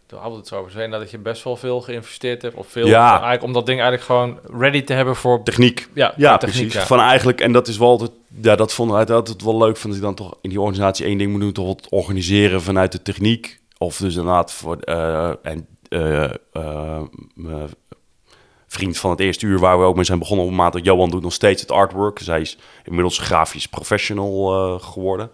toen 0.09 0.19
hadden 0.19 0.37
we 0.37 0.43
het 0.43 0.53
zo 0.53 0.59
over. 0.59 0.71
Zei 0.71 0.89
dat 0.91 1.11
je 1.11 1.17
best 1.17 1.43
wel 1.43 1.55
veel 1.55 1.81
geïnvesteerd 1.81 2.41
hebt. 2.41 2.55
Of 2.55 2.67
veel, 2.67 2.87
Ja. 2.87 3.11
eigenlijk, 3.11 3.43
om 3.43 3.53
dat 3.53 3.65
ding 3.65 3.81
eigenlijk 3.81 4.09
gewoon 4.11 4.59
ready 4.59 4.81
te 4.81 4.93
hebben 4.93 5.15
voor... 5.15 5.43
Techniek. 5.43 5.87
Ja, 5.93 6.13
Ja, 6.17 6.37
techniek, 6.37 6.55
precies. 6.61 6.73
ja. 6.81 6.85
Van 6.87 6.99
eigenlijk, 6.99 7.41
en 7.41 7.51
dat 7.51 7.67
is 7.67 7.77
wel 7.77 7.87
altijd, 7.87 8.11
ja, 8.41 8.55
dat 8.55 8.73
vonden 8.73 8.95
wij 8.95 9.15
altijd 9.15 9.43
wel 9.43 9.57
leuk, 9.57 9.77
van 9.77 9.89
dat 9.89 9.99
je 9.99 10.05
dan 10.05 10.15
toch 10.15 10.37
in 10.41 10.49
die 10.49 10.59
organisatie 10.59 11.05
één 11.05 11.17
ding 11.17 11.31
moet 11.31 11.41
doen, 11.41 11.51
toch 11.51 11.65
wat 11.65 11.87
organiseren 11.89 12.61
vanuit 12.61 12.91
de 12.91 13.01
techniek. 13.01 13.59
Of 13.77 13.97
dus 13.97 14.15
inderdaad 14.15 14.53
voor, 14.53 14.77
eh, 14.77 15.31
en 15.43 15.67
eh, 15.89 16.23
eh, 16.53 17.01
mijn 17.33 17.69
vriend 18.67 18.97
van 18.97 19.09
het 19.09 19.19
eerste 19.19 19.45
uur, 19.45 19.59
waar 19.59 19.79
we 19.79 19.85
ook 19.85 19.95
mee 19.95 20.03
zijn 20.03 20.19
begonnen 20.19 20.45
op 20.45 20.51
een 20.51 20.57
maand, 20.57 20.73
dat 20.73 20.85
Johan 20.85 21.09
doet 21.09 21.21
nog 21.21 21.33
steeds 21.33 21.61
het 21.61 21.71
artwork. 21.71 22.19
Zij 22.19 22.41
is 22.41 22.57
inmiddels 22.83 23.17
grafisch 23.17 23.67
professional 23.67 24.53
eh, 24.53 24.83
geworden. 24.83 25.31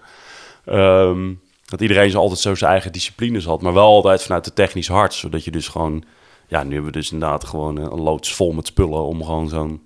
Ehm, 0.65 1.33
dat 1.65 1.81
iedereen 1.81 2.09
zo 2.11 2.19
altijd 2.19 2.39
zo 2.39 2.55
zijn 2.55 2.71
eigen 2.71 2.91
disciplines 2.91 3.45
had, 3.45 3.61
maar 3.61 3.73
wel 3.73 3.85
altijd 3.85 4.23
vanuit 4.23 4.43
de 4.45 4.53
technisch 4.53 4.87
hart, 4.87 5.13
zodat 5.13 5.43
je 5.43 5.51
dus 5.51 5.67
gewoon, 5.67 6.03
ja, 6.47 6.63
nu 6.63 6.73
hebben 6.73 6.91
we 6.91 6.97
dus 6.97 7.11
inderdaad 7.11 7.43
gewoon 7.45 7.77
eh, 7.77 7.83
een 7.83 8.01
loods 8.01 8.33
vol 8.33 8.51
met 8.51 8.67
spullen 8.67 9.03
om 9.05 9.23
gewoon 9.23 9.49
zo'n 9.49 9.81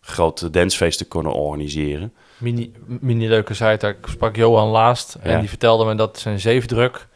groot 0.00 0.52
dancefeest 0.52 0.98
te 0.98 1.04
kunnen 1.04 1.32
organiseren. 1.32 2.12
Mini, 2.38 2.72
mini 2.86 3.28
leuke 3.28 3.54
site. 3.54 3.88
Ik 3.88 4.06
sprak 4.10 4.36
Johan 4.36 4.68
laatst. 4.68 5.14
En 5.20 5.30
Ja. 5.30 5.38
die 5.40 5.48
vertelde 5.48 5.84
me 5.84 5.94
dat 5.94 6.18
zijn 6.18 6.40
zeefdruk 6.40 7.08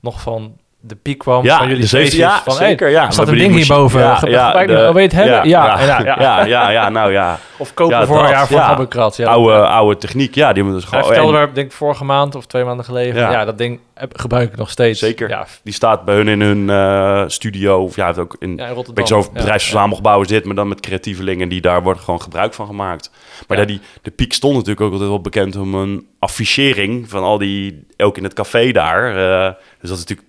nog 0.00 0.20
van 0.20 0.56
de 0.80 0.96
piek 0.96 1.18
kwam 1.18 1.44
Ja, 1.44 1.58
van 1.58 1.68
jullie 1.68 1.88
feestjes. 1.88 2.20
ja, 2.20 2.40
van, 2.44 2.52
zeker, 2.52 2.86
hey, 2.86 2.94
ja. 2.96 3.10
Staat 3.10 3.28
een 3.28 3.38
ding 3.38 3.54
hierboven. 3.54 4.16
Ge- 4.16 4.30
ja, 4.30 4.52
de- 4.66 5.00
het 5.00 5.12
hebben? 5.12 5.48
Ja, 5.48 5.80
ja, 5.80 6.44
ja, 6.44 6.70
ja, 6.70 6.88
nou 6.88 7.12
ja. 7.12 7.38
Of 7.56 7.74
kopen 7.74 8.06
vorig 8.06 8.22
dat, 8.22 8.30
jaar 8.30 8.46
van 8.46 8.88
ja. 9.16 9.30
Oude, 9.30 9.66
oude 9.66 9.96
techniek, 9.96 10.34
ja, 10.34 10.52
die 10.52 10.62
hebben 10.62 10.74
we 10.74 10.80
dus 10.80 10.90
Hij 10.90 11.00
gewoon... 11.00 11.14
vertelde 11.14 11.38
en 11.38 11.48
me, 11.48 11.54
denk 11.54 11.66
ik, 11.66 11.72
vorige 11.72 12.04
maand 12.04 12.34
of 12.34 12.46
twee 12.46 12.64
maanden 12.64 12.84
geleden. 12.84 13.30
Ja, 13.30 13.44
dat 13.44 13.58
ding 13.58 13.80
gebruik 14.12 14.50
ik 14.52 14.56
nog 14.56 14.70
steeds. 14.70 14.98
Zeker. 14.98 15.28
Ja, 15.28 15.46
Die 15.62 15.72
staat 15.74 16.04
bij 16.04 16.14
hun 16.14 16.28
in 16.28 16.40
hun 16.40 16.70
eh, 16.70 17.22
studio, 17.26 17.82
of 17.82 17.96
ja, 17.96 18.06
het 18.06 18.18
ook 18.18 18.36
in... 18.38 18.56
ja 18.56 18.66
in 18.66 18.74
Rotterdam. 18.74 19.06
Zo'n 19.06 19.24
bedrijfsverzamelgebouw 19.32 20.20
is 20.20 20.28
dit, 20.28 20.44
maar 20.44 20.54
dan 20.54 20.68
met 20.68 20.80
creatievelingen 20.80 21.48
die 21.48 21.60
daar 21.60 21.82
wordt 21.82 22.00
gewoon 22.00 22.22
gebruik 22.22 22.54
van 22.54 22.66
gemaakt. 22.66 23.10
Maar 23.46 23.58
ja. 23.58 23.64
die, 23.64 23.80
de 24.02 24.10
piek 24.10 24.32
stond 24.32 24.54
natuurlijk 24.54 24.80
ook 24.80 24.90
altijd 24.92 25.08
wel 25.10 25.20
bekend 25.20 25.56
om 25.56 25.74
een 25.74 26.06
affichering 26.18 27.08
van 27.10 27.22
al 27.22 27.38
die, 27.38 27.86
ook 27.96 28.16
in 28.16 28.24
het 28.24 28.34
café 28.34 28.72
daar. 28.72 29.08
eh, 29.16 29.52
dus 29.80 29.88
dat 29.90 29.98
is 29.98 30.04
natuurlijk 30.04 30.27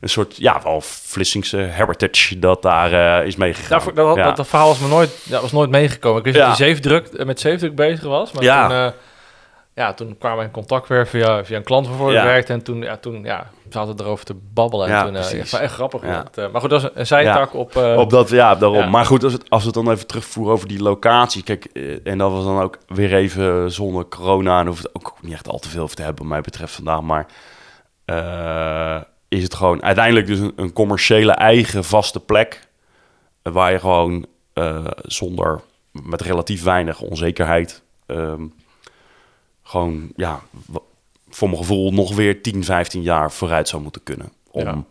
een 0.00 0.08
soort, 0.08 0.36
ja, 0.36 0.60
wel 0.62 0.80
Vlissingse 0.80 1.56
heritage 1.56 2.38
dat 2.38 2.62
daar 2.62 3.20
eh, 3.20 3.26
is 3.26 3.36
meegegaan. 3.36 3.80
Dat, 3.94 4.16
ja. 4.16 4.24
dat, 4.24 4.36
dat 4.36 4.46
verhaal 4.48 4.68
was 4.68 4.78
me 4.78 4.88
nooit, 4.88 5.10
ja, 5.24 5.40
was 5.40 5.52
nooit 5.52 5.70
meegekomen. 5.70 6.18
Ik 6.18 6.24
wist 6.24 6.36
Ja. 6.36 6.48
dat 6.48 6.58
hij 6.58 6.66
zeefdruk, 6.66 7.24
met 7.24 7.40
zeefdruk 7.40 7.74
bezig 7.74 8.04
was. 8.04 8.32
Maar 8.32 8.42
Ja. 8.42 8.68
toen, 8.68 8.76
eh, 8.76 8.88
ja, 9.74 9.94
toen 9.94 10.16
kwamen 10.18 10.38
we 10.38 10.44
in 10.44 10.50
contact 10.50 10.88
weer 10.88 11.06
via, 11.06 11.44
via 11.44 11.56
een 11.56 11.62
klant 11.62 11.86
waarvoor 11.88 12.08
ik 12.08 12.16
Ja. 12.16 12.24
werkte. 12.24 12.52
En 12.52 12.62
toen, 12.62 12.82
ja, 12.82 12.96
toen 12.96 13.22
ja, 13.24 13.50
zaten 13.68 13.96
we 13.96 14.02
erover 14.02 14.24
te 14.24 14.34
babbelen. 14.52 14.86
En 14.86 14.92
Ja, 14.92 15.04
toen, 15.04 15.16
eh, 15.16 15.60
echt 15.62 15.72
grappig. 15.72 16.02
Ja. 16.02 16.22
Dat, 16.22 16.38
eh, 16.44 16.52
maar 16.52 16.60
goed, 16.60 16.70
dat 16.70 16.82
is 16.82 16.88
een 16.94 17.06
zijtak 17.06 17.54
op... 17.54 17.76
Op 17.76 18.10
dat, 18.10 18.30
ja, 18.30 18.54
daarom. 18.54 18.90
Maar 18.90 19.04
goed, 19.06 19.24
als, 19.24 19.32
het, 19.32 19.50
als 19.50 19.60
we 19.60 19.66
het 19.66 19.84
dan 19.84 19.90
even 19.94 20.06
terugvoeren 20.06 20.52
over 20.54 20.68
die 20.68 20.82
locatie. 20.82 21.42
Kijk, 21.42 21.64
en 22.04 22.18
dat 22.18 22.30
was 22.32 22.44
dan 22.44 22.60
ook 22.60 22.78
weer 22.86 23.14
even 23.14 23.72
zonder 23.72 24.08
corona. 24.08 24.60
En 24.60 24.66
hoeft 24.66 24.82
het 24.82 24.94
ook 24.94 25.14
niet 25.20 25.32
echt 25.32 25.48
al 25.48 25.58
te 25.58 25.68
veel 25.68 25.82
over 25.82 25.96
te 25.96 26.02
hebben, 26.02 26.22
wat 26.22 26.32
mij 26.32 26.40
betreft 26.40 26.74
vandaag. 26.74 27.00
Maar 27.00 27.26
is 29.28 29.42
het 29.42 29.54
gewoon 29.54 29.82
uiteindelijk 29.82 30.26
dus 30.26 30.38
een, 30.38 30.52
een 30.56 30.72
commerciële 30.72 31.32
eigen 31.32 31.84
vaste 31.84 32.20
plek. 32.20 32.66
eh, 33.42 33.52
waar 33.52 33.72
je 33.72 33.78
gewoon 33.80 34.26
eh, 34.52 34.84
zonder, 35.02 35.60
met 35.90 36.20
relatief 36.20 36.62
weinig 36.62 37.00
onzekerheid. 37.00 37.82
ehm, 38.06 38.42
gewoon, 39.62 40.12
ja, 40.16 40.40
voor 41.28 41.48
mijn 41.48 41.60
gevoel 41.60 41.92
nog 41.92 42.14
weer 42.14 42.42
10, 42.42 42.64
15 42.64 43.02
jaar 43.02 43.32
vooruit 43.32 43.68
zou 43.68 43.82
moeten 43.82 44.02
kunnen. 44.02 44.32
Om 44.50 44.62
Ja. 44.64 44.84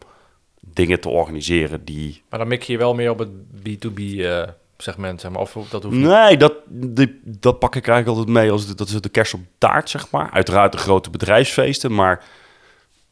dingen 0.60 1.00
te 1.00 1.10
organiseren 1.10 1.86
die 1.86 2.24
maar 2.30 2.40
dan 2.40 2.48
mik 2.48 2.64
je 2.64 2.78
wel 2.78 2.94
meer 2.96 3.10
op 3.10 3.20
het 3.20 3.30
B2B-segment, 3.64 5.22
zeg 5.22 5.32
maar. 5.32 5.42
Of 5.42 5.54
dat 5.70 5.84
hoeft 5.84 5.96
niet. 5.96 6.06
Nee, 6.06 6.38
dat, 6.38 6.54
die, 6.70 7.20
dat 7.24 7.60
pak 7.60 7.76
ik 7.76 7.88
eigenlijk 7.88 8.18
altijd 8.18 8.36
mee 8.38 8.52
als 8.52 8.68
de, 8.68 8.76
dat 8.76 8.88
is 8.88 9.02
de 9.02 9.10
kerst 9.10 9.34
op 9.34 9.40
taart, 9.58 9.90
zeg 9.90 10.12
maar. 10.12 10.30
Uiteraard 10.32 10.72
de 10.72 10.78
grote 10.78 11.10
bedrijfsfeesten, 11.10 11.94
maar 11.96 12.24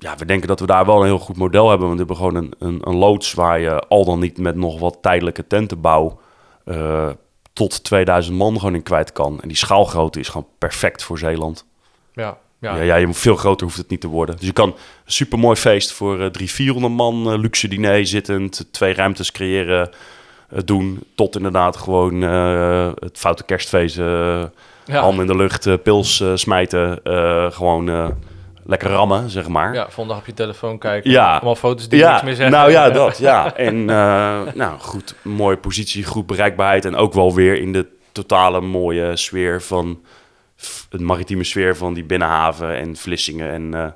ja, 0.06 0.16
we 0.18 0.26
denken 0.26 0.48
dat 0.48 0.60
we 0.60 0.66
daar 0.66 0.86
wel 0.86 1.00
een 1.00 1.06
heel 1.06 1.20
goed 1.20 1.38
model 1.38 1.70
hebben. 1.70 1.88
Want 1.88 2.00
we 2.00 2.06
hebben 2.06 2.26
gewoon 2.26 2.36
een, 2.36 2.54
een, 2.68 2.80
een 2.84 2.96
loods 2.96 3.34
waar 3.34 3.60
je 3.60 3.80
al 3.80 4.06
dan 4.06 4.20
niet 4.20 4.38
met 4.38 4.56
nog 4.56 4.80
wat 4.80 4.98
tijdelijke 5.02 5.48
tentenbouw 5.48 6.20
eh, 6.66 7.10
tot 7.54 7.84
2000 7.84 8.36
man 8.38 8.60
gewoon 8.60 8.76
in 8.76 8.84
kwijt 8.84 9.12
kan. 9.12 9.42
En 9.42 9.48
die 9.48 9.58
schaalgrootte 9.58 10.20
is 10.20 10.28
gewoon 10.28 10.48
perfect 10.58 11.04
voor 11.04 11.18
Zeeland. 11.18 11.66
Ja, 12.14 12.38
ja. 12.60 12.76
Ja, 12.76 12.82
ja, 12.82 12.96
je 12.96 13.06
moet 13.08 13.18
veel 13.18 13.36
groter 13.36 13.66
hoeft 13.66 13.78
het 13.78 13.90
niet 13.90 14.02
te 14.02 14.08
worden. 14.08 14.38
Dus 14.38 14.48
je 14.48 14.54
kan 14.54 14.68
een 14.70 14.76
supermooi 15.06 15.56
feest 15.56 15.92
voor 15.92 16.12
eh 16.14 16.26
300, 16.26 16.52
400 16.52 16.94
man, 16.94 17.32
eh, 17.32 17.40
luxe 17.40 17.68
diner 17.68 18.08
zittend, 18.08 18.68
twee 18.72 18.94
ruimtes 18.94 19.32
creëren, 19.32 19.90
eh, 20.50 20.60
doen. 20.66 21.04
Tot 21.16 21.36
inderdaad 21.36 21.78
gewoon 21.78 22.22
het 23.00 23.18
foute 23.18 23.44
kerstfeest, 23.44 23.96
Ja. 23.96 25.00
handen 25.02 25.22
in 25.22 25.28
de 25.28 25.36
lucht, 25.36 25.84
pils 25.84 26.24
smijten. 26.36 27.00
gewoon 27.54 28.14
lekker 28.66 28.90
rammen, 28.90 29.30
zeg 29.30 29.48
maar. 29.48 29.74
Ja, 29.74 29.90
vandaag 29.90 30.18
op 30.18 30.26
je 30.26 30.34
telefoon 30.34 30.78
kijken. 30.78 31.12
Ja. 31.12 31.34
Allemaal 31.34 31.56
foto's 31.56 31.90
die 31.90 32.00
ja, 32.00 32.12
niks 32.12 32.24
meer 32.24 32.36
zeggen. 32.36 32.56
nou 32.56 32.72
ja, 32.72 32.90
dat, 33.02 33.18
ja. 33.18 33.56
En 33.56 33.90
eh, 33.90 34.54
nou 34.64 34.80
goed, 34.80 35.16
mooie 35.22 35.58
positie, 35.58 36.04
goed 36.04 36.26
bereikbaarheid 36.26 36.86
en 36.86 36.96
ook 36.96 37.14
wel 37.14 37.34
weer 37.34 37.62
in 37.62 37.72
de 37.72 37.88
totale 38.12 38.62
mooie 38.62 39.16
sfeer 39.16 39.62
van 39.62 40.02
het 40.90 41.02
maritieme 41.02 41.44
sfeer 41.44 41.76
van 41.76 41.94
die 41.94 42.04
binnenhaven 42.04 42.76
en 42.76 42.96
Vlissingen 42.96 43.52
en 43.52 43.74
eh, 43.74 43.88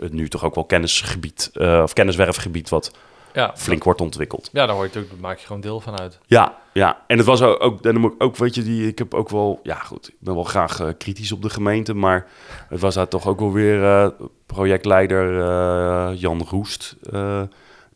het 0.00 0.12
nu 0.12 0.28
toch 0.28 0.44
ook 0.44 0.54
wel 0.54 0.64
kennisgebied 0.64 1.50
eh, 1.52 1.80
of 1.82 1.92
kenniswerfgebied 1.92 2.68
wat 2.68 2.92
Ja, 3.32 3.52
flink 3.56 3.84
wordt 3.84 4.00
ontwikkeld. 4.00 4.48
ja, 4.52 4.66
daar 4.66 4.74
word 4.74 4.92
je 4.92 4.94
natuurlijk, 4.94 5.12
daar 5.12 5.30
maak 5.30 5.38
je 5.38 5.46
gewoon 5.46 5.60
deel 5.60 5.80
van 5.80 6.00
uit. 6.00 6.18
Ja, 6.26 6.58
ja. 6.72 7.04
En 7.06 7.16
het 7.16 7.26
was 7.26 7.42
ook, 7.42 7.62
ook, 7.62 7.84
en 7.84 7.92
dan 7.92 8.00
moet 8.00 8.12
ik 8.12 8.22
ook, 8.22 8.36
weet 8.36 8.54
je, 8.54 8.62
die, 8.62 8.86
ik 8.86 8.98
heb 8.98 9.14
ook 9.14 9.28
wel, 9.28 9.60
ja 9.62 9.74
goed, 9.74 10.08
ik 10.08 10.16
ben 10.18 10.34
wel 10.34 10.44
graag 10.44 10.80
eh, 10.80 10.88
kritisch 10.98 11.32
op 11.32 11.42
de 11.42 11.50
gemeente, 11.50 11.94
maar 11.94 12.26
het 12.68 12.80
was 12.80 12.94
daar 12.94 13.08
toch 13.08 13.26
ook 13.26 13.40
wel 13.40 13.52
weer 13.52 13.84
eh, 13.84 14.08
projectleider 14.46 15.40
eh, 15.40 16.20
Jan 16.20 16.46
Roest, 16.50 16.96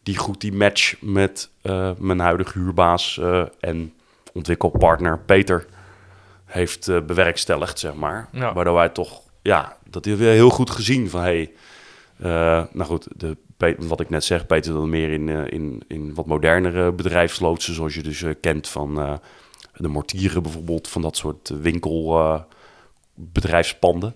die 0.03 0.17
goed 0.17 0.41
die 0.41 0.53
match 0.53 0.95
met 1.01 1.51
mijn 1.99 2.19
huidige 2.19 2.59
huurbaas 2.59 3.21
en 3.61 3.93
ontwikkelpartner 4.33 5.19
Peter 5.19 5.67
heeft 6.45 7.07
bewerkstelligd, 7.07 7.79
zeg 7.79 7.95
maar. 7.95 8.29
Ja. 8.33 8.53
Waardoor 8.53 8.75
wij 8.75 8.89
toch, 8.89 9.21
ja, 9.43 9.77
dat 9.91 10.05
hij 10.05 10.17
weer 10.17 10.33
heel 10.33 10.51
goed 10.51 10.71
gezien 10.71 11.11
van, 11.11 11.21
hey, 11.21 11.53
nou 12.73 12.85
goed, 12.85 13.09
de, 13.17 13.37
wat 13.79 14.01
ik 14.01 14.11
net 14.11 14.25
zeg, 14.25 14.47
Peter 14.47 14.73
dan 14.73 14.89
meer 14.89 15.13
in, 15.13 15.29
eh, 15.29 15.47
in, 15.47 15.83
in 15.89 16.15
wat 16.15 16.27
modernere 16.27 16.93
bedrijfsloodsen, 16.93 17.75
zoals 17.75 17.95
je 17.95 18.03
dus 18.03 18.23
eh, 18.23 18.35
kent 18.41 18.69
van 18.69 19.01
eh, 19.01 19.13
de 19.77 19.89
mortieren 19.89 20.43
bijvoorbeeld, 20.43 20.89
van 20.89 21.03
dat 21.03 21.17
soort 21.17 21.49
winkelbedrijfspanden. 21.49 24.15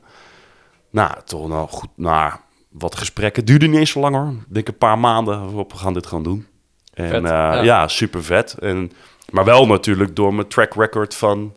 nou, 0.90 1.10
toch 1.24 1.48
nou 1.48 1.68
goed, 1.68 1.90
nou, 1.94 2.32
wat 2.70 2.96
gesprekken. 2.96 3.44
Duurde 3.44 3.66
niet 3.66 3.78
eens 3.78 3.90
zo 3.90 4.00
lang 4.00 4.14
hoor. 4.14 4.28
Ik 4.28 4.54
denk 4.54 4.68
een 4.68 4.78
paar 4.78 4.98
maanden, 4.98 5.56
we 5.56 5.64
gaan 5.74 5.94
dit 5.94 6.06
gewoon 6.06 6.24
doen. 6.24 6.46
En 6.94 7.10
Vet, 7.10 7.22
ja. 7.22 7.62
ja. 7.62 7.88
super 7.88 8.24
vet. 8.24 8.56
En, 8.58 8.92
maar 9.30 9.44
wel 9.44 9.66
natuurlijk 9.66 10.16
door 10.16 10.34
mijn 10.34 10.48
track 10.48 10.74
record 10.74 11.14
van 11.14 11.54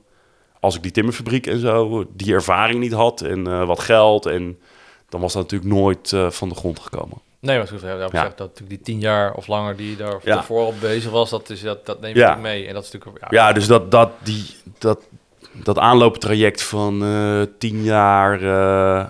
als 0.60 0.76
ik 0.76 0.84
die 0.84 0.92
timmerfabriek 0.92 1.48
en 1.48 1.60
zo, 1.60 2.06
die 2.14 2.34
ervaring 2.34 2.80
niet 2.80 2.92
had 2.92 3.22
en 3.22 3.66
wat 3.66 3.80
geld. 3.80 4.26
En 4.26 4.60
dan 5.10 5.22
was 5.22 5.34
dat 5.34 5.42
natuurlijk 5.42 5.72
nooit 5.72 6.14
van 6.30 6.50
de 6.50 6.56
grond 6.56 6.80
gekomen. 6.80 7.28
Nee, 7.42 7.58
maar 7.58 7.68
goed, 7.68 7.82
ja, 7.82 7.98
dat 7.98 8.12
Ja. 8.12 8.24
dat 8.24 8.38
natuurlijk 8.38 8.70
die 8.70 8.82
tien 8.82 9.00
jaar 9.00 9.34
of 9.34 9.48
langer 9.48 9.76
die 9.76 9.96
daar 9.96 10.18
Ja. 10.24 10.34
daarvoor 10.34 10.66
op 10.66 10.80
bezig 10.80 11.12
was, 11.12 11.30
dat, 11.30 11.50
is, 11.50 11.62
dat, 11.62 11.86
dat 11.86 12.02
neem 12.02 12.14
je 12.14 12.20
Ja. 12.20 12.36
mee. 12.36 12.68
En 12.68 12.74
dat 12.74 12.84
is 12.84 12.92
natuurlijk... 12.92 13.32
Ja, 13.32 13.54
dus 13.54 13.68
dat, 13.68 13.92
dat, 13.92 14.12
die, 14.24 14.46
dat, 14.78 15.00
dat 15.54 15.78
aanlooptraject 15.78 16.64
van 16.64 17.04
eh, 17.04 17.42
tien 17.58 17.84
jaar 17.84 18.42
eh, 18.42 19.08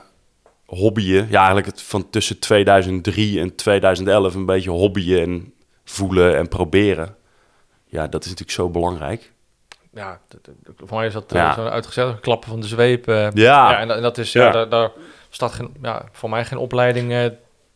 hobbyen. 0.66 1.28
Ja, 1.30 1.38
eigenlijk 1.38 1.68
het, 1.68 1.82
van 1.82 2.10
tussen 2.10 2.40
2003 2.40 3.40
en 3.40 3.56
2011 3.56 4.36
een 4.36 4.46
beetje 4.46 4.70
hobbyen 4.70 5.22
en 5.24 5.54
voelen 5.84 6.38
en 6.38 6.48
proberen. 6.48 7.16
Ja, 7.86 8.08
dat 8.08 8.22
is 8.24 8.30
natuurlijk 8.30 8.58
zo 8.58 8.70
belangrijk. 8.70 9.32
ja, 9.94 10.20
voor 10.78 10.98
mij 10.98 11.08
is 11.08 11.14
dat 11.14 11.32
Ja. 11.34 11.48
uh, 11.50 11.54
zo'n 11.56 11.70
uitgezet 11.70 12.20
klappen 12.20 12.50
van 12.50 12.60
de 12.60 12.68
zweep. 12.68 13.08
eh. 13.08 13.16
Ja. 13.16 13.72
ja 13.72 13.80
en, 13.80 14.02
dat- 14.02 14.18
is, 14.18 14.32
ja, 14.32 14.44
Ja. 14.46 14.52
daar, 14.52 14.70
daar 14.70 14.92
staat 15.30 15.52
geen, 15.52 15.76
ja, 15.82 16.06
voor 16.12 16.30
mij 16.30 16.46
geen 16.46 16.58
opleiding 16.60 17.12
eh, 17.12 17.26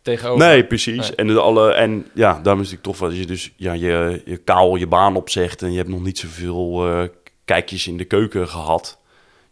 tegenover. 0.04 0.48
Nee, 0.48 0.66
precies. 0.66 1.08
Nee. 1.08 1.16
En, 1.16 1.28
de 1.28 1.39
alle, 1.39 1.74
en 1.74 2.08
ja, 2.13 2.39
daarom 2.42 2.62
is 2.62 2.72
het 2.72 2.78
natuurlijk 2.78 2.84
tof 2.84 3.02
als 3.02 3.18
je 3.18 3.26
dus 3.26 3.52
ja, 3.56 3.74
je, 3.74 4.22
je 4.26 4.38
kaal 4.38 4.76
je 4.76 4.88
baan 4.88 5.16
opzegt 5.16 5.62
en 5.62 5.72
je 5.72 5.78
hebt 5.78 5.89
nog 5.89 6.04
niet 6.04 6.18
zoveel 6.18 6.88
eh, 6.88 7.04
kijkjes 7.46 7.88
in 7.88 7.98
de 7.98 8.06
keuken 8.06 8.48
gehad. 8.48 9.00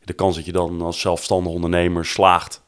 De 0.04 0.14
kans 0.14 0.36
dat 0.36 0.46
je 0.46 0.52
dan 0.52 0.82
als 0.82 1.00
zelfstandig 1.00 1.52
ondernemer 1.52 2.06
slaagt, 2.06 2.62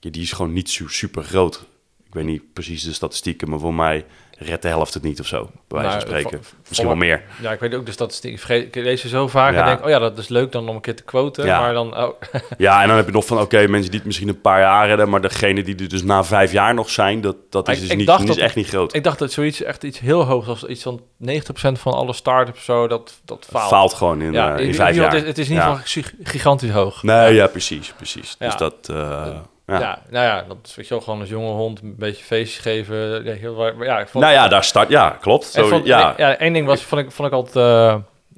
die 0.00 0.22
is 0.22 0.32
gewoon 0.32 0.52
niet 0.52 0.70
su- 0.70 0.88
super 0.88 1.22
groot. 1.24 1.66
Ik 2.06 2.14
weet 2.14 2.24
niet 2.24 2.52
precies 2.52 2.82
de 2.82 2.92
statistieken, 2.92 3.50
maar 3.50 3.58
voor 3.58 3.74
mij 3.74 4.04
redt 4.38 4.62
de 4.62 4.68
helft 4.68 4.94
het 4.94 5.02
niet 5.02 5.20
of 5.20 5.26
zo, 5.26 5.50
bij 5.68 5.80
wijze 5.82 6.00
van 6.00 6.08
Nou, 6.10 6.20
spreken. 6.20 6.40
Misschien 6.68 6.86
wel 6.88 6.96
meer. 6.96 7.22
Ja, 7.42 7.52
ik 7.52 7.60
weet 7.60 7.74
ook 7.74 7.86
de 7.86 7.92
statistiek. 7.92 8.32
Ik, 8.32 8.38
vergeet, 8.38 8.64
ik 8.64 8.74
lees 8.84 9.00
ze 9.00 9.08
zo 9.08 9.28
vaak 9.28 9.52
Ja. 9.54 9.60
en 9.60 9.66
denk, 9.66 9.82
oh 9.84 9.88
ja, 9.88 9.98
dat 9.98 10.18
is 10.18 10.28
leuk 10.28 10.52
dan 10.52 10.68
om 10.68 10.74
een 10.74 10.80
keer 10.80 10.96
te 10.96 11.02
quoten. 11.02 11.46
Ja. 11.46 11.60
Maar 11.60 11.72
dan, 11.72 11.96
oh, 11.96 12.08
Ja, 12.58 12.82
en 12.82 12.88
dan 12.88 12.96
heb 12.96 13.06
je 13.06 13.12
nog 13.12 13.26
van, 13.26 13.40
oké, 13.40 13.66
mensen 13.66 13.90
die 13.90 13.98
het 13.98 14.04
misschien 14.06 14.28
een 14.28 14.40
paar 14.40 14.60
jaar 14.60 14.86
redden, 14.86 15.08
maar 15.08 15.20
degene 15.20 15.62
die 15.62 15.76
er 15.76 15.88
dus 15.88 16.02
na 16.02 16.24
vijf 16.24 16.52
jaar 16.52 16.74
nog 16.74 16.90
zijn, 16.90 17.20
dat, 17.20 17.36
dat 17.50 17.68
is 17.68 17.74
Ik- 17.74 17.80
dus 17.80 17.90
ik 17.90 17.96
niet, 17.96 18.06
dacht 18.06 18.18
dat 18.20 18.28
is 18.28 18.34
dat- 18.34 18.44
echt 18.44 18.54
niet 18.56 18.68
groot. 18.68 18.94
ik 18.94 19.04
dacht 19.04 19.18
dat 19.18 19.32
zoiets 19.32 19.62
echt 19.62 19.82
iets 19.82 19.98
heel 19.98 20.22
hoogs 20.24 20.48
als 20.48 20.64
iets 20.64 20.82
van 20.82 21.00
90% 21.18 21.78
van 21.78 21.92
alle 21.92 22.12
start-ups 22.12 22.64
zo, 22.64 22.86
dat, 22.88 23.20
dat 23.24 23.46
faalt. 23.50 23.68
Faalt 23.68 23.92
gewoon 23.94 24.22
in, 24.22 24.32
ja, 24.32 24.56
eh, 24.56 24.66
in 24.66 24.74
vijf 24.74 24.96
jaar. 24.96 25.12
Het 25.12 25.22
is, 25.22 25.28
het 25.28 25.38
is 25.38 25.46
in 25.48 25.52
ieder 25.54 25.68
Ja. 25.68 25.74
geval 25.74 26.02
gi- 26.02 26.16
gigantisch 26.22 26.70
hoog. 26.70 27.02
Nee, 27.02 27.34
ja, 27.34 27.46
precies, 27.46 27.92
precies. 27.96 28.36
Dus 28.38 28.56
dat, 28.56 28.74
eh, 28.90 29.26
Ja. 29.68 29.80
ja. 29.80 30.02
nou 30.10 30.24
ja, 30.24 30.44
dat 30.48 30.56
is 30.64 30.74
weet 30.74 30.88
je 30.88 30.94
wel, 30.94 31.02
gewoon 31.02 31.20
als 31.20 31.28
jonge 31.28 31.50
hond 31.50 31.82
een 31.82 31.94
beetje 31.98 32.24
feestjes 32.24 32.62
geven. 32.62 33.24
Ja, 33.24 33.32
heel, 33.32 33.54
waar- 33.54 33.84
ja, 33.84 33.98
ik 33.98 34.08
vond, 34.08 34.24
Nou 34.24 34.36
ja, 34.36 34.48
daar 34.48 34.64
start, 34.64 34.88
ja, 34.88 35.10
klopt. 35.20 35.44
Zo, 35.44 35.66
vond, 35.66 35.86
ja. 35.86 36.14
ja, 36.16 36.36
één 36.36 36.52
ding 36.52 36.66
was, 36.66 36.82
vond 36.82 37.00
ik, 37.00 37.10
vond 37.10 37.28
ik 37.28 37.34
altijd, 37.34 37.56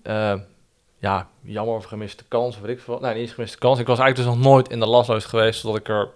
eh, 0.03 0.35
ja, 0.99 1.29
jammer 1.43 1.75
of 1.75 1.85
gemiste 1.85 2.25
kans, 2.29 2.57
of 2.57 2.62
weet 2.62 2.77
ik 2.77 2.83
veel. 2.83 2.99
Nee, 3.01 3.12
niet 3.12 3.23
eens 3.23 3.33
gemiste 3.33 3.59
kans. 3.59 3.79
Ik 3.79 3.87
was 3.87 3.99
eigenlijk 3.99 4.29
dus 4.29 4.38
nog 4.38 4.53
nooit 4.53 4.69
in 4.69 4.81
de 4.81 4.87
lasloos 4.87 5.25
geweest, 5.25 5.61
zodat 5.61 5.77
ik 5.77 5.88
er 5.88 6.09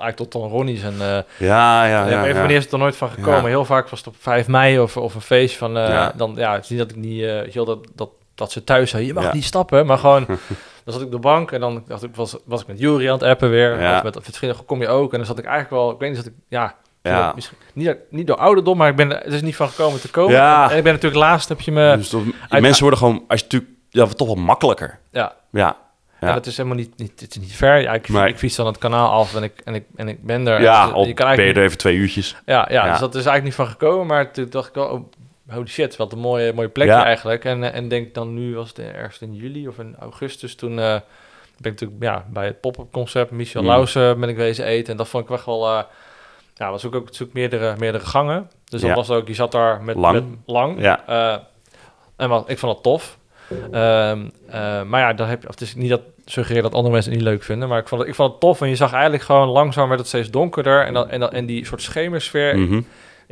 eigenlijk 0.00 0.16
tot 0.16 0.42
dan 0.42 0.50
Ronnie's 0.50 0.82
en... 0.82 0.94
eh 1.00 1.18
ja, 1.48 1.86
ja, 1.86 2.08
ja, 2.08 2.24
even 2.26 2.42
ja. 2.42 2.48
is 2.48 2.64
het 2.64 2.72
er 2.72 2.78
nooit 2.78 2.96
van 2.96 3.10
gekomen. 3.10 3.44
Heel 3.46 3.64
vaak 3.64 3.88
was 3.88 3.98
het 3.98 4.08
op 4.08 4.14
5 4.18 4.48
mei 4.48 4.78
of, 4.80 4.96
of 4.96 5.14
een 5.14 5.20
feest 5.20 5.56
van... 5.56 5.74
Dan, 6.16 6.32
ja, 6.36 6.52
het 6.52 6.64
is 6.64 6.70
niet 6.70 6.78
dat 6.78 6.90
ik 6.90 6.96
niet... 6.96 7.54
wel, 7.54 7.64
dat, 7.64 7.78
dat, 7.94 8.08
dat 8.34 8.52
ze 8.52 8.64
thuis 8.64 8.90
zeiden, 8.90 9.12
je 9.12 9.18
mag 9.18 9.28
Ja. 9.28 9.34
niet 9.34 9.44
stappen. 9.44 9.86
Maar 9.86 9.98
gewoon, 9.98 10.24
dan 10.84 10.92
zat 10.92 11.00
ik 11.00 11.06
op 11.06 11.12
de 11.12 11.18
bank 11.18 11.50
en 11.52 11.60
dan 11.60 11.82
dacht 11.86 12.02
ik, 12.02 12.14
was, 12.14 12.36
was 12.44 12.60
ik 12.60 12.66
met 12.66 12.78
Jury 12.78 13.06
aan 13.06 13.12
het 13.12 13.22
appen 13.22 13.50
weer. 13.50 13.80
Ja. 13.80 13.96
Of 13.96 14.02
met, 14.02 14.14
met 14.14 14.36
vrienden, 14.36 14.64
kom 14.64 14.80
je 14.80 14.88
ook? 14.88 15.10
En 15.12 15.18
dan 15.18 15.26
zat 15.26 15.38
ik 15.38 15.44
eigenlijk 15.44 15.74
wel... 15.82 15.90
Ik 15.90 15.98
weet 15.98 16.08
niet, 16.08 16.18
dat 16.18 16.26
ik... 16.26 16.32
Ja, 16.48 16.74
Ja. 17.02 17.32
misschien, 17.34 17.56
niet, 17.72 17.96
niet 18.10 18.26
door 18.26 18.36
ouderdom, 18.36 18.76
maar 18.76 18.88
ik 18.88 18.96
ben, 18.96 19.10
er- 19.12 19.24
het 19.24 19.32
is 19.32 19.42
niet 19.42 19.56
van 19.56 19.68
gekomen 19.68 20.00
te 20.00 20.10
komen. 20.10 20.34
Ja. 20.34 20.70
En 20.70 20.76
ik 20.76 20.82
ben 20.82 20.92
natuurlijk 20.92 21.22
laatst, 21.22 21.48
heb 21.48 21.60
je 21.60 21.72
me... 21.72 21.94
Dus 21.96 22.14
uit- 22.48 22.62
mensen 22.62 22.80
worden 22.82 22.98
gewoon, 22.98 23.24
als 23.28 23.38
je 23.40 23.44
natuurlijk, 23.44 23.72
ja, 23.90 24.06
toch 24.06 24.26
wel 24.26 24.36
makkelijker. 24.36 24.98
ja, 25.10 25.34
Ja, 25.50 25.76
En 26.20 26.34
dat 26.34 26.46
is 26.46 26.56
helemaal 26.56 26.78
niet, 26.78 26.98
niet, 26.98 27.20
het 27.20 27.30
is 27.30 27.40
niet 27.40 27.52
ver. 27.56 27.80
Ja, 27.80 27.92
ik, 27.92 28.08
ik 28.08 28.38
fiets 28.38 28.56
dan 28.56 28.66
het 28.66 28.78
kanaal 28.78 29.10
af 29.10 29.34
en 29.34 29.42
ik, 29.42 29.60
en 29.64 29.74
ik, 29.74 29.84
en 29.96 30.08
ik 30.08 30.24
ben 30.24 30.46
er. 30.46 30.60
ja, 30.60 30.86
En 30.86 30.92
al 30.92 31.06
je 31.06 31.14
kan 31.14 31.36
ben 31.36 31.44
je 31.44 31.52
er 31.52 31.62
even 31.62 31.78
twee 31.78 31.96
uurtjes. 31.96 32.36
Ja, 32.46 32.66
ja, 32.70 32.84
Ja. 32.84 32.90
dus 32.90 33.00
dat 33.00 33.08
is 33.14 33.26
eigenlijk 33.26 33.44
niet 33.44 33.54
van 33.54 33.66
gekomen. 33.66 34.06
Maar 34.06 34.30
toen 34.32 34.46
dacht 34.50 34.68
ik 34.68 34.74
wel, 34.74 34.86
oh, 34.88 35.12
holy 35.48 35.66
shit, 35.66 35.96
wat 35.96 36.12
een 36.12 36.18
mooie, 36.18 36.52
mooie 36.52 36.68
plekje 36.68 36.92
Ja. 36.94 37.04
eigenlijk. 37.04 37.44
En, 37.44 37.64
eh, 37.64 37.74
en 37.74 37.88
denk 37.88 38.14
dan 38.14 38.34
nu, 38.34 38.54
was 38.54 38.68
het 38.68 38.78
ergens 38.78 39.18
in 39.20 39.34
juli 39.34 39.68
of 39.68 39.78
in 39.78 39.96
augustus, 39.98 40.54
toen 40.54 40.70
eh, 40.78 40.84
ben 41.58 41.72
ik 41.72 41.80
natuurlijk 41.80 42.02
ja, 42.02 42.24
bij 42.30 42.44
het 42.46 42.60
pop-up 42.60 42.92
concept, 42.92 43.30
Michel 43.30 43.60
Mm. 43.62 43.66
Lausen 43.68 44.20
ben 44.20 44.28
ik 44.28 44.36
wezen 44.36 44.64
eten. 44.64 44.90
En 44.92 44.96
dat 44.96 45.08
vond 45.08 45.24
ik 45.24 45.30
echt 45.30 45.46
wel, 45.46 45.68
eh, 45.68 45.82
ja, 46.54 46.70
was 46.70 46.84
ook, 46.86 46.94
ook 46.94 47.04
natuurlijk 47.04 47.32
meerdere, 47.32 47.74
meerdere 47.78 48.04
gangen. 48.06 48.50
Dus 48.68 48.80
dat 48.80 48.90
Ja. 48.90 48.96
was 48.96 49.10
ook, 49.10 49.26
je 49.28 49.34
zat 49.34 49.52
daar 49.52 49.82
met 49.82 49.96
Lang. 49.96 50.14
met 50.14 50.24
lang. 50.46 50.80
Ja. 50.80 51.06
En 52.16 52.28
wat, 52.28 52.50
ik 52.50 52.58
vond 52.58 52.72
het 52.74 52.82
tof. 52.82 53.18
Ehm, 53.72 54.28
eh, 54.48 54.82
maar 54.82 55.00
ja, 55.00 55.12
dan 55.12 55.28
heb 55.28 55.42
je, 55.42 55.48
of 55.48 55.54
het 55.54 55.62
is 55.62 55.74
niet 55.74 55.88
dat 55.90 56.00
suggereer 56.24 56.62
dat 56.62 56.74
andere 56.74 56.92
mensen 56.92 57.12
het 57.12 57.20
niet 57.20 57.28
leuk 57.30 57.42
vinden, 57.42 57.68
maar 57.68 57.78
ik 57.78 57.88
vond 57.88 58.00
het, 58.00 58.10
ik 58.10 58.16
vond 58.16 58.30
het 58.30 58.40
tof. 58.40 58.60
En 58.60 58.68
je 58.68 58.76
zag 58.76 58.92
eigenlijk 58.92 59.22
gewoon 59.22 59.48
langzaam 59.48 59.88
werd 59.88 60.00
het 60.00 60.08
steeds 60.08 60.30
donkerder 60.30 60.84
en 60.86 60.94
dan 60.94 61.08
en, 61.10 61.20
dan, 61.20 61.30
en 61.30 61.46
die 61.46 61.66
soort 61.66 61.82
schemersfeer 61.82 62.58
Mhm. 62.58 62.80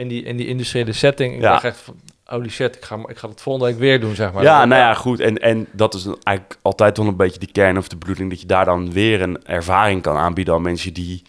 In 0.01 0.09
die, 0.09 0.23
in 0.23 0.37
die 0.37 0.47
industriële 0.47 0.93
setting. 0.93 1.35
Ik 1.35 1.41
Ja. 1.41 1.51
dacht 1.51 1.65
echt 1.65 1.79
van, 1.79 2.01
holy 2.25 2.49
shit, 2.49 2.77
ik 2.77 2.85
ga, 2.85 2.99
ik 3.07 3.19
ga 3.19 3.29
het 3.29 3.41
volgende 3.41 3.69
week 3.69 3.79
weer 3.79 4.01
doen, 4.01 4.15
zeg 4.15 4.33
maar. 4.33 4.43
Ja, 4.43 4.65
nou 4.65 4.81
ja, 4.81 4.95
goed. 4.95 5.21
En, 5.21 5.39
en 5.39 5.67
dat 5.73 5.95
is 5.95 6.05
eigenlijk 6.05 6.59
altijd 6.63 6.97
wel 6.97 7.07
een 7.07 7.17
beetje 7.17 7.39
die 7.39 7.53
kern 7.53 7.79
of 7.79 7.89
de 7.89 7.97
bedoeling... 7.97 8.31
dat 8.31 8.41
je 8.41 8.47
daar 8.47 8.65
dan 8.65 8.93
weer 8.93 9.23
een 9.23 9.45
ervaring 9.45 10.03
kan 10.03 10.17
aanbieden 10.17 10.55
aan 10.55 10.63
mensen 10.63 10.95
die 10.95 11.23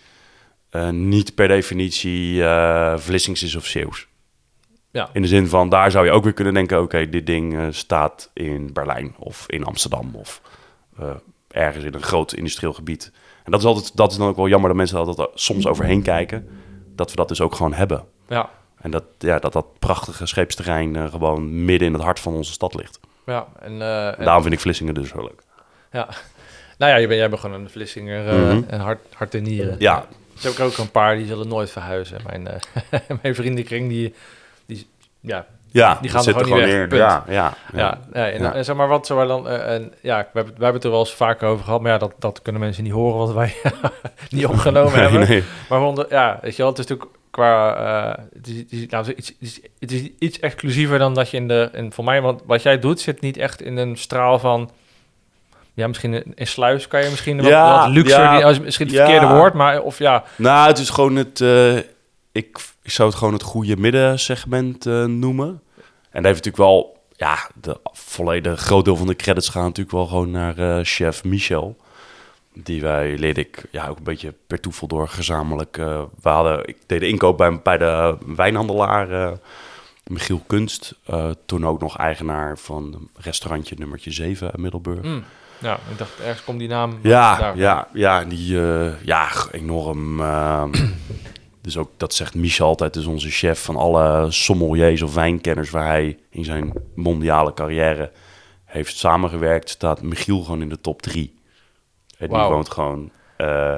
eh, 0.69 0.89
niet 0.89 1.35
per 1.35 1.47
definitie 1.47 2.43
eh 2.43 2.97
Vlissings 2.97 3.43
is 3.43 3.55
of 3.55 3.65
Zeeuws. 3.65 4.07
Ja. 4.91 5.09
In 5.13 5.21
de 5.21 5.27
zin 5.27 5.47
van, 5.47 5.69
daar 5.69 5.91
zou 5.91 6.05
je 6.05 6.11
ook 6.11 6.23
weer 6.23 6.33
kunnen 6.33 6.53
denken... 6.53 6.81
oké, 6.81 7.09
dit 7.09 7.25
ding 7.25 7.57
eh, 7.57 7.65
staat 7.69 8.29
in 8.33 8.73
Berlijn 8.73 9.15
of 9.19 9.43
in 9.47 9.63
Amsterdam... 9.65 10.15
of 10.15 10.41
ergens 11.47 11.83
in 11.85 11.93
een 11.93 12.01
groot 12.03 12.33
industrieel 12.33 12.73
gebied. 12.73 13.11
En 13.43 13.51
dat 13.51 13.59
is, 13.59 13.65
altijd, 13.65 13.95
dat 13.97 14.11
is 14.11 14.17
dan 14.17 14.27
ook 14.27 14.35
wel 14.35 14.47
jammer 14.47 14.69
dat 14.69 14.77
mensen 14.77 14.97
altijd 14.97 15.29
soms 15.33 15.67
overheen 15.67 16.01
kijken... 16.01 16.47
dat 16.95 17.09
we 17.09 17.15
dat 17.15 17.27
dus 17.27 17.41
ook 17.41 17.55
gewoon 17.55 17.73
hebben. 17.73 18.03
Ja, 18.27 18.49
En 18.81 18.91
dat 18.91 19.03
ja, 19.19 19.39
dat, 19.39 19.53
dat 19.53 19.65
prachtige 19.79 20.25
scheepsterrein 20.25 20.95
eh, 20.95 21.11
gewoon 21.11 21.65
midden 21.65 21.87
in 21.87 21.93
het 21.93 22.03
hart 22.03 22.19
van 22.19 22.33
onze 22.33 22.51
stad 22.51 22.73
ligt. 22.75 22.99
ja. 23.25 23.47
En, 23.59 23.81
eh, 23.81 24.07
en- 24.19 24.25
Daarom 24.25 24.41
vind 24.41 24.53
ik 24.53 24.59
Vlissingen 24.59 24.93
dus 24.93 25.09
zo 25.09 25.21
leuk. 25.21 25.41
ja. 25.91 26.07
Nou 26.77 26.93
ja, 26.93 26.99
je 26.99 27.07
bent, 27.07 27.19
jij 27.19 27.29
bent 27.29 27.41
gewoon 27.41 27.61
een 27.61 27.69
Vlissinger 27.69 28.27
eh, 28.27 28.35
Mhm. 28.35 28.61
en 28.67 28.79
hart, 28.79 28.99
hart 29.13 29.35
en 29.35 29.43
nieren. 29.43 29.75
Ja, 29.79 29.97
Er 30.43 30.51
zijn 30.53 30.67
ook 30.67 30.77
een 30.77 30.91
paar 30.91 31.15
die 31.15 31.25
zullen 31.25 31.47
nooit 31.47 31.71
verhuizen. 31.71 32.19
Mijn, 32.27 32.47
mijn 33.21 33.35
vriendenkring, 33.35 33.89
die, 33.89 34.13
die 34.65 34.87
ja, 35.19 35.45
ja 35.67 35.97
Die 36.01 36.09
gaan 36.09 36.25
er 36.25 36.33
gewoon 36.33 36.59
neer. 36.59 36.95
Ja, 36.95 37.23
ja, 37.27 37.33
ja. 37.73 37.77
Ja, 37.79 37.99
nee, 38.13 38.31
en, 38.31 38.41
Ja. 38.41 38.53
en 38.53 38.65
zeg 38.65 38.75
maar 38.75 38.87
wat, 38.87 39.07
dan, 39.07 39.47
en, 39.49 39.93
ja, 40.01 40.17
we 40.17 40.25
hebben, 40.33 40.53
we 40.57 40.63
hebben 40.63 40.73
het 40.73 40.83
er 40.83 40.89
wel 40.89 40.99
eens 40.99 41.13
vaker 41.13 41.47
over 41.47 41.65
gehad, 41.65 41.81
maar 41.81 41.91
ja, 41.91 41.97
dat, 41.97 42.13
dat 42.19 42.41
kunnen 42.41 42.61
mensen 42.61 42.83
niet 42.83 42.93
horen 42.93 43.17
wat 43.17 43.33
wij 43.33 43.53
niet 44.29 44.45
opgenomen 44.45 44.91
Nee, 44.93 45.01
hebben. 45.01 45.27
nee. 45.29 45.43
Maar 45.69 45.81
onder, 45.81 46.05
ja, 46.09 46.39
weet 46.41 46.55
je 46.55 46.61
wel, 46.61 46.71
het 46.71 46.79
is 46.79 46.85
natuurlijk 46.87 47.17
qua, 47.31 47.75
eh, 47.75 48.23
het, 48.33 48.47
is, 48.47 48.57
het, 48.57 48.71
is, 48.71 48.85
nou, 48.85 49.05
het, 49.05 49.17
is, 49.17 49.27
het, 49.27 49.35
is, 49.39 49.59
het 49.79 49.91
is 49.91 50.09
iets 50.19 50.39
exclusiever 50.39 50.99
dan 50.99 51.13
dat 51.13 51.29
je 51.29 51.37
in 51.37 51.47
de, 51.47 51.69
en 51.73 51.93
voor 51.93 52.03
mij, 52.03 52.21
want 52.21 52.41
wat 52.45 52.61
jij 52.61 52.79
doet 52.79 52.99
zit 52.99 53.21
niet 53.21 53.37
echt 53.37 53.61
in 53.61 53.77
een 53.77 53.97
straal 53.97 54.39
van 54.39 54.69
ja, 55.73 55.87
misschien 55.87 56.13
in, 56.13 56.31
in 56.35 56.47
Sluis 56.47 56.87
kan 56.87 57.03
je 57.03 57.09
misschien 57.09 57.37
wat, 57.37 57.45
Ja, 57.45 57.79
wat 57.79 57.89
luxer, 57.95 58.19
ja, 58.19 58.35
die, 58.35 58.45
als 58.45 58.59
misschien 58.59 58.87
het 58.87 58.95
ja. 58.95 59.05
verkeerde 59.05 59.33
woord, 59.35 59.53
maar 59.53 59.81
of 59.81 59.97
ja, 59.99 60.23
Nou, 60.35 60.67
het 60.67 60.77
is 60.77 60.89
gewoon 60.89 61.15
het... 61.15 61.41
eh, 61.41 61.75
ik, 62.31 62.57
ik 62.81 62.91
zou 62.91 63.09
het 63.09 63.17
gewoon 63.17 63.33
het 63.33 63.43
goede 63.43 63.77
middensegment 63.77 64.85
eh, 64.85 65.05
noemen. 65.05 65.47
En 66.09 66.23
daar 66.23 66.31
heeft 66.33 66.45
natuurlijk 66.45 66.57
wel... 66.57 66.99
Ja, 67.15 67.37
de 67.61 67.79
volledig 67.83 68.59
groot 68.59 68.85
deel 68.85 68.95
van 68.95 69.07
de 69.07 69.15
credits 69.15 69.49
gaan 69.49 69.63
natuurlijk 69.63 69.95
wel 69.95 70.05
gewoon 70.07 70.31
naar 70.31 70.85
chef 70.85 71.23
Michel. 71.23 71.77
Die 72.53 72.81
wij 72.81 73.17
leerde 73.17 73.39
ik 73.41 73.63
ja, 73.71 73.87
ook 73.87 73.97
een 73.97 74.03
beetje 74.03 74.33
per 74.47 74.59
toeval 74.59 74.87
door 74.87 75.07
gezamenlijk. 75.07 75.77
eh, 75.77 76.01
we 76.21 76.29
hadden, 76.29 76.67
ik 76.67 76.77
deed 76.85 76.99
de 76.99 77.07
inkoop 77.07 77.37
bij, 77.37 77.61
bij 77.61 77.77
de 77.77 78.17
wijnhandelaar 78.35 79.11
eh, 79.11 79.31
Michiel 80.07 80.41
Kunst. 80.47 80.95
eh, 81.05 81.29
toen 81.45 81.65
ook 81.65 81.79
nog 81.81 81.97
eigenaar 81.97 82.57
van 82.57 83.09
restaurantje 83.15 83.75
nummertje 83.77 84.11
7 84.11 84.51
in 84.55 84.61
Middelburg. 84.61 85.01
hm, 85.01 85.19
ja, 85.59 85.73
ik 85.91 85.97
dacht 85.97 86.19
ergens 86.19 86.43
komt 86.43 86.59
die 86.59 86.67
naam 86.67 86.99
Ja, 87.01 87.37
daar. 87.37 87.57
ja, 87.57 87.87
ja, 87.93 88.23
die, 88.23 88.59
ja, 89.03 89.29
enorm. 89.51 90.17
dus 91.61 91.77
ook, 91.77 91.89
dat 91.97 92.13
zegt 92.13 92.35
Michel 92.35 92.65
altijd, 92.67 92.95
is 92.95 93.05
onze 93.05 93.29
chef 93.29 93.63
van 93.63 93.75
alle 93.75 94.31
sommeliers 94.31 95.01
of 95.01 95.13
wijnkenners 95.13 95.69
waar 95.69 95.87
hij 95.87 96.17
in 96.29 96.43
zijn 96.45 96.73
mondiale 96.95 97.53
carrière 97.53 98.11
heeft 98.65 98.97
samengewerkt, 98.97 99.69
staat 99.69 100.01
Michiel 100.01 100.41
gewoon 100.41 100.61
in 100.61 100.69
de 100.69 100.81
top 100.81 101.01
drie. 101.01 101.39
En 102.21 102.27
die 102.27 102.37
woont 102.37 102.69
gewoon, 102.69 103.11
eh, 103.37 103.77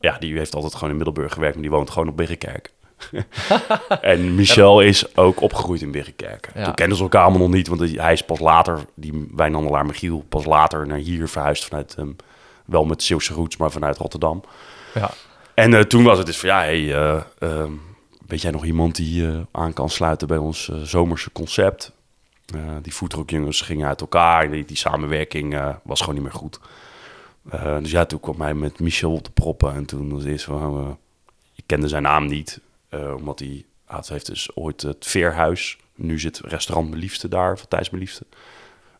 ja, 0.00 0.18
die 0.18 0.36
heeft 0.36 0.54
altijd 0.54 0.74
gewoon 0.74 0.90
in 0.90 0.96
Middelburg 0.96 1.32
gewerkt, 1.32 1.54
maar 1.54 1.64
die 1.64 1.72
woont 1.72 1.90
gewoon 1.90 2.08
op 2.08 2.16
Biggenkerk. 2.16 2.72
en 4.00 4.34
Michel 4.34 4.80
is 4.80 5.16
ook 5.16 5.40
opgegroeid 5.40 5.82
in 5.82 5.90
Biggenkerk. 5.90 6.50
Ja. 6.54 6.64
Toen 6.64 6.74
kenden 6.74 6.96
ze 6.96 7.02
elkaar 7.02 7.22
allemaal 7.22 7.40
nog 7.40 7.50
niet, 7.50 7.68
want 7.68 7.80
hij 7.80 8.12
is 8.12 8.22
pas 8.22 8.38
later, 8.38 8.84
die 8.94 9.28
wijnhandelaar 9.34 9.86
Michiel, 9.86 10.24
pas 10.28 10.44
later 10.44 10.86
naar 10.86 10.98
hier 10.98 11.28
verhuisd 11.28 11.64
vanuit, 11.64 11.94
ehm, 11.98 12.08
wel 12.64 12.84
met 12.84 13.02
Zeeuwse 13.02 13.34
roots, 13.34 13.56
maar 13.56 13.70
vanuit 13.70 13.98
Rotterdam. 13.98 14.42
Ja. 14.94 15.10
En 15.54 15.74
eh, 15.74 15.80
toen 15.80 16.04
was 16.04 16.18
het 16.18 16.26
dus 16.26 16.38
van, 16.38 16.48
ja, 16.48 16.58
hey, 16.58 16.94
eh, 16.94 17.20
ehm, 17.38 17.72
weet 18.26 18.42
jij 18.42 18.50
nog 18.50 18.64
iemand 18.64 18.96
die 18.96 19.28
aan 19.52 19.72
kan 19.72 19.90
sluiten 19.90 20.28
bij 20.28 20.38
ons 20.38 20.70
zomerse 20.82 21.32
concept? 21.32 21.94
Die 22.82 22.92
foodtruckjongens 22.92 23.60
gingen 23.60 23.88
uit 23.88 24.00
elkaar 24.00 24.50
die, 24.50 24.64
die 24.64 24.76
samenwerking 24.76 25.74
was 25.82 26.00
gewoon 26.00 26.14
niet 26.14 26.22
meer 26.22 26.32
goed. 26.32 26.58
Eh, 27.50 27.78
dus 27.78 27.90
ja, 27.90 28.04
toen 28.04 28.20
kwam 28.20 28.40
hij 28.40 28.54
met 28.54 28.80
Michel 28.80 29.12
op 29.12 29.24
de 29.24 29.30
proppen 29.30 29.74
en 29.74 29.86
toen 29.86 30.12
was 30.12 30.24
eerst 30.24 30.44
van, 30.44 30.78
eh, 30.78 30.90
ik 31.54 31.64
kende 31.66 31.88
zijn 31.88 32.02
naam 32.02 32.26
niet, 32.26 32.60
eh, 32.88 33.14
omdat 33.14 33.38
hij, 33.38 33.64
ah, 33.84 34.06
heeft 34.06 34.26
dus 34.26 34.56
ooit 34.56 34.82
het 34.82 35.06
Veerhuis, 35.06 35.78
nu 35.94 36.18
zit 36.18 36.38
restaurant 36.38 36.94
Liefste 36.94 37.28
daar, 37.28 37.58
van 37.58 37.68
Thijs 37.68 37.90
Liefste, 37.90 38.26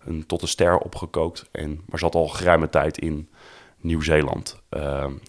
een 0.05 0.27
tot 0.27 0.43
een 0.43 0.49
ster 0.49 0.79
opgekookt. 0.79 1.49
En, 1.53 1.81
maar 1.87 1.99
zat 1.99 2.15
al 2.15 2.29
geruime 2.29 2.69
tijd 2.69 2.99
in 2.99 3.29
Nieuw-Zeeland. 3.81 4.61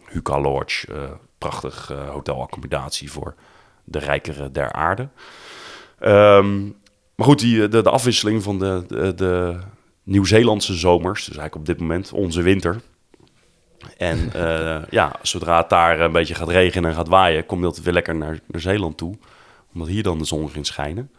Huka 0.10 0.40
Lodge, 0.40 0.88
prachtig 1.38 1.88
hotelaccommodatie 1.88 3.12
voor 3.12 3.36
de 3.84 4.00
rijkere 4.00 4.52
der 4.52 4.72
aarde. 4.72 5.10
Ehm, 6.00 6.64
maar 7.16 7.26
goed, 7.26 7.40
die, 7.40 7.68
de, 7.68 7.82
de 7.82 7.90
afwisseling 7.90 8.44
van 8.44 8.60
de, 8.60 9.14
de 9.16 9.60
Nieuw-Zeelandse 10.04 10.74
zomers, 10.74 11.26
dus 11.26 11.38
eigenlijk 11.38 11.56
op 11.56 11.66
dit 11.66 11.80
moment 11.80 12.12
onze 12.12 12.42
winter. 12.42 12.82
En 13.98 14.34
eh, 14.34 14.84
ja, 14.90 15.16
zodra 15.22 15.58
het 15.58 15.70
daar 15.70 16.00
een 16.00 16.12
beetje 16.12 16.36
gaat 16.36 16.50
regenen 16.50 16.90
en 16.90 16.96
gaat 16.96 17.08
waaien, 17.08 17.46
komt 17.46 17.62
dat 17.62 17.80
weer 17.80 17.94
lekker 17.94 18.16
naar, 18.16 18.40
naar 18.46 18.62
Zeeland 18.62 18.98
toe. 18.98 19.16
Omdat 19.74 19.88
hier 19.90 20.04
dan 20.04 20.18
de 20.18 20.26
zon 20.26 20.50
ging 20.50 20.66
schijnen. 20.66 21.12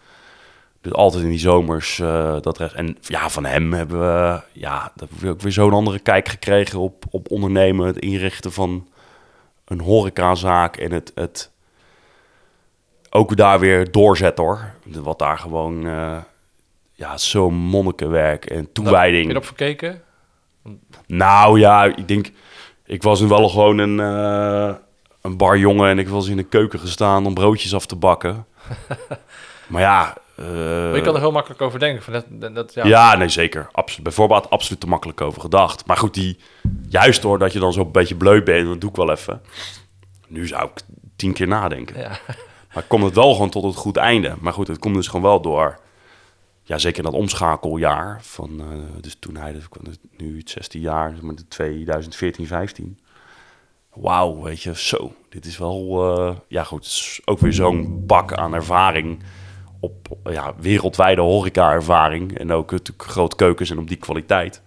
Dus 0.80 0.92
altijd 0.92 1.22
in 1.22 1.30
die 1.30 1.38
zomers 1.38 1.98
eh, 1.98 2.40
dat 2.40 2.58
rest. 2.58 2.74
En 2.74 2.96
ja, 3.00 3.30
van 3.30 3.44
hem 3.44 3.72
hebben 3.72 4.00
we, 4.00 4.40
ja, 4.52 4.92
dat 4.94 5.08
hebben 5.08 5.26
we 5.26 5.32
ook 5.32 5.40
weer 5.40 5.52
zo'n 5.52 5.72
andere 5.72 5.98
kijk 5.98 6.28
gekregen 6.28 6.78
op, 6.78 7.04
op 7.10 7.30
ondernemen, 7.30 7.86
het 7.86 7.98
inrichten 7.98 8.52
van 8.52 8.88
een 9.64 9.80
horecazaak 9.80 10.76
en 10.76 10.92
het, 10.92 11.12
het 11.14 11.50
ook 13.10 13.36
daar 13.36 13.60
weer 13.60 13.90
doorzetten 13.90 14.44
hoor. 14.44 14.74
Wat 14.84 15.18
daar 15.18 15.38
gewoon, 15.38 15.86
eh, 15.86 16.16
ja, 16.92 17.16
zo'n 17.16 17.54
monnikenwerk 17.54 18.44
en 18.46 18.56
Heb 18.56 18.66
je 18.66 18.72
toewijding. 18.72 19.30
erop 19.30 19.44
verkeken? 19.44 20.02
Nou 21.08 21.60
ja, 21.60 21.84
ik 21.84 22.08
denk, 22.08 22.30
ik 22.84 23.02
was 23.02 23.20
nu 23.20 23.26
wel 23.26 23.48
gewoon 23.48 23.78
een, 23.78 24.00
eh, 24.00 24.74
een 25.22 25.36
barjongen 25.36 25.88
en 25.88 25.98
ik 25.98 26.08
was 26.08 26.28
in 26.28 26.36
de 26.36 26.42
keuken 26.42 26.78
gestaan 26.78 27.26
om 27.26 27.34
broodjes 27.34 27.74
af 27.74 27.86
te 27.86 27.96
bakken. 27.96 28.46
maar 29.68 29.82
ja. 29.82 30.16
Maar 30.36 30.94
je 30.94 31.00
kan 31.00 31.14
er 31.14 31.20
heel 31.20 31.32
makkelijk 31.32 31.60
over 31.60 31.78
denken. 31.78 32.02
Van 32.02 32.12
dat, 32.12 32.54
dat, 32.54 32.74
ja. 32.74 32.86
ja. 32.86 33.16
nee, 33.16 33.28
zeker. 33.28 33.68
Absoluut. 33.72 34.04
Bijvoorbeeld 34.04 34.50
absoluut 34.50 34.80
te 34.80 34.88
makkelijk 34.88 35.20
over 35.20 35.40
gedacht. 35.40 35.86
Maar 35.86 35.96
goed, 35.96 36.14
die, 36.14 36.38
juist 36.88 37.22
door 37.22 37.38
dat 37.38 37.52
je 37.52 37.58
dan 37.58 37.72
zo'n 37.72 37.92
beetje 37.92 38.14
bleu 38.14 38.42
bent, 38.42 38.66
dat 38.66 38.80
doe 38.80 38.90
ik 38.90 38.96
wel 38.96 39.10
even. 39.10 39.42
Nu 40.28 40.46
zou 40.46 40.64
ik 40.64 40.82
tien 41.16 41.32
keer 41.32 41.48
nadenken. 41.48 42.00
Ja. 42.00 42.18
Maar 42.74 42.82
komt 42.82 43.04
het 43.04 43.14
wel 43.14 43.32
gewoon 43.32 43.50
tot 43.50 43.62
het 43.62 43.76
goed 43.76 43.96
einde. 43.96 44.34
Maar 44.40 44.52
goed, 44.52 44.68
het 44.68 44.78
komt 44.78 44.94
dus 44.94 45.06
gewoon 45.06 45.22
wel 45.22 45.40
door. 45.40 45.78
Ja, 46.68 46.78
zeker 46.78 47.02
dat 47.02 47.12
omschakeljaar. 47.12 48.22
Van, 48.22 48.60
eh, 48.60 48.66
dus 49.00 49.16
toen 49.18 49.36
hij, 49.36 49.52
dus, 49.52 49.66
nu 50.16 50.38
het 50.38 50.50
16 50.50 50.80
jaar, 50.80 51.14
maar 51.22 51.34
de 51.34 51.48
2014, 51.48 52.46
15. 52.46 52.98
Wauw, 53.92 54.42
weet 54.42 54.62
je, 54.62 54.76
zo. 54.76 55.14
Dit 55.28 55.44
is 55.44 55.58
wel, 55.58 56.08
eh, 56.16 56.36
ja 56.48 56.64
goed, 56.64 57.20
ook 57.24 57.38
weer 57.38 57.52
zo'n 57.52 58.06
bak 58.06 58.32
aan 58.32 58.54
ervaring. 58.54 59.22
Op 59.80 60.16
ja, 60.24 60.54
wereldwijde 60.58 61.20
horeca-ervaring. 61.20 62.38
En 62.38 62.52
ook 62.52 62.70
natuurlijk 62.70 63.08
grote 63.08 63.36
keukens 63.36 63.70
en 63.70 63.78
op 63.78 63.88
die 63.88 63.96
kwaliteit. 63.96 64.62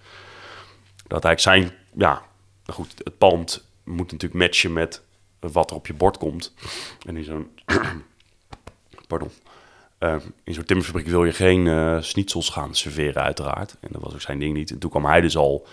Dat 1.08 1.26
eigenlijk 1.26 1.40
zijn, 1.40 1.80
ja, 1.98 2.22
nou 2.66 2.80
goed, 2.80 2.94
het 3.04 3.18
pand 3.18 3.68
moet 3.84 4.12
natuurlijk 4.12 4.44
matchen 4.44 4.74
met 4.74 5.02
wat 5.40 5.70
er 5.70 5.76
op 5.76 5.88
je 5.88 5.94
bord 5.94 6.18
komt. 6.18 6.54
En 7.06 7.18
in 7.18 7.24
zo'n, 7.24 7.50
pardon, 9.08 9.32
Eh, 10.02 10.16
in 10.44 10.54
zo'n 10.54 10.64
timmerfabriek 10.64 11.08
wil 11.08 11.26
je 11.26 11.34
geen 11.34 11.68
eh 11.68 11.98
schnitzels 12.00 12.50
gaan 12.50 12.76
serveren 12.76 13.24
uiteraard. 13.24 13.76
En 13.80 13.90
dat 13.92 14.02
was 14.02 14.14
ook 14.14 14.22
zijn 14.22 14.40
ding 14.40 14.54
niet. 14.54 14.72
En 14.72 14.80
toen 14.80 14.90
kwam 14.90 15.06
hij 15.06 15.22
dus 15.22 15.38
al 15.38 15.68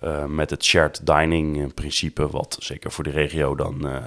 eh, 0.00 0.24
met 0.24 0.50
het 0.50 0.64
shared 0.64 1.06
dining 1.06 1.62
eh, 1.62 1.66
principe, 1.74 2.30
wat 2.30 2.56
zeker 2.60 2.90
voor 2.92 3.04
de 3.04 3.10
regio 3.10 3.54
dan 3.54 4.02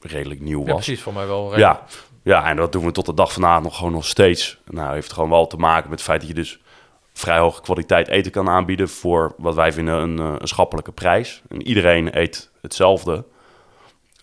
redelijk 0.00 0.40
nieuw 0.40 0.58
was. 0.58 0.68
Ja, 0.68 0.74
precies. 0.74 1.02
Voor 1.02 1.12
mij 1.12 1.26
wel. 1.26 1.58
Ja, 1.58 1.84
ja, 2.22 2.48
en 2.48 2.56
dat 2.56 2.72
doen 2.72 2.84
we 2.84 2.92
tot 2.92 3.06
de 3.06 3.14
dag 3.14 3.32
vandaag 3.32 3.62
nog 3.62 3.76
gewoon 3.76 3.92
nog 3.92 4.06
steeds. 4.06 4.58
Nou, 4.70 4.94
heeft 4.94 5.12
gewoon 5.12 5.30
wel 5.30 5.46
te 5.46 5.56
maken 5.56 5.90
met 5.90 5.98
het 5.98 6.08
feit 6.08 6.20
dat 6.20 6.28
je 6.28 6.34
dus 6.34 6.58
vrij 7.12 7.38
hoge 7.38 7.60
kwaliteit 7.62 8.08
eten 8.08 8.32
kan 8.32 8.48
aanbieden 8.48 8.88
voor 8.88 9.34
wat 9.36 9.54
wij 9.54 9.72
vinden 9.72 9.94
een, 9.94 10.18
een 10.18 10.48
schappelijke 10.48 10.92
prijs. 10.92 11.42
En 11.48 11.62
iedereen 11.62 12.18
eet 12.18 12.50
hetzelfde. 12.60 13.24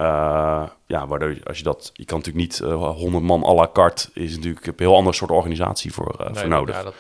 Eh, 0.02 0.64
ja, 0.86 1.08
waardoor 1.08 1.30
je- 1.30 1.44
als 1.44 1.58
je 1.58 1.64
dat, 1.64 1.90
je 1.94 2.06
kan 2.06 2.18
natuurlijk 2.18 2.46
niet 2.46 2.60
eh 2.60 2.90
100 2.98 3.24
man 3.24 3.44
à 3.44 3.54
la 3.54 3.70
carte, 3.74 4.10
is 4.14 4.36
natuurlijk 4.36 4.66
een 4.66 4.74
heel 4.78 4.96
ander 4.96 5.14
soort 5.14 5.32
organisatie 5.32 5.94
voor, 5.94 6.16
eh, 6.20 6.26
Nee, 6.26 6.36
voor 6.40 6.48
nodig. 6.50 6.76
Ja, 6.76 6.84
dat, 6.84 6.94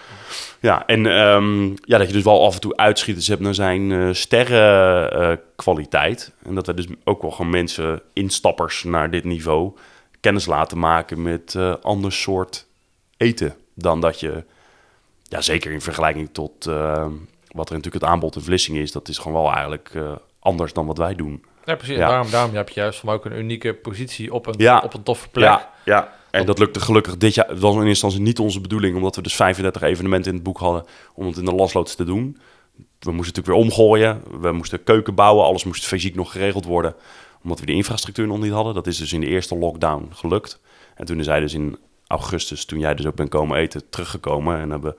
Ja, 0.59 0.85
en 0.85 1.05
ehm, 1.05 1.65
ja, 1.69 1.97
dat 1.97 2.07
je 2.07 2.13
dus 2.13 2.23
wel 2.23 2.45
af 2.45 2.53
en 2.55 2.61
toe 2.61 2.77
uitschieters 2.77 3.27
hebt 3.27 3.41
naar 3.41 3.53
zijn 3.53 4.15
sterrenkwaliteit. 4.15 6.31
en 6.43 6.55
dat 6.55 6.67
we 6.67 6.73
dus 6.73 6.87
ook 7.03 7.21
wel 7.21 7.31
gewoon 7.31 7.51
mensen, 7.51 8.01
instappers 8.13 8.83
naar 8.83 9.11
dit 9.11 9.23
niveau, 9.23 9.71
kennis 10.19 10.45
laten 10.45 10.79
maken 10.79 11.21
met 11.21 11.57
ander 11.81 12.11
soort 12.11 12.67
eten. 13.17 13.55
Dan 13.73 14.01
dat 14.01 14.19
je, 14.19 14.43
ja, 15.23 15.41
zeker 15.41 15.71
in 15.71 15.81
vergelijking 15.81 16.29
tot 16.31 16.65
eh, 16.65 17.05
wat 17.47 17.69
er 17.69 17.75
natuurlijk 17.75 18.03
het 18.03 18.11
aanbod 18.13 18.35
in 18.35 18.41
Vlissingen 18.41 18.81
is, 18.81 18.91
dat 18.91 19.07
is 19.07 19.17
gewoon 19.17 19.41
wel 19.43 19.51
eigenlijk 19.51 19.91
anders 20.39 20.73
dan 20.73 20.85
wat 20.85 20.97
wij 20.97 21.15
doen. 21.15 21.43
Ja, 21.65 21.75
precies. 21.75 21.95
Ja. 21.97 22.07
Daarom, 22.07 22.31
daarom 22.31 22.55
heb 22.55 22.69
je 22.69 22.79
juist 22.79 23.03
mij 23.03 23.13
ook 23.13 23.25
een 23.25 23.37
unieke 23.37 23.73
positie 23.73 24.33
op 24.33 24.45
een, 24.45 24.53
Ja. 24.57 24.81
op 24.83 24.93
een 24.93 25.03
toffe 25.03 25.29
plek. 25.29 25.43
Ja, 25.49 25.69
ja. 25.85 26.19
En 26.31 26.45
dat 26.45 26.59
lukte 26.59 26.79
gelukkig 26.79 27.17
dit 27.17 27.33
jaar. 27.33 27.47
Het 27.47 27.59
was 27.59 27.71
in 27.71 27.75
eerste 27.75 27.89
instantie 27.89 28.21
niet 28.21 28.39
onze 28.39 28.61
bedoeling, 28.61 28.95
omdat 28.95 29.15
we 29.15 29.21
dus 29.21 29.35
35 29.35 29.81
evenementen 29.81 30.29
in 30.29 30.35
het 30.35 30.45
boek 30.45 30.57
hadden 30.57 30.85
om 31.13 31.25
het 31.27 31.37
in 31.37 31.45
de 31.45 31.53
lasloods 31.53 31.95
te 31.95 32.03
doen. 32.03 32.37
We 32.75 33.11
moesten 33.11 33.35
natuurlijk 33.35 33.47
weer 33.47 33.55
omgooien. 33.55 34.21
We 34.41 34.51
moesten 34.51 34.83
keuken 34.83 35.15
bouwen. 35.15 35.45
Alles 35.45 35.63
moest 35.63 35.85
fysiek 35.85 36.15
nog 36.15 36.31
geregeld 36.31 36.65
worden, 36.65 36.95
omdat 37.43 37.59
we 37.59 37.65
de 37.65 37.71
infrastructuur 37.71 38.27
nog 38.27 38.39
niet 38.39 38.51
hadden. 38.51 38.73
Dat 38.73 38.87
is 38.87 38.97
dus 38.97 39.13
in 39.13 39.19
de 39.19 39.27
eerste 39.27 39.57
lockdown 39.57 40.09
gelukt. 40.13 40.59
En 40.95 41.05
toen 41.05 41.19
is 41.19 41.25
hij 41.25 41.39
dus 41.39 41.53
in 41.53 41.77
augustus, 42.07 42.65
toen 42.65 42.79
jij 42.79 42.95
dus 42.95 43.05
ook 43.05 43.15
bent 43.15 43.29
komen 43.29 43.57
eten, 43.57 43.89
teruggekomen. 43.89 44.59
En 44.59 44.69
hebben, 44.69 44.95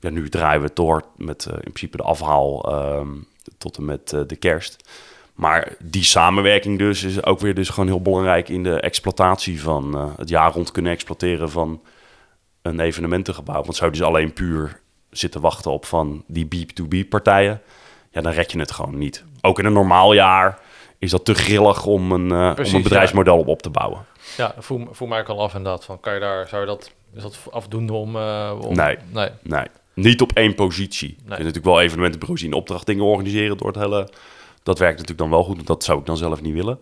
ja, 0.00 0.10
nu 0.10 0.28
draaien 0.28 0.62
we 0.62 0.70
door 0.74 1.04
met 1.16 1.46
eh, 1.46 1.52
in 1.54 1.60
principe 1.60 1.96
de 1.96 2.02
afhaal 2.02 2.62
ehm, 2.72 3.08
tot 3.58 3.76
en 3.76 3.84
met 3.84 4.12
eh, 4.12 4.20
de 4.26 4.36
kerst. 4.36 4.88
Maar 5.34 5.72
die 5.82 6.04
samenwerking 6.04 6.78
dus 6.78 7.02
is 7.02 7.24
ook 7.24 7.40
weer 7.40 7.54
dus 7.54 7.68
gewoon 7.68 7.88
heel 7.88 8.02
belangrijk 8.02 8.48
in 8.48 8.62
de 8.62 8.80
exploitatie 8.80 9.62
van 9.62 9.94
eh, 9.96 10.06
het 10.16 10.28
jaar 10.28 10.52
rond 10.52 10.70
kunnen 10.70 10.92
exploiteren 10.92 11.50
van 11.50 11.80
een 12.62 12.80
evenementengebouw. 12.80 13.62
Want 13.62 13.76
zou 13.76 13.90
je 13.90 13.96
dus 13.98 14.06
alleen 14.06 14.32
puur 14.32 14.80
zitten 15.10 15.40
wachten 15.40 15.70
op 15.70 15.84
van 15.86 16.24
die 16.26 16.48
B2B 16.54 17.08
partijen, 17.08 17.60
ja, 18.10 18.20
dan 18.20 18.32
red 18.32 18.52
je 18.52 18.58
het 18.58 18.72
gewoon 18.72 18.98
niet. 18.98 19.24
Ook 19.40 19.58
in 19.58 19.64
een 19.64 19.72
normaal 19.72 20.12
jaar 20.12 20.58
is 20.98 21.10
dat 21.10 21.24
te 21.24 21.34
grillig 21.34 21.86
om 21.86 22.12
een, 22.12 22.30
eh, 22.30 22.64
om 22.66 22.74
een 22.74 22.82
bedrijfsmodel 22.82 23.38
op 23.38 23.48
op 23.48 23.62
te 23.62 23.70
bouwen. 23.70 24.04
Ja, 24.36 24.54
voel, 24.58 24.88
voel 24.90 25.08
mij 25.08 25.20
ook 25.20 25.28
al 25.28 25.42
af 25.42 25.54
inderdaad. 25.54 25.84
Van, 25.84 26.00
kan 26.00 26.14
je 26.14 26.20
daar, 26.20 26.48
zou 26.48 26.60
je 26.60 26.66
dat, 26.66 26.90
is 27.14 27.22
dat 27.22 27.38
afdoende 27.50 27.92
om... 27.92 28.16
eh, 28.16 28.58
om 28.60 28.74
Nee. 28.74 28.96
nee. 29.12 29.28
Nee. 29.42 29.64
Niet 29.94 30.20
op 30.20 30.32
één 30.32 30.54
positie. 30.54 31.08
Je 31.08 31.14
Nee. 31.16 31.26
kunt 31.26 31.38
natuurlijk 31.38 31.64
wel 31.64 31.80
evenementenbureaus 31.80 32.40
die 32.40 32.48
in 32.50 32.54
opdracht 32.56 32.86
dingen 32.86 33.04
organiseren 33.04 33.56
door 33.56 33.66
het 33.66 33.76
hele... 33.76 34.08
Dat 34.64 34.78
werkt 34.78 34.98
natuurlijk 34.98 35.28
dan 35.28 35.38
wel 35.38 35.44
goed, 35.44 35.54
want 35.54 35.66
dat 35.66 35.84
zou 35.84 35.98
ik 35.98 36.06
dan 36.06 36.16
zelf 36.16 36.40
niet 36.40 36.54
willen. 36.54 36.78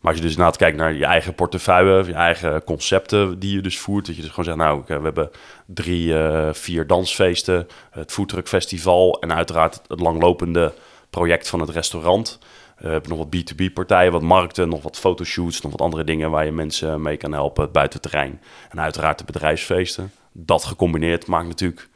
Maar 0.00 0.10
als 0.10 0.16
je 0.16 0.26
dus 0.26 0.30
inderdaad 0.30 0.56
kijkt 0.56 0.76
naar 0.76 0.92
je 0.92 1.04
eigen 1.04 1.34
portefeuille, 1.34 2.06
je 2.06 2.14
eigen 2.14 2.64
concepten 2.64 3.38
die 3.38 3.54
je 3.54 3.60
dus 3.60 3.78
voert. 3.78 4.06
Dat 4.06 4.16
je 4.16 4.20
dus 4.20 4.30
gewoon 4.30 4.44
zegt, 4.44 4.56
nou, 4.56 4.78
oké, 4.78 4.98
we 4.98 5.04
hebben 5.04 5.30
drie, 5.66 6.18
eh, 6.18 6.48
vier 6.52 6.86
dansfeesten, 6.86 7.68
het 7.90 8.12
Foodtruck 8.12 8.48
Festival 8.48 9.20
en 9.20 9.34
uiteraard 9.34 9.82
het 9.86 10.00
langlopende 10.00 10.72
project 11.10 11.48
van 11.48 11.60
het 11.60 11.68
restaurant. 11.68 12.38
Eh, 12.76 12.84
we 12.84 12.90
hebben 12.90 13.10
nog 13.10 13.18
wat 13.18 13.36
B2B-partijen, 13.36 14.12
wat 14.12 14.22
markten, 14.22 14.68
nog 14.68 14.82
wat 14.82 14.98
fotoshoots, 14.98 15.60
nog 15.60 15.70
wat 15.70 15.80
andere 15.80 16.04
dingen 16.04 16.30
waar 16.30 16.44
je 16.44 16.52
mensen 16.52 17.02
mee 17.02 17.16
kan 17.16 17.32
helpen, 17.32 17.62
het 17.62 17.72
buitenterrein. 17.72 18.40
En 18.70 18.80
uiteraard 18.80 19.18
de 19.18 19.24
bedrijfsfeesten. 19.24 20.12
Dat 20.32 20.64
gecombineerd 20.64 21.26
maakt 21.26 21.48
natuurlijk 21.48 21.88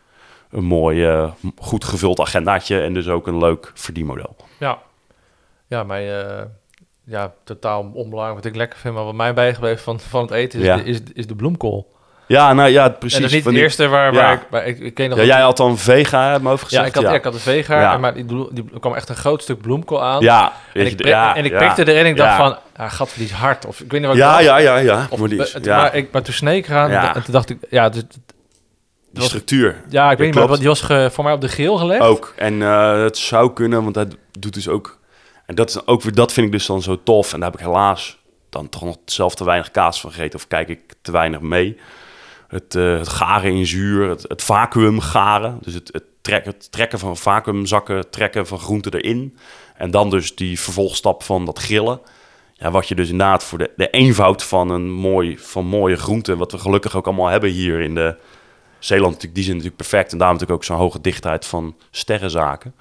een 0.50 0.64
mooi, 0.64 1.04
eh, 1.04 1.32
goed 1.56 1.84
gevuld 1.84 2.20
agendaatje 2.20 2.80
en 2.80 2.94
dus 2.94 3.08
ook 3.08 3.26
een 3.26 3.38
leuk 3.38 3.70
verdienmodel. 3.74 4.36
Ja, 4.58 4.78
ja 5.74 5.82
mij, 5.84 6.22
eh, 6.26 6.42
ja, 7.04 7.32
totaal 7.44 7.90
onbelangrijk. 7.94 8.34
Wat 8.42 8.44
ik 8.52 8.56
lekker 8.56 8.78
vind, 8.78 8.94
maar 8.94 9.04
wat 9.04 9.14
mij 9.14 9.34
bijgebleven 9.34 9.82
van, 9.82 10.00
van 10.00 10.22
het 10.22 10.30
eten 10.30 10.60
is, 10.60 10.66
Ja. 10.66 10.76
de, 10.76 10.84
is, 10.84 10.98
is 11.14 11.26
de 11.26 11.34
bloemkool. 11.34 11.92
Ja, 12.26 12.52
nou 12.52 12.68
ja, 12.70 12.88
precies. 12.88 13.16
en 13.16 13.22
dat 13.22 13.30
is 13.30 13.36
niet 13.36 13.44
het 13.44 13.54
eerste 13.54 13.88
waar, 13.88 14.12
Ja. 14.12 14.20
waar 14.20 14.32
ik... 14.32 14.40
Waar 14.50 14.66
ik, 14.66 14.78
ik 14.78 14.94
ken 14.94 15.08
nog 15.08 15.16
Ja, 15.18 15.22
een- 15.24 15.28
jij 15.30 15.40
had 15.40 15.56
dan 15.56 15.78
vega 15.78 16.22
uit 16.30 16.36
mijn 16.38 16.50
hoofd 16.50 16.62
gezegd. 16.64 16.82
ja, 16.82 16.88
ik 16.88 16.94
had, 16.94 17.04
ja. 17.04 17.12
ik 17.14 17.24
had 17.24 17.34
een 17.34 17.40
vega, 17.40 17.96
maar 17.98 18.14
die, 18.14 18.24
die, 18.52 18.64
kwam 18.80 18.94
echt 18.94 19.08
een 19.08 19.16
groot 19.16 19.42
stuk 19.42 19.60
bloemkool 19.60 20.02
aan. 20.02 20.22
Ja, 20.22 20.52
en 20.74 20.86
ik, 20.86 21.00
en 21.00 21.44
ik 21.44 21.50
ja. 21.50 21.58
prikte 21.58 21.92
erin 21.92 22.04
en 22.04 22.06
ik 22.10 22.16
dacht 22.16 22.36
van, 22.36 22.56
ah, 22.76 22.90
gat, 22.92 23.12
die 23.16 23.24
is 23.24 23.30
hard. 23.32 23.66
Of 23.66 23.80
ik 23.80 23.90
weet 23.90 24.00
niet 24.00 24.08
wat 24.08 24.18
Ja, 24.18 24.40
ja, 24.40 24.56
ja, 24.58 24.76
ja. 24.76 25.06
Of, 25.10 25.18
maar, 25.18 25.28
maar, 25.64 25.94
ik, 25.94 26.12
maar 26.12 26.22
toen 26.22 26.34
sneek 26.34 26.64
ik 26.64 26.68
eraan 26.70 26.90
Ja. 26.90 27.14
en 27.14 27.24
toen 27.24 27.32
dacht 27.32 27.50
ik, 27.50 27.58
ja, 27.70 27.88
dus, 27.88 28.02
die 29.12 29.22
structuur 29.22 29.76
ja 29.88 30.10
ik 30.10 30.18
weet 30.18 30.34
niet 30.34 30.44
want 30.44 30.58
die 30.58 30.68
was 30.68 30.80
ge- 30.80 31.08
voor 31.12 31.24
mij 31.24 31.32
op 31.32 31.40
de 31.40 31.48
geel 31.48 31.76
gelegd. 31.76 32.00
ook. 32.02 32.32
En 32.36 32.62
eh, 32.62 33.02
het 33.02 33.16
zou 33.18 33.52
kunnen, 33.52 33.82
want 33.82 33.94
hij 33.94 34.06
doet 34.38 34.54
dus 34.54 34.68
ook... 34.68 34.98
En 35.46 35.54
dat, 35.54 35.68
is 35.68 35.86
ook 35.86 36.02
weer, 36.02 36.14
dat 36.14 36.32
vind 36.32 36.46
ik 36.46 36.52
dus 36.52 36.66
dan 36.66 36.82
zo 36.82 37.02
tof. 37.02 37.32
En 37.32 37.40
daar 37.40 37.50
heb 37.50 37.60
ik 37.60 37.66
helaas 37.66 38.18
dan 38.48 38.68
toch 38.68 38.82
nog 38.82 38.96
zelf 39.04 39.34
te 39.34 39.44
weinig 39.44 39.70
kaas 39.70 40.00
van 40.00 40.10
gegeten. 40.10 40.38
Of 40.38 40.48
kijk 40.48 40.68
ik 40.68 40.94
te 41.02 41.12
weinig 41.12 41.40
mee. 41.40 41.76
Het, 42.48 42.74
eh, 42.74 42.98
het 42.98 43.08
garen 43.08 43.52
in 43.52 43.66
zuur, 43.66 44.08
het, 44.08 44.24
het 44.28 44.42
vacuüm 44.42 45.00
garen. 45.00 45.58
Dus 45.62 45.74
het, 45.74 45.90
het, 45.92 46.44
het 46.44 46.72
trekken 46.72 46.98
van 46.98 47.16
vacuümzakken, 47.16 48.10
trekken 48.10 48.46
van 48.46 48.58
groenten 48.58 48.92
erin. 48.94 49.38
En 49.76 49.90
dan 49.90 50.10
dus 50.10 50.34
die 50.34 50.60
vervolgstap 50.60 51.22
van 51.22 51.44
dat 51.44 51.58
grillen. 51.58 52.00
Ja, 52.52 52.70
wat 52.70 52.88
je 52.88 52.94
dus 52.94 53.08
inderdaad 53.08 53.44
voor 53.44 53.58
de, 53.58 53.70
de 53.76 53.90
eenvoud 53.90 54.42
van 54.42 54.70
een 54.70 54.90
mooi, 54.90 55.38
van 55.38 55.66
mooie 55.66 55.96
groenten... 55.96 56.38
wat 56.38 56.52
we 56.52 56.58
gelukkig 56.58 56.96
ook 56.96 57.06
allemaal 57.06 57.28
hebben 57.28 57.50
hier 57.50 57.80
in 57.80 57.94
de 57.94 58.16
Zeeland... 58.78 59.20
die 59.20 59.44
zijn 59.44 59.56
natuurlijk 59.56 59.76
perfect. 59.76 60.12
En 60.12 60.18
daarom 60.18 60.36
natuurlijk 60.36 60.62
ook 60.62 60.68
zo'n 60.68 60.84
hoge 60.84 61.00
dichtheid 61.00 61.46
van 61.46 61.76
sterrenzaken. 61.90 62.74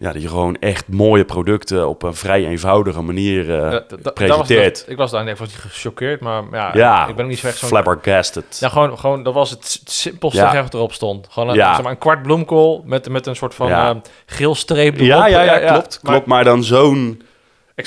Ja, 0.00 0.12
dat 0.12 0.22
je 0.22 0.28
gewoon 0.28 0.56
echt 0.60 0.88
mooie 0.88 1.24
producten 1.24 1.88
op 1.88 2.02
een 2.02 2.14
vrij 2.14 2.46
eenvoudige 2.46 3.00
manier 3.02 3.46
Ja, 3.52 3.70
dat 4.02 4.14
presenteert. 4.14 4.78
was- 4.80 4.88
ik 4.88 4.96
was 4.96 5.10
daar 5.10 5.24
net 5.24 5.40
niet 5.40 5.50
gechoqueerd, 5.54 6.20
maar 6.20 6.42
ja, 6.52 6.70
ja, 6.74 7.06
ik 7.08 7.16
ben 7.16 7.26
niet 7.26 7.38
zo 7.38 7.46
echt 7.46 7.58
zo'n... 7.58 7.68
flabbergasted. 7.68 8.56
Ja, 8.60 8.68
gewoon, 8.68 8.98
gewoon, 8.98 9.22
dat 9.22 9.34
was 9.34 9.50
het 9.50 9.80
simpelste 9.84 10.38
Ja. 10.40 10.46
gerecht 10.48 10.64
wat 10.64 10.74
erop 10.74 10.92
stond. 10.92 11.26
Gewoon 11.30 11.48
een, 11.48 11.54
Ja. 11.54 11.74
zeg 11.74 11.82
maar, 11.82 11.92
een 11.92 11.98
kwart 11.98 12.22
bloemkool 12.22 12.82
met, 12.86 13.08
met 13.08 13.26
een 13.26 13.36
soort 13.36 13.54
van 13.54 13.70
eh, 13.70 13.90
geel 14.26 14.54
streep 14.54 14.94
erop. 14.94 15.06
ja, 15.06 15.26
ja, 15.26 15.42
ja, 15.42 15.58
klopt. 15.72 15.98
maar 16.02 16.12
klopt. 16.12 16.26
Maar 16.26 16.44
dan 16.44 16.64
zo'n 16.64 17.22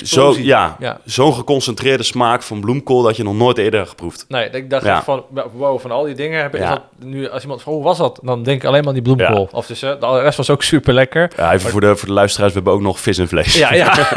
zo, 0.03 0.35
ja, 0.37 0.75
Ja. 0.79 0.99
zo'n 1.05 1.33
geconcentreerde 1.33 2.03
smaak 2.03 2.43
van 2.43 2.59
bloemkool... 2.61 3.01
dat 3.01 3.15
je 3.15 3.23
nog 3.23 3.35
nooit 3.35 3.57
eerder 3.57 3.77
hebt 3.79 3.89
geproefd. 3.89 4.25
Nee, 4.27 4.49
ik 4.49 4.69
dacht 4.69 4.85
Ja. 4.85 5.03
van, 5.03 5.25
wow, 5.53 5.79
van 5.79 5.91
al 5.91 6.03
die 6.03 6.15
dingen 6.15 6.41
heb 6.41 6.55
ik 6.55 6.61
Ja. 6.61 6.83
nu, 6.99 7.29
als 7.29 7.41
iemand 7.41 7.61
van, 7.61 7.73
hoe 7.73 7.83
was 7.83 7.97
dat? 7.97 8.19
Dan 8.23 8.43
denk 8.43 8.61
ik 8.61 8.67
alleen 8.67 8.79
maar 8.79 8.87
aan 8.87 9.03
die 9.03 9.13
bloemkool. 9.15 9.49
Of 9.51 9.65
dus, 9.65 9.79
de 9.79 10.19
rest 10.21 10.37
was 10.37 10.49
ook 10.49 10.63
super 10.63 10.93
lekker. 10.93 11.31
Ja, 11.37 11.53
even 11.53 11.69
voor, 11.69 11.81
de, 11.81 11.95
voor 11.95 12.07
de 12.07 12.13
luisteraars, 12.13 12.49
we 12.51 12.55
hebben 12.57 12.73
ook 12.77 12.81
nog 12.81 12.99
vis 12.99 13.17
en 13.17 13.27
vlees. 13.27 13.57
Ja, 13.57 13.73
ja. 13.73 13.93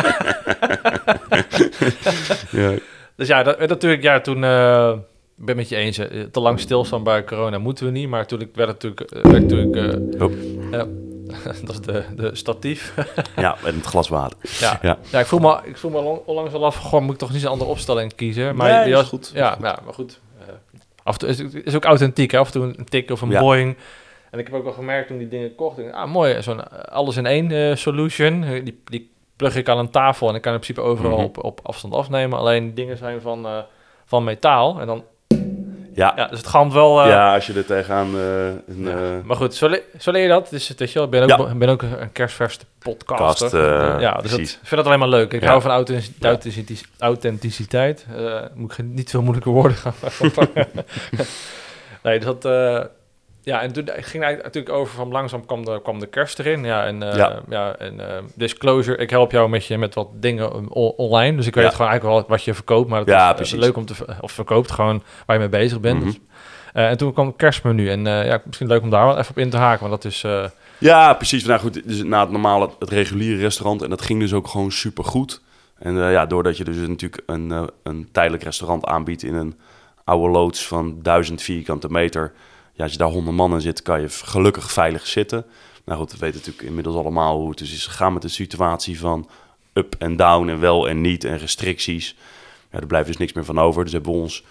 Ja. 2.51 2.71
dus 3.17 3.29
ja, 3.29 3.43
dat, 3.43 3.59
natuurlijk, 3.69 4.03
ja, 4.03 4.21
toen, 4.21 4.45
eh, 4.45 4.93
ik 5.39 5.45
ben 5.45 5.57
met 5.57 5.69
je 5.69 5.77
eens, 5.77 5.97
te 6.31 6.41
lang 6.41 6.61
stilstaan 6.61 7.03
bij 7.03 7.25
corona 7.25 7.59
moeten 7.59 7.85
we 7.87 7.91
niet. 7.91 8.09
Maar 8.09 8.27
toen 8.27 8.41
ik 8.41 8.49
werd 8.55 8.69
natuurlijk, 8.69 9.01
eh, 9.01 9.23
werd 9.23 9.43
natuurlijk 9.49 9.77
eh, 10.15 10.23
Oh. 10.23 10.33
ja, 10.71 10.87
dat 11.65 11.73
is 11.75 11.81
de, 11.81 12.05
de 12.17 12.31
statief. 12.35 12.95
ja, 13.37 13.57
met 13.65 13.75
het 13.75 13.85
glas 13.87 14.09
water. 14.09 14.39
Ja, 14.59 14.79
ja. 14.83 14.99
Ja. 15.11 15.19
ik 15.21 15.27
voel 15.27 15.39
me, 15.39 15.59
ik 15.65 15.77
voel 15.77 15.91
me 15.91 16.03
lang- 16.03 16.21
onlangs 16.27 16.55
al 16.55 16.65
af, 16.65 16.77
gewoon 16.77 17.05
moet 17.05 17.13
ik 17.13 17.19
toch 17.19 17.33
niet 17.33 17.43
een 17.43 17.49
andere 17.49 17.71
opstelling 17.71 18.15
kiezen. 18.15 18.57
Maar 18.57 18.71
Nee, 18.73 18.89
je 18.89 18.97
is 19.01 19.09
goed, 19.09 19.31
Ja, 19.35 19.57
ja, 19.63 19.79
maar 19.85 19.95
goed. 19.95 20.21
eh, 20.41 20.55
af 21.03 21.13
en 21.13 21.19
toe 21.19 21.29
is, 21.29 21.41
is 21.41 21.75
ook 21.75 21.85
authentiek, 21.85 22.31
hè? 22.31 22.39
af 22.39 22.47
en 22.47 22.53
toe 22.53 22.63
een 22.77 22.85
tik 22.85 23.11
of 23.11 23.21
een 23.21 23.31
Ja. 23.31 23.41
boing. 23.41 23.77
En 24.31 24.39
ik 24.39 24.47
heb 24.47 24.55
ook 24.57 24.65
wel 24.65 24.73
gemerkt 24.73 25.09
toen 25.09 25.19
die 25.19 25.29
dingen 25.29 25.55
kocht, 25.55 25.93
ah 25.93 26.11
mooi, 26.11 26.43
zo'n 26.43 26.61
eh, 26.65 26.79
alles 26.79 27.17
in 27.17 27.27
één 27.27 27.51
eh, 27.51 27.77
solution. 27.77 28.41
Die, 28.41 28.83
die 28.85 29.11
plug 29.37 29.57
ik 29.57 29.69
aan 29.69 29.79
een 29.79 29.91
tafel 29.91 30.29
en 30.29 30.35
ik 30.35 30.43
kan 30.43 30.53
in 30.53 30.61
principe 30.61 30.89
overal 30.89 31.17
Mhm. 31.17 31.25
op, 31.25 31.45
op 31.45 31.61
afstand 31.63 31.95
afnemen. 31.95 32.39
Alleen 32.39 32.75
dingen 32.75 32.97
zijn 32.97 33.21
van, 33.21 33.47
eh, 33.47 33.59
van 34.05 34.25
metaal 34.25 34.81
en 34.81 34.87
dan, 34.87 35.05
Ja, 35.97 36.13
ja, 36.17 36.27
dus 36.27 36.39
het 36.39 36.47
galmt 36.49 36.73
wel... 36.73 37.03
eh, 37.03 37.09
ja 37.09 37.35
als 37.35 37.47
je 37.47 37.53
er 37.53 37.65
tegenaan... 37.67 38.15
een, 38.15 38.83
ja. 38.83 38.91
eh, 38.91 39.25
Maar 39.25 39.37
goed, 39.37 39.55
zo, 39.55 39.69
le- 39.69 39.83
zo 39.99 40.11
leer 40.11 40.23
je 40.23 40.29
dat. 40.29 40.51
Dus, 40.51 40.67
je 40.93 40.95
wel, 40.99 41.05
ik 41.05 41.11
ben 41.11 41.23
ook, 41.23 41.29
Ja. 41.29 41.55
ben 41.59 41.69
ook 41.69 41.83
een 41.83 42.13
kerstverse 42.13 42.59
podcast. 42.79 43.41
Kast, 43.41 43.55
eh, 43.55 43.97
ja, 44.01 44.15
dus 44.21 44.31
dat, 44.31 44.41
ik 44.41 44.47
vind 44.63 44.71
dat 44.77 44.87
alleen 44.87 44.99
maar 44.99 45.09
leuk. 45.09 45.33
Ik 45.33 45.45
hou 45.45 45.61
van 45.61 45.71
authentic- 45.71 46.25
authentic- 46.25 46.87
authenticiteit. 46.99 48.07
Moet 48.55 48.71
ik 48.71 48.77
geen- 48.77 48.95
niet 48.95 49.11
veel 49.11 49.23
moeilijke 49.23 49.51
woorden 49.51 49.77
gaan 49.77 49.95
nee, 52.03 52.19
dus 52.19 52.25
dat... 52.41 52.45
eh, 53.47 53.53
ja, 53.53 53.61
en 53.63 53.73
toen 53.73 53.85
ging 53.85 53.97
het 53.97 54.13
eigenlijk 54.23 54.43
natuurlijk 54.45 54.75
over 54.75 54.95
van 54.95 55.09
langzaam 55.09 55.47
kwam 55.47 55.65
de, 55.65 55.81
kwam 55.83 55.99
de 55.99 56.07
kerst 56.07 56.39
erin. 56.39 56.65
Ja, 56.65 56.85
en, 56.87 57.03
eh, 57.03 57.17
ja. 57.17 57.41
Ja. 57.49 57.77
en 57.77 58.01
eh, 58.17 58.23
disclosure, 58.35 58.97
ik 58.97 59.11
help 59.11 59.31
jou 59.33 59.49
met, 59.49 59.67
je, 59.67 59.79
met 59.79 59.95
wat 59.95 60.09
dingen 60.15 60.57
um, 60.57 60.69
online. 60.73 61.37
Dus 61.37 61.47
ik 61.47 61.55
weet 61.55 61.65
Ja. 61.65 61.71
gewoon 61.71 61.89
eigenlijk 61.91 62.19
wel 62.21 62.29
wat 62.29 62.45
je 62.45 62.55
verkoopt. 62.55 62.89
Maar 62.89 62.99
het 62.99 63.09
Ja, 63.09 63.25
is, 63.25 63.31
eh, 63.31 63.35
precies. 63.37 63.59
leuk 63.59 63.77
om 63.77 63.85
te... 63.87 63.95
Of 64.21 64.33
verkoopt 64.33 64.71
gewoon 64.71 65.03
waar 65.27 65.37
je 65.37 65.43
mee 65.49 65.61
bezig 65.61 65.81
bent. 65.81 65.97
Mhm. 65.99 66.07
Dus, 66.07 66.19
eh, 66.73 66.89
en 66.89 66.97
toen 66.97 67.13
kwam 67.13 67.27
het 67.27 67.37
kerstmenu. 67.37 67.91
En 67.91 68.07
eh, 68.07 68.27
ja, 68.27 68.43
misschien 68.45 68.67
leuk 68.69 68.83
om 68.83 68.91
daar 68.91 69.07
wel 69.07 69.19
even 69.19 69.31
op 69.31 69.39
in 69.39 69.51
te 69.51 69.57
haken. 69.57 69.89
Want 69.89 70.03
dat 70.03 70.13
is... 70.13 70.25
eh, 70.25 70.45
Ja, 70.79 71.15
precies. 71.15 71.45
Nou 71.45 71.61
goed, 71.61 71.89
dus 71.89 72.03
na 72.03 72.21
het 72.21 72.31
normale, 72.31 72.71
het 72.79 72.91
reguliere 72.91 73.41
restaurant. 73.41 73.83
En 73.83 73.91
dat 73.91 74.03
ging 74.03 74.21
dus 74.21 74.33
ook 74.33 74.49
gewoon 74.49 74.71
super 74.73 75.05
goed. 75.05 75.41
En 75.79 76.03
eh, 76.03 76.13
ja, 76.13 76.27
doordat 76.27 76.57
je 76.57 76.65
dus 76.65 76.77
natuurlijk 76.77 77.23
een, 77.27 77.53
eh, 77.53 77.63
een 77.83 78.09
tijdelijk 78.13 78.43
restaurant 78.43 78.85
aanbiedt 78.85 79.23
in 79.23 79.35
een 79.35 79.59
oude 80.05 80.29
loods 80.33 80.67
van 80.67 80.99
1000 81.03 81.43
vierkante 81.43 81.91
meter. 81.91 82.33
Ja, 82.77 82.83
als 82.83 82.93
je 82.93 82.99
daar 82.99 83.09
100 83.09 83.37
man 83.37 83.53
in 83.53 83.61
zit, 83.61 83.83
kan 83.83 84.01
je 84.01 84.09
gelukkig 84.09 84.73
veilig 84.73 85.07
zitten. 85.07 85.47
Nou 85.85 85.99
goed, 85.99 86.13
we 86.13 86.19
weten 86.19 86.37
natuurlijk 86.39 86.69
inmiddels 86.69 86.97
allemaal 86.97 87.39
hoe 87.39 87.49
het 87.49 87.59
dus 87.59 87.73
is 87.73 87.87
gegaan 87.87 88.13
met 88.13 88.23
de 88.23 88.29
situatie 88.29 88.99
van 88.99 89.29
up 89.73 89.95
en 89.99 90.17
down 90.17 90.49
en 90.49 90.61
wel 90.61 90.89
en 90.89 91.01
niet 91.01 91.25
en 91.25 91.39
restricties. 91.39 92.17
Ja, 92.71 92.81
er 92.81 92.87
blijft 92.87 93.07
dus 93.07 93.17
niks 93.17 93.33
meer 93.33 93.45
van 93.45 93.59
over. 93.59 93.85
Dus 93.85 93.93
hebben 93.93 94.13
we 94.13 94.19
ons 94.19 94.45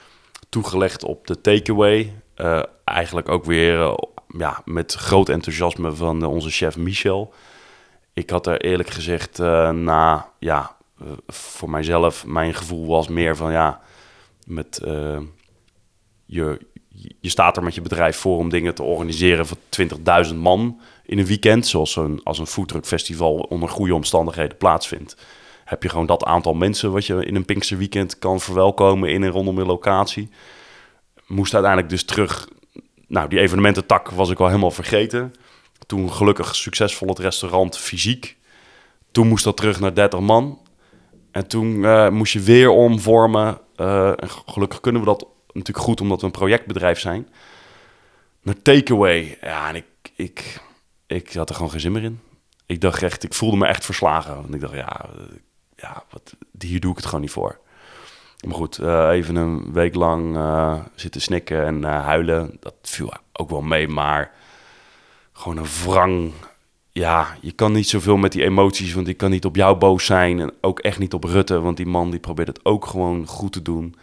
toegelegd 0.50 1.04
op 1.04 1.28
de 1.28 1.42
takeaway. 1.42 2.14
Eh 2.34 2.64
eigenlijk 2.84 3.30
ook 3.30 3.46
weer 3.46 3.82
eh, 3.82 3.96
ja, 4.38 4.62
met 4.66 4.94
groot 4.94 5.30
enthousiasme 5.30 5.92
van 5.92 6.22
eh, 6.22 6.30
onze 6.30 6.50
chef 6.50 6.78
Michel. 6.78 7.34
Ik 8.14 8.30
had 8.30 8.48
er 8.48 8.62
eerlijk 8.62 8.90
gezegd 8.90 9.38
na, 9.72 10.32
ja, 10.40 10.76
voor 11.28 11.70
mijzelf, 11.70 12.26
mijn 12.26 12.54
gevoel 12.54 12.88
was 12.88 13.08
meer 13.08 13.36
van 13.36 13.52
ja, 13.52 13.82
met 14.46 14.82
je, 16.26 16.60
je 17.20 17.30
staat 17.30 17.58
er 17.58 17.64
met 17.64 17.76
je 17.76 17.82
bedrijf 17.82 18.18
voor 18.18 18.38
om 18.38 18.50
dingen 18.50 18.76
te 18.76 18.84
organiseren 18.84 19.46
voor 19.46 19.58
20.000 20.28 20.36
man 20.36 20.80
in 21.06 21.20
een 21.20 21.26
weekend, 21.26 21.68
zoals 21.68 21.96
een, 21.96 22.22
als 22.24 22.40
een 22.40 22.48
foodtruckfestival 22.48 23.36
onder 23.36 23.70
goede 23.70 23.96
omstandigheden 23.96 24.58
plaatsvindt. 24.58 25.18
Heb 25.66 25.84
je 25.84 25.90
gewoon 25.90 26.06
dat 26.06 26.24
aantal 26.24 26.54
mensen 26.54 26.92
wat 26.92 27.06
je 27.06 27.26
in 27.26 27.36
een 27.36 27.46
Pinkster 27.46 27.78
weekend 27.78 28.20
kan 28.20 28.40
verwelkomen 28.40 29.10
in 29.10 29.24
en 29.24 29.30
rondom 29.30 29.58
een 29.58 29.66
locatie. 29.66 30.30
Moest 31.28 31.54
uiteindelijk 31.54 31.92
dus 31.92 32.06
terug. 32.06 32.50
Nou, 33.08 33.30
die 33.30 33.40
evenemententak 33.40 34.10
was 34.10 34.30
ik 34.30 34.40
al 34.40 34.48
helemaal 34.48 34.72
vergeten. 34.72 35.34
Toen 35.86 36.12
gelukkig 36.12 36.56
succesvol 36.56 37.08
het 37.08 37.20
restaurant 37.20 37.78
fysiek. 37.78 38.38
Toen 39.12 39.28
moest 39.28 39.44
dat 39.44 39.58
terug 39.58 39.80
naar 39.80 39.94
30 39.94 40.20
man. 40.20 40.60
En 41.32 41.48
toen 41.48 41.86
eh, 41.86 42.10
moest 42.10 42.34
je 42.34 42.40
weer 42.40 42.70
omvormen. 42.70 43.60
Eh, 43.76 44.12
gelukkig 44.46 44.80
kunnen 44.80 45.02
we 45.02 45.08
dat 45.08 45.28
natuurlijk 45.56 45.86
goed, 45.86 46.02
omdat 46.02 46.20
we 46.20 46.26
een 46.26 46.32
projectbedrijf 46.32 47.00
zijn. 47.00 47.30
Naar 48.42 48.62
takeaway. 48.62 49.38
Ja, 49.42 49.70
en 49.70 49.76
ik, 49.76 49.86
ik, 50.16 50.60
ik 51.08 51.34
had 51.34 51.50
er 51.50 51.56
gewoon 51.56 51.72
geen 51.72 51.80
zin 51.80 51.92
meer 51.92 52.04
in. 52.04 52.20
Ik 52.66 52.82
dacht 52.82 53.04
echt, 53.04 53.24
ik 53.24 53.34
voelde 53.34 53.58
me 53.58 53.66
echt 53.66 53.86
verslagen. 53.86 54.36
Want 54.36 54.54
ik 54.54 54.62
dacht, 54.62 54.74
ja, 54.74 55.06
eh, 55.16 55.22
ja 55.76 56.04
wat, 56.10 56.36
hier 56.60 56.80
doe 56.80 56.92
ik 56.92 56.98
het 56.98 57.06
gewoon 57.06 57.22
niet 57.22 57.32
voor. 57.32 57.60
Maar 58.46 58.56
goed, 58.56 58.78
eh, 58.78 59.10
even 59.12 59.36
een 59.36 59.74
week 59.74 59.96
lang 59.96 60.36
eh, 60.36 60.80
zitten 60.96 61.22
snikken 61.22 61.66
en 61.66 61.84
huilen. 61.84 62.58
Dat 62.60 62.76
viel 62.82 63.14
ook 63.34 63.50
wel 63.50 63.62
mee, 63.62 63.88
maar 63.88 64.32
gewoon 65.34 65.58
een 65.58 65.70
wrang. 65.86 66.32
Ja, 66.92 67.38
je 67.42 67.52
kan 67.52 67.72
niet 67.72 67.90
zoveel 67.90 68.18
met 68.18 68.32
die 68.32 68.44
emoties, 68.44 68.94
want 68.94 69.08
ik 69.08 69.18
kan 69.18 69.30
niet 69.30 69.46
op 69.46 69.56
jou 69.56 69.78
boos 69.78 70.06
zijn. 70.06 70.40
En 70.40 70.54
ook 70.62 70.80
echt 70.80 71.00
niet 71.00 71.14
op 71.14 71.24
Rutte, 71.24 71.60
want 71.60 71.78
die 71.78 71.86
man 71.86 72.12
die 72.12 72.20
probeert 72.20 72.48
het 72.48 72.66
ook 72.66 72.86
gewoon 72.86 73.28
goed 73.28 73.52
te 73.52 73.62
doen. 73.62 73.96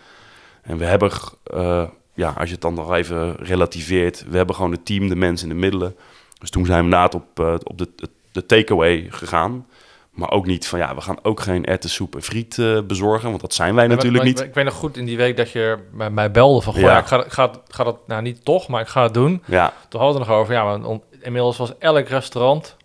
En 0.63 0.77
we 0.79 0.85
hebben, 0.85 1.11
eh, 1.45 1.85
ja, 2.15 2.35
als 2.39 2.47
je 2.49 2.53
het 2.53 2.61
dan 2.63 2.75
nog 2.75 2.93
even 2.95 3.37
relativeert, 3.37 4.25
we 4.29 4.37
hebben 4.37 4.55
gewoon 4.55 4.73
het 4.73 4.87
team, 4.87 5.09
de 5.09 5.17
mensen 5.17 5.49
en 5.49 5.55
de 5.55 5.61
middelen. 5.61 5.97
Dus 6.39 6.51
toen 6.51 6.67
zijn 6.67 6.79
we 6.79 6.85
inderdaad 6.85 7.15
op, 7.15 7.41
eh, 7.41 7.55
op 7.63 7.79
de, 7.79 7.89
de 8.33 8.47
takeaway 8.47 9.07
gegaan. 9.11 9.67
Maar 10.11 10.31
ook 10.31 10.47
niet 10.47 10.67
van, 10.69 10.79
ja, 10.79 10.95
we 10.95 11.01
gaan 11.01 11.19
ook 11.23 11.41
geen 11.41 11.67
soep 11.81 12.15
en 12.15 12.23
friet 12.23 12.59
eh, 12.59 12.79
bezorgen. 12.87 13.29
Want 13.29 13.41
dat 13.41 13.55
zijn 13.55 13.75
wij 13.75 13.87
natuurlijk 13.87 14.17
Maar- 14.17 14.25
niet. 14.33 14.41
Ik 14.41 14.55
weet 14.55 14.65
nog 14.65 14.75
goed 14.75 14.97
in 14.97 15.05
die 15.05 15.17
week 15.17 15.37
dat 15.37 15.51
je 15.51 15.79
bij 15.93 16.11
mij 16.11 16.31
belde 16.31 16.61
van... 16.61 16.73
Goh, 16.73 16.83
Ja. 16.83 16.99
ik, 16.99 17.07
ga, 17.07 17.25
ik, 17.25 17.33
ga, 17.69 17.85
dat 17.85 17.99
nou 18.07 18.23
niet 18.23 18.45
toch, 18.45 18.69
maar 18.69 18.81
ik 18.81 18.87
ga 18.89 19.03
het 19.03 19.15
doen. 19.15 19.43
Ja, 19.47 19.73
Toen 19.89 20.01
hadden 20.01 20.19
we 20.19 20.25
het 20.25 20.29
nog 20.29 20.41
over... 20.41 20.55
Ja, 20.55 20.65
maar 20.65 20.85
on- 20.85 21.03
inmiddels 21.21 21.57
was 21.57 21.79
elk 21.79 22.09
restaurant... 22.09 22.77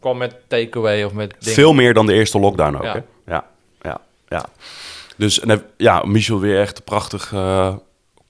kwam 0.00 0.16
met 0.16 0.34
takeaway 0.46 1.04
of 1.04 1.12
met 1.12 1.34
dingen. 1.38 1.54
veel 1.54 1.72
meer 1.72 1.94
dan 1.94 2.06
de 2.06 2.12
eerste 2.12 2.38
lockdown 2.38 2.76
ook, 2.76 2.82
Ja. 2.82 2.92
hè? 2.92 3.00
Ja, 3.32 3.44
ja, 3.82 4.00
ja. 4.28 4.44
Dus 5.16 5.40
en, 5.40 5.62
ja, 5.76 6.02
Michel 6.04 6.40
weer 6.40 6.60
echt 6.60 6.78
een 6.78 6.84
prachtig 6.84 7.32
eh, 7.32 7.74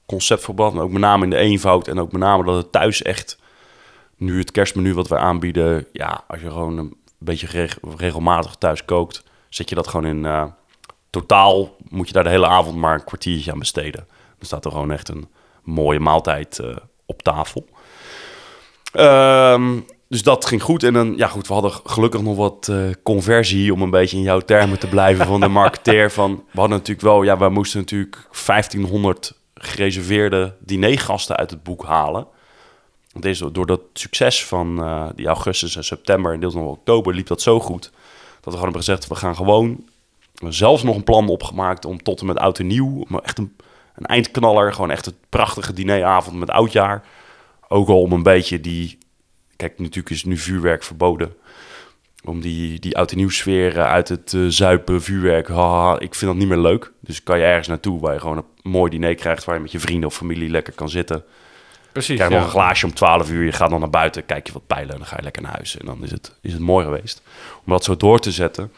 concept. 0.06 0.48
Maar 0.56 0.82
ook 0.82 0.90
met 0.90 1.00
name 1.00 1.24
in 1.24 1.30
de 1.30 1.36
eenvoud. 1.36 1.88
En 1.88 2.00
ook 2.00 2.12
met 2.12 2.20
name 2.20 2.44
dat 2.44 2.56
het 2.56 2.72
thuis 2.72 3.02
echt... 3.02 3.38
Nu 4.16 4.38
het 4.38 4.50
kerstmenu 4.50 4.94
wat 4.94 5.08
wij 5.08 5.18
aanbieden... 5.18 5.86
Ja, 5.92 6.24
als 6.28 6.40
je 6.40 6.50
gewoon 6.50 6.78
een 6.78 6.96
beetje 7.18 7.46
reg- 7.46 7.78
regelmatig 7.96 8.54
thuis 8.54 8.84
kookt... 8.84 9.22
Zet 9.48 9.68
je 9.68 9.74
dat 9.74 9.88
gewoon 9.88 10.06
in... 10.06 10.24
eh, 10.24 10.44
totaal 11.10 11.76
moet 11.88 12.06
je 12.06 12.12
daar 12.12 12.24
de 12.24 12.30
hele 12.30 12.46
avond 12.46 12.76
maar 12.76 12.94
een 12.94 13.04
kwartiertje 13.04 13.52
aan 13.52 13.58
besteden. 13.58 14.06
Dan 14.08 14.46
staat 14.46 14.64
er 14.64 14.70
gewoon 14.70 14.90
echt 14.90 15.08
een 15.08 15.28
mooie 15.62 16.00
maaltijd 16.00 16.58
eh, 16.58 16.76
op 17.06 17.22
tafel. 17.22 17.66
Ehm, 18.92 19.80
dus 20.08 20.22
dat 20.22 20.46
ging 20.46 20.62
goed. 20.62 20.82
En 20.82 20.92
dan, 20.92 21.16
ja 21.16 21.28
goed, 21.28 21.46
we 21.46 21.52
hadden 21.52 21.72
gelukkig 21.84 22.22
nog 22.22 22.36
wat 22.36 22.68
eh, 22.68 22.78
conversie... 23.02 23.72
om 23.72 23.82
een 23.82 23.90
beetje 23.90 24.16
in 24.16 24.22
jouw 24.22 24.40
termen 24.40 24.78
te 24.78 24.88
blijven 24.88 25.26
van 25.26 25.40
de 25.40 25.48
marketeer. 25.48 26.10
Van, 26.10 26.44
we 26.52 26.60
hadden 26.60 26.78
natuurlijk 26.78 27.06
wel... 27.06 27.22
Ja, 27.22 27.38
we 27.38 27.48
moesten 27.48 27.80
natuurlijk 27.80 28.28
1500 28.46 29.32
gereserveerde 29.54 30.54
dinergasten 30.60 31.36
uit 31.36 31.50
het 31.50 31.62
boek 31.62 31.84
halen. 31.84 32.26
Deze, 33.12 33.52
door 33.52 33.66
dat 33.66 33.80
succes 33.92 34.44
van 34.44 34.82
eh, 34.82 35.06
die 35.14 35.26
augustus 35.26 35.76
en 35.76 35.84
september... 35.84 36.32
en 36.32 36.40
deels 36.40 36.54
nog 36.54 36.64
oktober 36.64 37.14
liep 37.14 37.26
dat 37.26 37.42
zo 37.42 37.60
goed... 37.60 37.82
dat 37.82 37.92
we 38.40 38.50
gewoon 38.50 38.62
hebben 38.62 38.82
gezegd, 38.82 39.08
we 39.08 39.14
gaan 39.14 39.36
gewoon... 39.36 39.84
Zelfs 40.48 40.82
nog 40.82 40.96
een 40.96 41.04
plan 41.04 41.28
opgemaakt 41.28 41.84
om 41.84 42.02
tot 42.02 42.20
en 42.20 42.26
met 42.26 42.38
oud 42.38 42.58
en 42.58 42.66
nieuw... 42.66 43.04
maar 43.08 43.22
echt 43.22 43.38
een, 43.38 43.56
een 43.94 44.06
eindknaller, 44.06 44.72
gewoon 44.72 44.90
echt 44.90 45.06
een 45.06 45.16
prachtige 45.28 45.72
dineravond 45.72 46.36
met 46.36 46.50
oudjaar... 46.50 47.04
Ook 47.68 47.88
al 47.88 48.00
om 48.00 48.12
een 48.12 48.22
beetje 48.22 48.60
die... 48.60 48.98
Kijk, 49.56 49.78
natuurlijk 49.78 50.10
is 50.10 50.24
nu 50.24 50.36
vuurwerk 50.36 50.82
verboden. 50.82 51.34
Om 52.24 52.40
die, 52.40 52.80
die 52.80 52.96
oud 52.96 53.10
en 53.10 53.16
nieuw 53.16 53.28
sfeer 53.28 53.78
eh, 53.78 53.84
uit 53.84 54.08
het 54.08 54.32
eh, 54.34 54.40
zuipen, 54.48 55.02
vuurwerk. 55.02 55.48
haha, 55.48 55.98
ik 55.98 56.14
vind 56.14 56.30
dat 56.30 56.40
niet 56.40 56.48
meer 56.48 56.58
leuk. 56.58 56.92
Dus 57.00 57.22
kan 57.22 57.38
je 57.38 57.44
ergens 57.44 57.68
naartoe 57.68 58.00
waar 58.00 58.12
je 58.12 58.20
gewoon 58.20 58.36
een 58.36 58.70
mooi 58.70 58.90
diner 58.90 59.14
krijgt... 59.14 59.44
waar 59.44 59.54
je 59.54 59.60
met 59.60 59.72
je 59.72 59.80
vrienden 59.80 60.08
of 60.08 60.16
familie 60.16 60.50
lekker 60.50 60.72
kan 60.72 60.88
zitten. 60.88 61.24
Precies, 61.92 62.16
Krijg 62.16 62.30
ja. 62.30 62.36
nog 62.36 62.46
een 62.46 62.52
glaasje 62.52 62.86
om 62.86 62.94
12 62.94 63.30
uur. 63.30 63.44
Je 63.44 63.52
gaat 63.52 63.70
dan 63.70 63.80
naar 63.80 63.90
buiten, 63.90 64.26
kijk 64.26 64.46
je 64.46 64.52
wat 64.52 64.66
pijlen... 64.66 64.90
en 64.90 64.98
dan 64.98 65.06
ga 65.06 65.16
je 65.16 65.22
lekker 65.22 65.42
naar 65.42 65.52
huis. 65.52 65.76
En 65.76 65.86
dan 65.86 66.04
is 66.04 66.10
het, 66.10 66.34
is 66.40 66.52
het 66.52 66.60
mooi 66.60 66.84
geweest. 66.84 67.22
Om 67.64 67.72
dat 67.72 67.84
zo 67.84 67.96
door 67.96 68.18
te 68.18 68.32
zetten... 68.32 68.72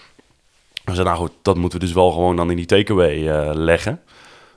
We 0.85 0.95
zeiden, 0.95 1.15
nou 1.15 1.27
goed, 1.29 1.37
dat 1.43 1.57
moeten 1.57 1.79
we 1.79 1.85
dus 1.85 1.95
wel 1.95 2.11
gewoon 2.11 2.37
dan 2.37 2.51
in 2.51 2.57
die 2.57 2.67
takeaway 2.67 3.29
eh, 3.29 3.51
leggen. 3.55 4.03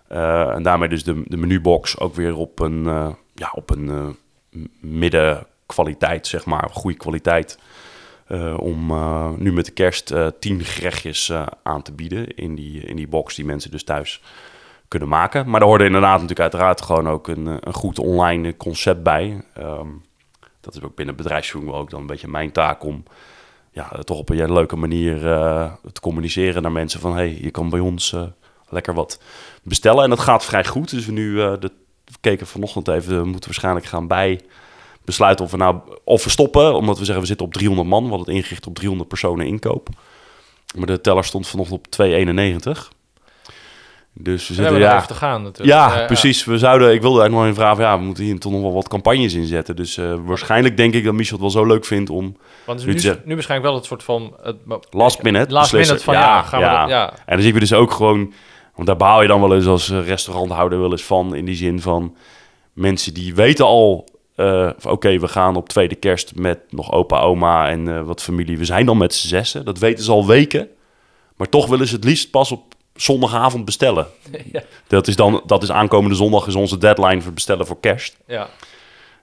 En 0.07 0.63
daarmee 0.63 0.89
dus 0.89 1.03
de, 1.03 1.24
de 1.26 1.38
menubox 1.38 1.99
ook 1.99 2.15
weer 2.15 2.36
op 2.36 2.59
een, 2.59 2.84
ja, 3.34 3.51
op 3.53 3.69
een 3.69 3.89
eh, 3.89 4.09
middenkwaliteit, 5.76 6.28
zeg 6.28 6.45
maar, 6.45 6.69
goede 6.72 6.97
kwaliteit. 6.97 7.57
Eh, 8.28 8.57
om 8.59 8.91
eh, 8.91 9.30
nu 9.38 9.53
met 9.53 9.65
de 9.65 9.72
kerst 9.72 10.11
eh, 10.11 10.28
tien 10.39 10.63
gerechtjes 10.63 11.32
aan 11.63 11.82
te 11.82 11.91
bieden 11.91 12.28
in 12.28 12.55
die, 12.55 12.82
in 12.82 12.95
die 12.95 13.07
box 13.07 13.36
die 13.36 13.45
mensen 13.45 13.72
dus 13.72 13.84
thuis 13.84 14.22
kunnen 14.88 15.09
maken. 15.09 15.49
Maar 15.49 15.59
daar 15.59 15.69
hoorde 15.69 15.86
inderdaad 15.86 16.13
natuurlijk 16.13 16.39
uiteraard 16.39 16.82
gewoon 16.82 17.09
ook 17.09 17.28
een, 17.28 17.45
een 17.45 17.74
goed 17.74 17.99
online 17.99 18.57
concept 18.57 19.03
bij. 19.03 19.43
Ehm, 19.53 19.88
dat 20.59 20.76
is 20.76 20.82
ook 20.82 20.95
binnen 20.95 21.15
bedrijfsvoering 21.15 21.74
ook 21.74 21.89
dan 21.89 22.01
een 22.01 22.07
beetje 22.07 22.28
mijn 22.28 22.51
taak 22.51 22.84
om 22.84 23.03
ja, 23.72 23.89
toch 24.03 24.17
op 24.17 24.30
een 24.30 24.53
leuke 24.53 24.76
manier 24.76 25.19
te 25.91 26.01
communiceren 26.01 26.61
naar 26.61 26.72
mensen 26.72 26.99
van 26.99 27.13
hey, 27.15 27.38
je 27.41 27.51
kan 27.51 27.69
bij 27.69 27.80
ons 27.80 28.15
lekker 28.69 28.93
wat 28.93 29.22
bestellen. 29.63 30.03
En 30.03 30.09
dat 30.09 30.19
gaat 30.19 30.45
vrij 30.45 30.65
goed. 30.65 30.89
Dus 30.89 31.05
we 31.05 31.11
nu 31.11 31.36
de, 31.36 31.72
we 32.05 32.17
keken 32.22 32.47
vanochtend 32.47 32.88
even, 32.88 33.17
we 33.17 33.26
moeten 33.26 33.45
waarschijnlijk 33.45 33.86
gaan 33.86 34.07
bij 34.07 34.41
besluiten 35.12 35.45
of 35.45 35.51
we 35.51 35.57
nou 35.57 35.78
of 36.03 36.24
we 36.24 36.30
stoppen, 36.30 36.76
omdat 36.76 36.97
we 36.97 37.03
zeggen 37.05 37.22
we 37.22 37.28
zitten 37.28 37.45
op 37.45 37.53
300 37.53 37.88
man, 37.88 38.03
we 38.03 38.09
hadden 38.09 38.28
het 38.28 38.36
ingericht 38.36 38.68
op 38.68 38.76
300 38.76 39.09
personen 39.09 39.45
inkoop. 39.45 39.89
Maar 40.76 40.86
de 40.86 41.01
teller 41.01 41.24
stond 41.24 41.47
vanochtend 41.47 41.80
op 41.80 41.88
291. 41.88 42.91
Dus 44.14 44.47
we 44.47 44.53
zitten 44.53 44.80
ja, 44.80 45.01
te 45.01 45.14
gaan 45.14 45.43
natuurlijk. 45.43 45.78
ja, 45.78 46.05
precies. 46.05 46.45
We 46.45 46.57
zouden, 46.57 46.93
ik 46.93 47.01
wilde 47.01 47.20
eigenlijk 47.20 47.34
nog 47.34 47.43
even 47.43 47.55
vragen, 47.55 47.84
ja, 47.84 47.99
we 47.99 48.05
moeten 48.05 48.24
hier 48.24 48.39
toch 48.39 48.51
nog 48.51 48.62
wel 48.62 48.74
wat 48.74 48.88
campagnes 48.88 49.34
inzetten. 49.34 49.76
Dus 49.76 49.97
eh, 49.97 50.14
waarschijnlijk 50.26 50.78
denk 50.78 50.93
ik 50.93 51.03
dat 51.03 51.14
Michel 51.14 51.32
het 51.32 51.41
wel 51.41 51.64
zo 51.64 51.66
leuk 51.66 51.86
vindt 51.86 52.09
om 52.09 52.38
Want 52.66 52.86
Nu 52.86 52.95
te 52.95 53.07
nu, 53.07 53.16
nu 53.26 53.34
waarschijnlijk 53.34 53.70
wel 53.70 53.80
het 53.80 53.86
soort 53.88 54.03
van... 54.03 54.36
Het, 54.41 54.55
last 54.89 55.24
minute 55.24 55.51
Last 55.51 55.72
beslissen. 55.72 55.95
minute 55.95 56.03
van 56.03 56.14
ja, 56.14 56.41
gaan 56.41 56.59
we 56.59 56.66
dat... 56.66 56.89
Ja, 56.89 57.14
En 57.26 57.36
dan 57.36 57.41
zien 57.41 57.53
we 57.53 57.59
dus 57.59 57.74
ook 57.74 57.91
gewoon, 57.91 58.34
want 58.76 58.88
daar 58.88 58.97
behaal 58.97 59.22
je 59.22 59.28
dan 59.28 59.41
wel 59.41 59.55
eens 59.55 59.66
als 59.66 59.89
eh, 59.89 60.07
restauranthouder 60.07 60.80
wel 60.80 60.91
eens 60.91 61.03
van, 61.03 61.36
in 61.36 61.45
die 61.45 61.55
zin 61.55 61.82
van 61.82 62.16
mensen 62.74 63.14
die 63.14 63.36
weten 63.36 63.66
al, 63.66 64.07
eh, 64.41 64.91
oké, 64.91 65.19
we 65.19 65.27
gaan 65.27 65.55
op 65.55 65.69
tweede 65.69 65.95
kerst 65.95 66.35
met 66.35 66.59
nog 66.69 66.91
opa, 66.91 67.19
oma 67.19 67.69
en 67.69 67.87
eh, 67.87 68.03
wat 68.03 68.21
familie. 68.21 68.57
We 68.57 68.65
zijn 68.65 68.85
dan 68.85 68.97
met 68.97 69.13
z'n 69.13 69.27
zessen, 69.27 69.65
dat 69.65 69.77
weten 69.77 70.03
ze 70.03 70.11
al 70.11 70.27
weken. 70.27 70.69
Maar 71.35 71.49
toch 71.49 71.67
willen 71.67 71.87
ze 71.87 71.95
het 71.95 72.03
liefst 72.03 72.31
pas 72.31 72.51
op 72.51 72.73
zondagavond 72.95 73.65
bestellen. 73.65 74.07
Ja. 74.51 74.63
Dat 74.87 75.07
is 75.07 75.15
dan, 75.15 75.41
dat 75.45 75.63
is 75.63 75.71
aankomende 75.71 76.15
zondag 76.15 76.47
is 76.47 76.55
onze 76.55 76.77
deadline 76.77 77.15
voor 77.15 77.25
het 77.25 77.33
bestellen 77.33 77.65
voor 77.65 77.79
kerst. 77.79 78.17
ja. 78.27 78.49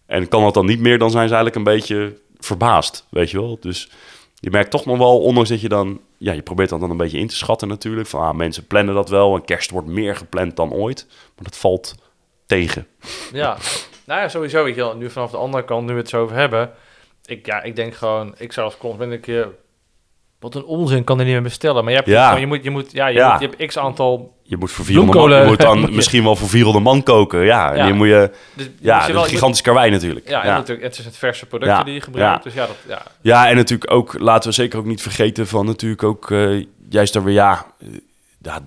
En 0.07 0.29
kan 0.29 0.43
dat 0.43 0.55
dan 0.55 0.67
niet 0.67 0.81
meer, 0.81 0.99
dan 0.99 1.11
zijn 1.11 1.29
ze 1.29 1.35
eigenlijk 1.35 1.67
een 1.67 1.75
beetje 1.75 2.19
verbaasd, 2.39 3.07
weet 3.11 3.31
je 3.31 3.41
wel. 3.41 3.59
Dus 3.61 3.91
je 4.35 4.51
merkt 4.51 4.71
toch 4.71 4.85
nog 4.85 4.99
wel, 4.99 5.21
ondanks 5.21 5.49
dat 5.49 5.61
je 5.61 5.69
dan... 5.69 6.01
Ja, 6.19 6.33
je 6.33 6.43
probeert 6.43 6.69
dan, 6.69 6.81
dan 6.81 6.91
een 6.91 6.97
beetje 6.97 7.19
in 7.19 7.27
te 7.27 7.37
schatten 7.37 7.69
natuurlijk. 7.69 8.09
Van, 8.09 8.21
ah, 8.21 8.35
mensen 8.35 8.67
plannen 8.67 8.95
dat 8.95 9.09
wel 9.09 9.35
en 9.35 9.45
kerst 9.45 9.71
wordt 9.71 9.89
meer 9.89 10.17
gepland 10.17 10.57
dan 10.57 10.73
ooit. 10.73 11.07
Maar 11.09 11.45
dat 11.45 11.57
valt 11.57 11.95
tegen. 12.47 12.87
Ja, 13.33 13.57
nou 14.09 14.21
ja, 14.21 14.29
sowieso. 14.29 14.65
Weet 14.65 14.75
je 14.75 14.81
wel, 14.81 14.97
nu 14.97 15.11
vanaf 15.11 15.31
de 15.31 15.37
andere 15.37 15.65
kant, 15.65 15.87
nu 15.87 15.93
we 15.93 15.99
het 15.99 16.09
zo 16.09 16.23
over 16.23 16.37
hebben. 16.37 16.71
Ik, 17.25 17.47
ja, 17.47 17.63
ik 17.63 17.77
denk 17.77 17.95
gewoon, 17.95 18.35
ik 18.39 18.53
zou 18.53 18.67
als 18.67 18.77
consument 18.77 19.13
een 19.13 19.21
keer... 19.21 19.49
Wat 20.41 20.55
een 20.55 20.65
onzin, 20.65 21.05
kan 21.05 21.19
er 21.19 21.25
niet 21.25 21.33
meer 21.35 21.43
bestellen. 21.43 21.83
Maar 21.83 21.93
je, 21.93 21.99
hebt 21.99 22.09
Ja. 22.11 22.25
gewoon, 22.27 22.41
je, 22.41 22.47
moet, 22.47 22.65
je, 22.65 22.71
moet, 22.71 22.93
ja, 22.93 23.07
je, 23.07 23.15
Ja. 23.19 23.31
Moet, 23.33 23.41
je 23.41 23.47
hebt 23.47 23.67
x 23.67 23.79
aantal... 23.79 24.37
Je 24.43 24.57
moet 24.57 24.71
voor 24.71 24.85
400 24.85 25.19
man, 25.19 25.41
je 25.41 25.47
moet 25.47 25.61
dan 25.61 25.95
misschien 25.95 26.23
wel 26.23 26.37
voor 26.37 26.49
400 26.49 26.85
man 26.85 27.03
koken. 27.03 27.45
Ja, 27.45 27.73
en 27.73 27.87
Ja. 27.87 27.95
moet 27.95 28.07
je... 28.07 28.31
Dus 28.55 28.69
Ja, 28.81 29.07
dat 29.07 29.27
gigantisch 29.29 29.61
karwei 29.61 29.91
natuurlijk. 29.91 30.29
Ja, 30.29 30.43
en 30.43 30.53
natuurlijk, 30.53 30.83
het 30.87 30.99
is 30.99 31.05
het 31.05 31.17
verse 31.17 31.47
producten 31.47 31.85
die 31.85 31.95
je 31.95 32.01
gebruikt. 32.01 32.37
Ja. 32.37 32.43
Dus 32.43 32.55
ja, 32.55 32.67
dat, 32.67 32.77
ja, 32.89 33.03
Ja, 33.21 33.49
en 33.49 33.57
natuurlijk 33.57 33.91
ook, 33.93 34.19
laten 34.19 34.49
we 34.49 34.55
zeker 34.55 34.79
ook 34.79 34.85
niet 34.85 35.03
vergeten 35.03 35.47
van 35.47 35.67
natuurlijk 35.67 36.03
ook, 36.03 36.31
eh, 36.31 36.65
juist 36.89 37.13
daar 37.13 37.25
weer, 37.25 37.35
ja, 37.35 37.67
eh, 37.81 37.87
ja 38.43 38.61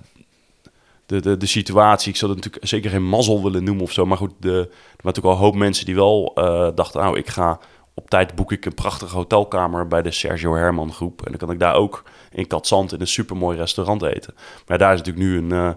de, 1.12 1.20
de, 1.20 1.36
de 1.36 1.46
situatie. 1.46 2.10
Ik 2.10 2.16
zou 2.16 2.32
het 2.32 2.40
natuurlijk 2.40 2.70
zeker 2.70 2.90
geen 2.90 3.08
mazzel 3.08 3.42
willen 3.42 3.64
noemen 3.64 3.84
of 3.84 3.92
zo, 3.92 4.06
maar 4.06 4.16
goed, 4.16 4.32
de, 4.38 4.48
er 4.48 4.54
waren 4.54 4.68
natuurlijk 5.02 5.26
al 5.26 5.32
een 5.32 5.44
hoop 5.44 5.54
mensen 5.54 5.86
die 5.86 5.94
wel 5.94 6.32
eh, 6.34 6.68
dachten, 6.74 7.00
nou, 7.00 7.18
ik 7.18 7.28
ga 7.28 7.58
op 7.94 8.10
tijd 8.10 8.34
boek 8.34 8.52
ik 8.52 8.64
een 8.64 8.74
prachtige 8.74 9.16
hotelkamer 9.16 9.88
bij 9.88 10.02
de 10.02 10.10
Sergio 10.10 10.54
Herman 10.54 10.92
groep. 10.92 11.20
En 11.24 11.30
dan 11.30 11.38
kan 11.38 11.50
ik 11.50 11.58
daar 11.58 11.74
ook 11.74 12.02
in 12.30 12.46
Katzand 12.46 12.92
in 12.92 13.00
een 13.00 13.06
supermooi 13.06 13.56
restaurant 13.56 14.02
eten. 14.02 14.34
Maar 14.66 14.78
daar 14.78 14.92
is 14.92 14.98
natuurlijk 14.98 15.26
nu 15.26 15.36
een, 15.36 15.52
eh, 15.52 15.70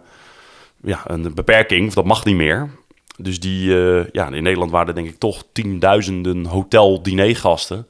ja, 0.81 1.01
een 1.05 1.33
beperking, 1.33 1.87
of 1.87 1.93
dat 1.93 2.05
mag 2.05 2.25
niet 2.25 2.35
meer. 2.35 2.69
Dus 3.17 3.39
die, 3.39 3.77
eh, 3.77 4.05
ja, 4.11 4.27
in 4.27 4.43
Nederland 4.43 4.71
waren 4.71 4.87
er 4.87 4.95
denk 4.95 5.07
ik 5.07 5.19
toch 5.19 5.43
tienduizenden 5.51 6.45
hotel-dinergasten. 6.45 7.87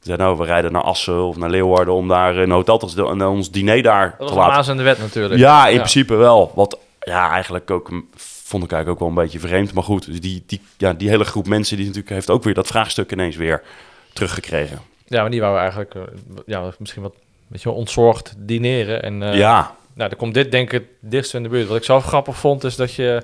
Ze 0.00 0.16
nou, 0.16 0.38
we 0.38 0.44
rijden 0.44 0.72
naar 0.72 0.82
Assen 0.82 1.22
of 1.22 1.36
naar 1.36 1.50
Leeuwarden 1.50 1.94
om 1.94 2.08
daar 2.08 2.36
een 2.36 2.50
hotel 2.50 2.78
te 2.78 2.88
zitten 2.88 3.06
en 3.06 3.26
ons 3.26 3.50
diner 3.50 3.82
daar 3.82 4.14
dat 4.18 4.28
te 4.28 4.34
laten. 4.34 4.76
de 4.76 4.82
wet 4.82 4.98
natuurlijk. 4.98 5.40
Ja, 5.40 5.68
in 5.68 5.76
principe 5.76 6.14
wel. 6.14 6.52
Wat 6.54 6.78
ja, 7.06 7.30
eigenlijk 7.30 7.70
ook 7.70 7.88
vond 8.16 8.64
ik 8.64 8.72
eigenlijk 8.72 8.88
ook 8.88 8.98
wel 8.98 9.08
een 9.08 9.24
beetje 9.30 9.48
vreemd. 9.48 9.72
Maar 9.72 9.82
goed, 9.82 10.06
dus 10.06 10.20
die, 10.20 10.42
die, 10.46 10.60
ja, 10.76 10.92
die 10.92 11.08
hele 11.08 11.24
groep 11.24 11.46
mensen 11.48 11.76
die 11.76 11.86
natuurlijk 11.86 12.12
heeft 12.14 12.30
ook 12.30 12.42
weer 12.44 12.54
dat 12.54 12.66
vraagstuk 12.66 13.12
ineens 13.12 13.36
weer 13.36 13.62
teruggekregen. 14.12 14.78
Ja, 15.06 15.20
maar 15.20 15.30
die 15.30 15.40
waren 15.40 15.60
eigenlijk 15.60 15.94
eh, 15.94 16.02
ja, 16.46 16.72
misschien 16.78 17.02
wat 17.02 17.14
weet 17.46 17.62
je, 17.62 17.68
wel, 17.68 17.78
ontzorgd 17.78 18.34
dineren. 18.38 19.02
En 19.02 19.22
eh, 19.22 19.38
ja, 19.38 19.74
nou, 19.94 20.08
dan 20.08 20.18
komt 20.18 20.34
dit 20.34 20.50
denk 20.50 20.72
ik 20.72 20.80
het 20.80 21.10
dichtst 21.10 21.34
in 21.34 21.42
de 21.42 21.48
buurt. 21.48 21.68
Wat 21.68 21.76
ik 21.76 21.84
zelf 21.84 22.04
grappig 22.04 22.36
vond, 22.36 22.64
is 22.64 22.76
dat 22.76 22.94
je... 22.94 23.22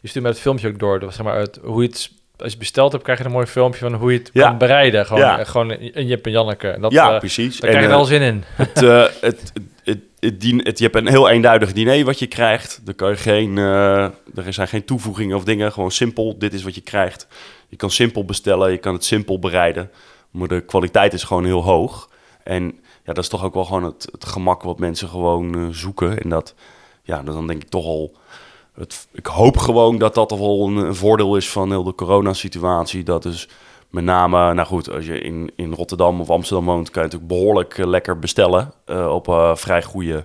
Je 0.00 0.08
stuurt 0.08 0.24
met 0.24 0.34
het 0.34 0.42
filmpje 0.42 0.68
ook 0.68 0.78
door. 0.78 0.92
Dat 0.98 1.04
was, 1.04 1.14
zeg 1.16 1.24
maar, 1.26 1.34
uit 1.34 1.58
hoe 1.62 1.82
je 1.82 1.88
het... 1.88 2.10
Als 2.36 2.52
je 2.52 2.58
besteld 2.58 2.92
hebt, 2.92 3.04
krijg 3.04 3.18
je 3.18 3.24
een 3.24 3.30
mooi 3.30 3.46
filmpje 3.46 3.80
van 3.80 3.94
hoe 3.94 4.12
je 4.12 4.18
het 4.18 4.30
Ja. 4.32 4.48
kan 4.48 4.58
bereiden. 4.58 5.06
Gewoon, 5.06 5.22
Ja. 5.22 5.38
eh, 5.38 5.46
gewoon 5.46 5.70
een 5.70 6.06
Jip 6.06 6.26
en 6.26 6.32
Janneke. 6.32 6.68
En 6.68 6.80
dat, 6.80 6.92
ja 6.92 7.18
precies. 7.18 7.60
daar 7.60 7.70
krijg 7.70 7.84
je 7.84 7.90
wel 7.90 8.04
zin 8.04 8.22
in. 8.22 8.44
het, 8.56 8.80
het, 8.80 9.20
het, 9.20 9.52
het, 9.84 9.98
het 10.24 10.66
het- 10.66 10.78
je 10.78 10.84
hebt 10.84 10.96
een 10.96 11.08
heel 11.08 11.28
eenduidig 11.28 11.72
diner 11.72 12.04
wat 12.04 12.18
je 12.18 12.26
krijgt. 12.26 12.80
Er, 12.86 12.94
kan 12.94 13.08
je 13.10 13.16
geen, 13.16 13.58
eh, 13.58 14.02
er 14.34 14.52
zijn 14.52 14.68
geen 14.68 14.84
toevoegingen 14.84 15.36
of 15.36 15.44
dingen. 15.44 15.72
Gewoon 15.72 15.90
simpel, 15.90 16.38
dit 16.38 16.54
is 16.54 16.62
wat 16.62 16.74
je 16.74 16.80
krijgt. 16.80 17.26
Je 17.68 17.76
kan 17.76 17.90
simpel 17.90 18.24
bestellen, 18.24 18.70
je 18.70 18.78
kan 18.78 18.92
het 18.94 19.04
simpel 19.04 19.38
bereiden. 19.38 19.90
Maar 20.30 20.48
de 20.48 20.60
kwaliteit 20.60 21.12
is 21.12 21.22
gewoon 21.24 21.44
heel 21.44 21.62
hoog. 21.62 22.08
En 22.44 22.64
ja, 23.04 23.12
dat 23.12 23.18
is 23.18 23.28
toch 23.28 23.44
ook 23.44 23.54
wel 23.54 23.64
gewoon 23.64 23.84
het, 23.84 24.08
het 24.12 24.24
gemak 24.24 24.62
wat 24.62 24.78
mensen 24.78 25.08
gewoon 25.08 25.54
eh, 25.54 25.66
zoeken. 25.70 26.22
En 26.22 26.28
dat, 26.28 26.54
ja, 27.02 27.22
dan 27.22 27.46
denk 27.46 27.62
ik 27.62 27.68
toch 27.68 27.84
al... 27.84 28.14
Het, 28.74 29.06
ik 29.12 29.26
hoop 29.26 29.56
gewoon 29.56 29.98
dat 29.98 30.14
dat 30.14 30.28
toch 30.28 30.38
wel 30.38 30.66
een, 30.66 30.76
een 30.76 30.94
voordeel 30.94 31.36
is 31.36 31.48
van 31.50 31.70
heel 31.70 31.84
de 31.84 31.94
coronasituatie. 31.94 33.02
Dat 33.02 33.22
dus 33.22 33.48
Met 33.94 34.04
name, 34.04 34.54
nou 34.54 34.66
goed, 34.66 34.90
als 34.90 35.06
je 35.06 35.20
in, 35.20 35.52
in 35.56 35.72
Rotterdam 35.72 36.20
of 36.20 36.30
Amsterdam 36.30 36.64
woont, 36.64 36.90
kan 36.90 37.02
je 37.02 37.08
natuurlijk 37.08 37.40
behoorlijk 37.40 37.78
eh, 37.78 37.86
lekker 37.86 38.18
bestellen 38.18 38.72
eh, 38.84 39.06
op 39.06 39.28
eh, 39.28 39.54
vrij 39.54 39.82
goede, 39.82 40.24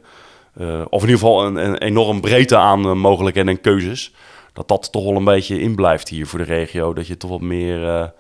of 0.89 1.03
in 1.03 1.09
ieder 1.09 1.09
geval 1.09 1.45
een, 1.45 1.55
een 1.55 1.77
enorm 1.77 2.21
breedte 2.21 2.57
aan 2.57 2.97
mogelijkheden 2.97 3.53
en 3.55 3.61
keuzes. 3.61 4.13
Dat 4.53 4.67
dat 4.67 4.91
toch 4.91 5.03
wel 5.03 5.15
een 5.15 5.23
beetje 5.23 5.59
in 5.61 5.75
blijft 5.75 6.09
hier 6.09 6.27
voor 6.27 6.39
de 6.39 6.45
regio. 6.45 6.93
Dat 6.93 7.07
je 7.07 7.17
toch 7.17 7.29
wat 7.29 7.41
meer 7.41 8.11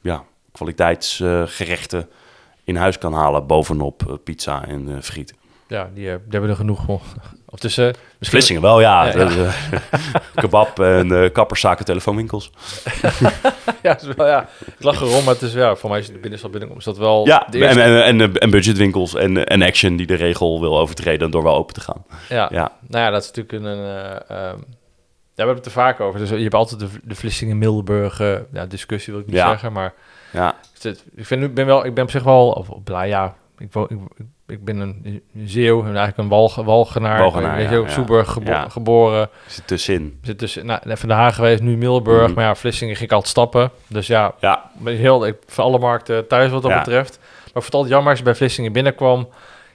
ja, 0.00 0.24
kwaliteitsgerechten 0.52 2.08
in 2.64 2.76
huis 2.76 2.98
kan 2.98 3.12
halen 3.12 3.46
bovenop 3.46 4.20
pizza 4.24 4.66
en 4.66 5.02
friet. 5.02 5.34
Ja, 5.68 5.90
die, 5.94 6.06
eh, 6.10 6.14
die 6.14 6.30
hebben 6.30 6.50
er 6.50 6.56
genoeg 6.56 6.82
voor. 6.84 7.00
Of 7.50 7.58
tussen... 7.58 7.84
misschien- 7.86 8.06
Vlissingen 8.20 8.62
wel, 8.62 8.80
ja. 8.80 9.06
Ja, 9.06 9.12
eh, 9.14 9.52
kebab 10.34 10.78
en 10.80 11.22
eh 11.22 11.32
kapperszaken, 11.32 11.84
telefoonwinkels. 11.84 12.50
ja, 13.82 13.90
het 13.92 14.02
is 14.02 14.14
wel, 14.14 14.26
ja. 14.26 14.48
Ik 14.66 14.82
lach 14.82 15.00
erom, 15.00 15.24
maar 15.24 15.34
het 15.34 15.42
is, 15.42 15.52
ja, 15.52 15.74
voor 15.76 15.90
mij 15.90 15.98
is 15.98 16.06
het 16.06 16.20
binnenstad 16.20 16.50
binnenkom. 16.50 16.78
Is 16.78 16.84
dat 16.84 16.98
wel 16.98 17.26
Ja, 17.26 17.46
de 17.50 17.58
en, 17.58 17.62
eerste... 17.64 17.80
en, 17.82 18.02
en, 18.02 18.20
eh, 18.20 18.42
en 18.42 18.50
budgetwinkels 18.50 19.14
en, 19.14 19.46
en 19.46 19.62
Action 19.62 19.96
die 19.96 20.06
de 20.06 20.14
regel 20.14 20.60
wil 20.60 20.78
overtreden 20.78 21.30
door 21.30 21.42
wel 21.42 21.54
open 21.56 21.74
te 21.74 21.80
gaan. 21.80 22.04
ja. 22.28 22.48
Ja, 22.52 22.72
Nou 22.88 23.04
ja, 23.04 23.10
dat 23.10 23.22
is 23.22 23.30
natuurlijk 23.32 23.64
een... 23.64 23.72
eh, 23.84 24.10
ehm, 24.14 24.58
ja, 25.34 25.44
we 25.44 25.50
hebben 25.50 25.56
het 25.56 25.66
er 25.66 25.70
vaak 25.72 26.00
over. 26.00 26.20
Dus 26.20 26.28
je 26.28 26.36
hebt 26.36 26.54
altijd 26.54 26.80
de, 26.80 26.88
de 27.02 27.14
Vlissingen-Milburg 27.14 28.20
eh, 28.20 28.34
ja, 28.52 28.66
discussie, 28.66 29.12
wil 29.12 29.22
ik 29.22 29.28
niet 29.28 29.36
Ja. 29.36 29.48
zeggen. 29.48 29.72
Maar 29.72 29.94
ja, 30.32 30.54
ik, 31.16 31.26
vind, 31.26 31.42
ik 31.42 31.54
ben 31.54 31.66
wel, 31.66 31.84
ik 31.84 31.94
ben 31.94 32.04
op 32.04 32.10
zich 32.10 32.22
wel 32.22 32.50
of, 32.50 32.68
blij, 32.84 33.08
ja. 33.08 33.34
Ik, 33.58 33.72
wo- 33.72 33.86
ik, 33.88 33.98
ik, 34.48 34.64
ben 34.64 34.78
een, 34.78 35.22
Zeeuw, 35.44 35.78
en 35.80 35.84
eigenlijk 35.86 36.18
een 36.18 36.28
Walg, 36.28 36.54
Walgenaar. 36.54 37.18
Walgenaar, 37.18 37.56
weet 37.56 37.68
je, 37.68 37.74
ja, 37.74 37.80
op 37.80 37.86
ja. 37.86 37.92
Soeburg 37.92 38.30
gebo- 38.32 38.50
Ja. 38.50 38.68
geboren. 38.68 39.28
zit 39.46 39.66
tussenin. 39.66 40.18
Zit 40.22 40.38
dus 40.38 40.54
nou, 40.62 40.80
even 40.90 41.08
de 41.08 41.14
Haag 41.14 41.34
geweest, 41.34 41.62
nu 41.62 41.76
Milburg. 41.76 42.26
Mhm. 42.26 42.34
Maar 42.34 42.44
ja, 42.44 42.54
Vlissingen 42.54 42.94
ging 42.96 43.06
ik 43.06 43.12
altijd 43.12 43.30
stappen. 43.30 43.70
Dus 43.86 44.06
ja, 44.06 44.34
Ja, 44.40 44.70
heel, 44.84 45.26
ik, 45.26 45.36
voor 45.46 45.64
alle 45.64 45.78
markten 45.78 46.26
thuis 46.26 46.50
wat 46.50 46.62
dat 46.62 46.74
betreft. 46.74 47.18
Maar 47.54 47.62
altijd 47.70 47.88
jammer 47.92 48.08
als 48.10 48.18
je 48.18 48.24
bij 48.24 48.34
Vlissingen 48.34 48.72
binnenkwam. 48.72 49.28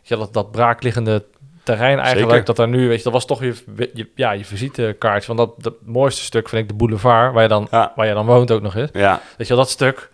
Ja, 0.04 0.18
dat, 0.18 0.34
dat 0.34 0.52
braakliggende 0.52 1.24
terrein 1.64 2.00
eigenlijk. 2.00 2.30
Zeker. 2.30 2.46
Dat 2.46 2.56
daar 2.56 2.68
nu, 2.68 2.88
weet 2.88 2.98
je, 2.98 3.04
dat 3.04 3.14
was 3.14 3.26
toch 3.26 3.42
je, 3.42 3.54
je, 3.94 4.08
ja, 4.16 4.32
je 4.32 4.46
visitekaartje. 4.46 5.36
Want 5.36 5.40
dat, 5.50 5.64
dat 5.64 5.74
mooiste 5.86 6.22
stuk 6.24 6.50
vind 6.50 6.62
ik 6.62 6.68
de 6.70 6.74
boulevard, 6.76 7.34
waar 7.34 7.42
je 7.44 7.48
dan, 7.50 7.68
waar 7.72 8.08
je 8.08 8.14
dan 8.14 8.26
woont 8.26 8.52
ook 8.52 8.62
nog 8.62 8.76
eens. 8.76 8.90
ja. 8.94 9.22
Weet 9.38 9.48
je 9.48 9.54
wel, 9.54 9.64
dat 9.64 9.72
stuk. 9.72 10.10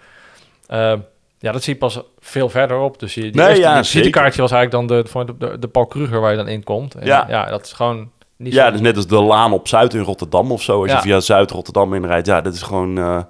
eh, 0.68 0.94
ja, 1.40 1.52
dat 1.52 1.64
zie 1.64 1.74
je 1.74 1.80
pas 1.80 2.02
veel 2.20 2.50
verder 2.50 2.78
op. 2.80 3.00
Dus 3.00 3.14
je, 3.14 3.22
die 3.22 3.32
Nee, 3.32 3.48
eerste 3.48 3.62
ja, 3.62 3.78
visitekaartje 3.84 4.42
was 4.42 4.52
eigenlijk 4.52 4.90
dan 4.90 4.98
de, 4.98 5.26
de, 5.26 5.38
de, 5.48 5.60
de 5.60 5.68
Paul 5.68 5.86
Kruger 5.86 6.20
waar 6.22 6.32
je 6.32 6.38
dan 6.38 6.48
in 6.48 6.64
komt. 6.64 6.96
En 6.96 7.06
Ja. 7.06 7.26
ja, 7.30 7.46
dat 7.46 7.66
is 7.66 7.74
gewoon 7.74 8.12
niet 8.38 8.54
ja 8.54 8.72
dus 8.72 8.82
net 8.82 8.96
als 8.96 9.08
de 9.08 9.22
Laan 9.22 9.54
op 9.54 9.68
Zuid 9.68 9.94
in 9.94 10.02
Rotterdam 10.02 10.52
of 10.52 10.62
zo. 10.62 10.82
Als 10.82 10.90
Ja. 10.90 10.96
je 10.96 11.02
via 11.02 11.20
Zuid-Rotterdam 11.20 11.94
inrijdt. 11.94 12.28
Ja, 12.28 12.42
dat 12.42 12.54
is 12.54 12.62
gewoon... 12.62 12.98
eh, 12.98 13.22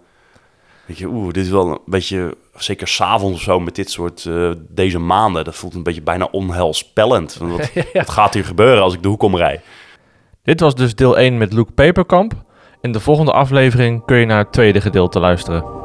weet 0.86 0.98
je, 0.98 1.08
oeh, 1.08 1.34
dit 1.34 1.44
is 1.46 1.50
wel 1.52 1.68
een 1.70 1.80
beetje... 1.86 2.36
Zeker 2.56 2.88
s'avonds 2.88 3.38
of 3.38 3.44
zo 3.44 3.60
met 3.60 3.76
dit 3.76 3.92
soort... 3.92 4.26
eh, 4.26 4.50
deze 4.70 5.00
maanden. 5.00 5.44
Dat 5.44 5.56
voelt 5.56 5.74
een 5.74 5.84
beetje 5.84 6.02
bijna 6.02 6.28
onheilspellend. 6.32 7.36
Want 7.38 7.52
Wat, 7.52 7.72
Ja. 7.74 7.84
wat 7.94 8.10
gaat 8.10 8.34
hier 8.34 8.46
gebeuren 8.46 8.84
als 8.84 8.94
ik 8.94 9.02
de 9.04 9.08
hoek 9.08 9.24
omrij? 9.24 9.62
Dit 10.44 10.60
was 10.60 10.76
dus 10.76 10.96
deel 10.96 11.18
1 11.18 11.38
met 11.38 11.54
Luke 11.54 11.72
Peperkamp. 11.72 12.34
In 12.82 12.92
de 12.92 13.00
volgende 13.00 13.32
aflevering 13.32 14.06
kun 14.06 14.18
je 14.18 14.26
naar 14.26 14.38
het 14.38 14.52
tweede 14.52 14.82
gedeelte 14.82 15.20
luisteren. 15.20 15.79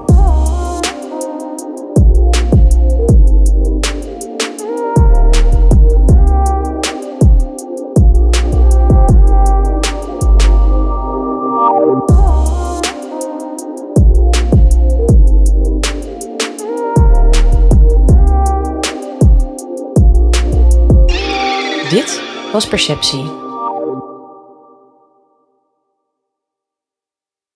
Dit 21.95 22.23
was 22.53 22.69
Perceptie, 22.69 23.31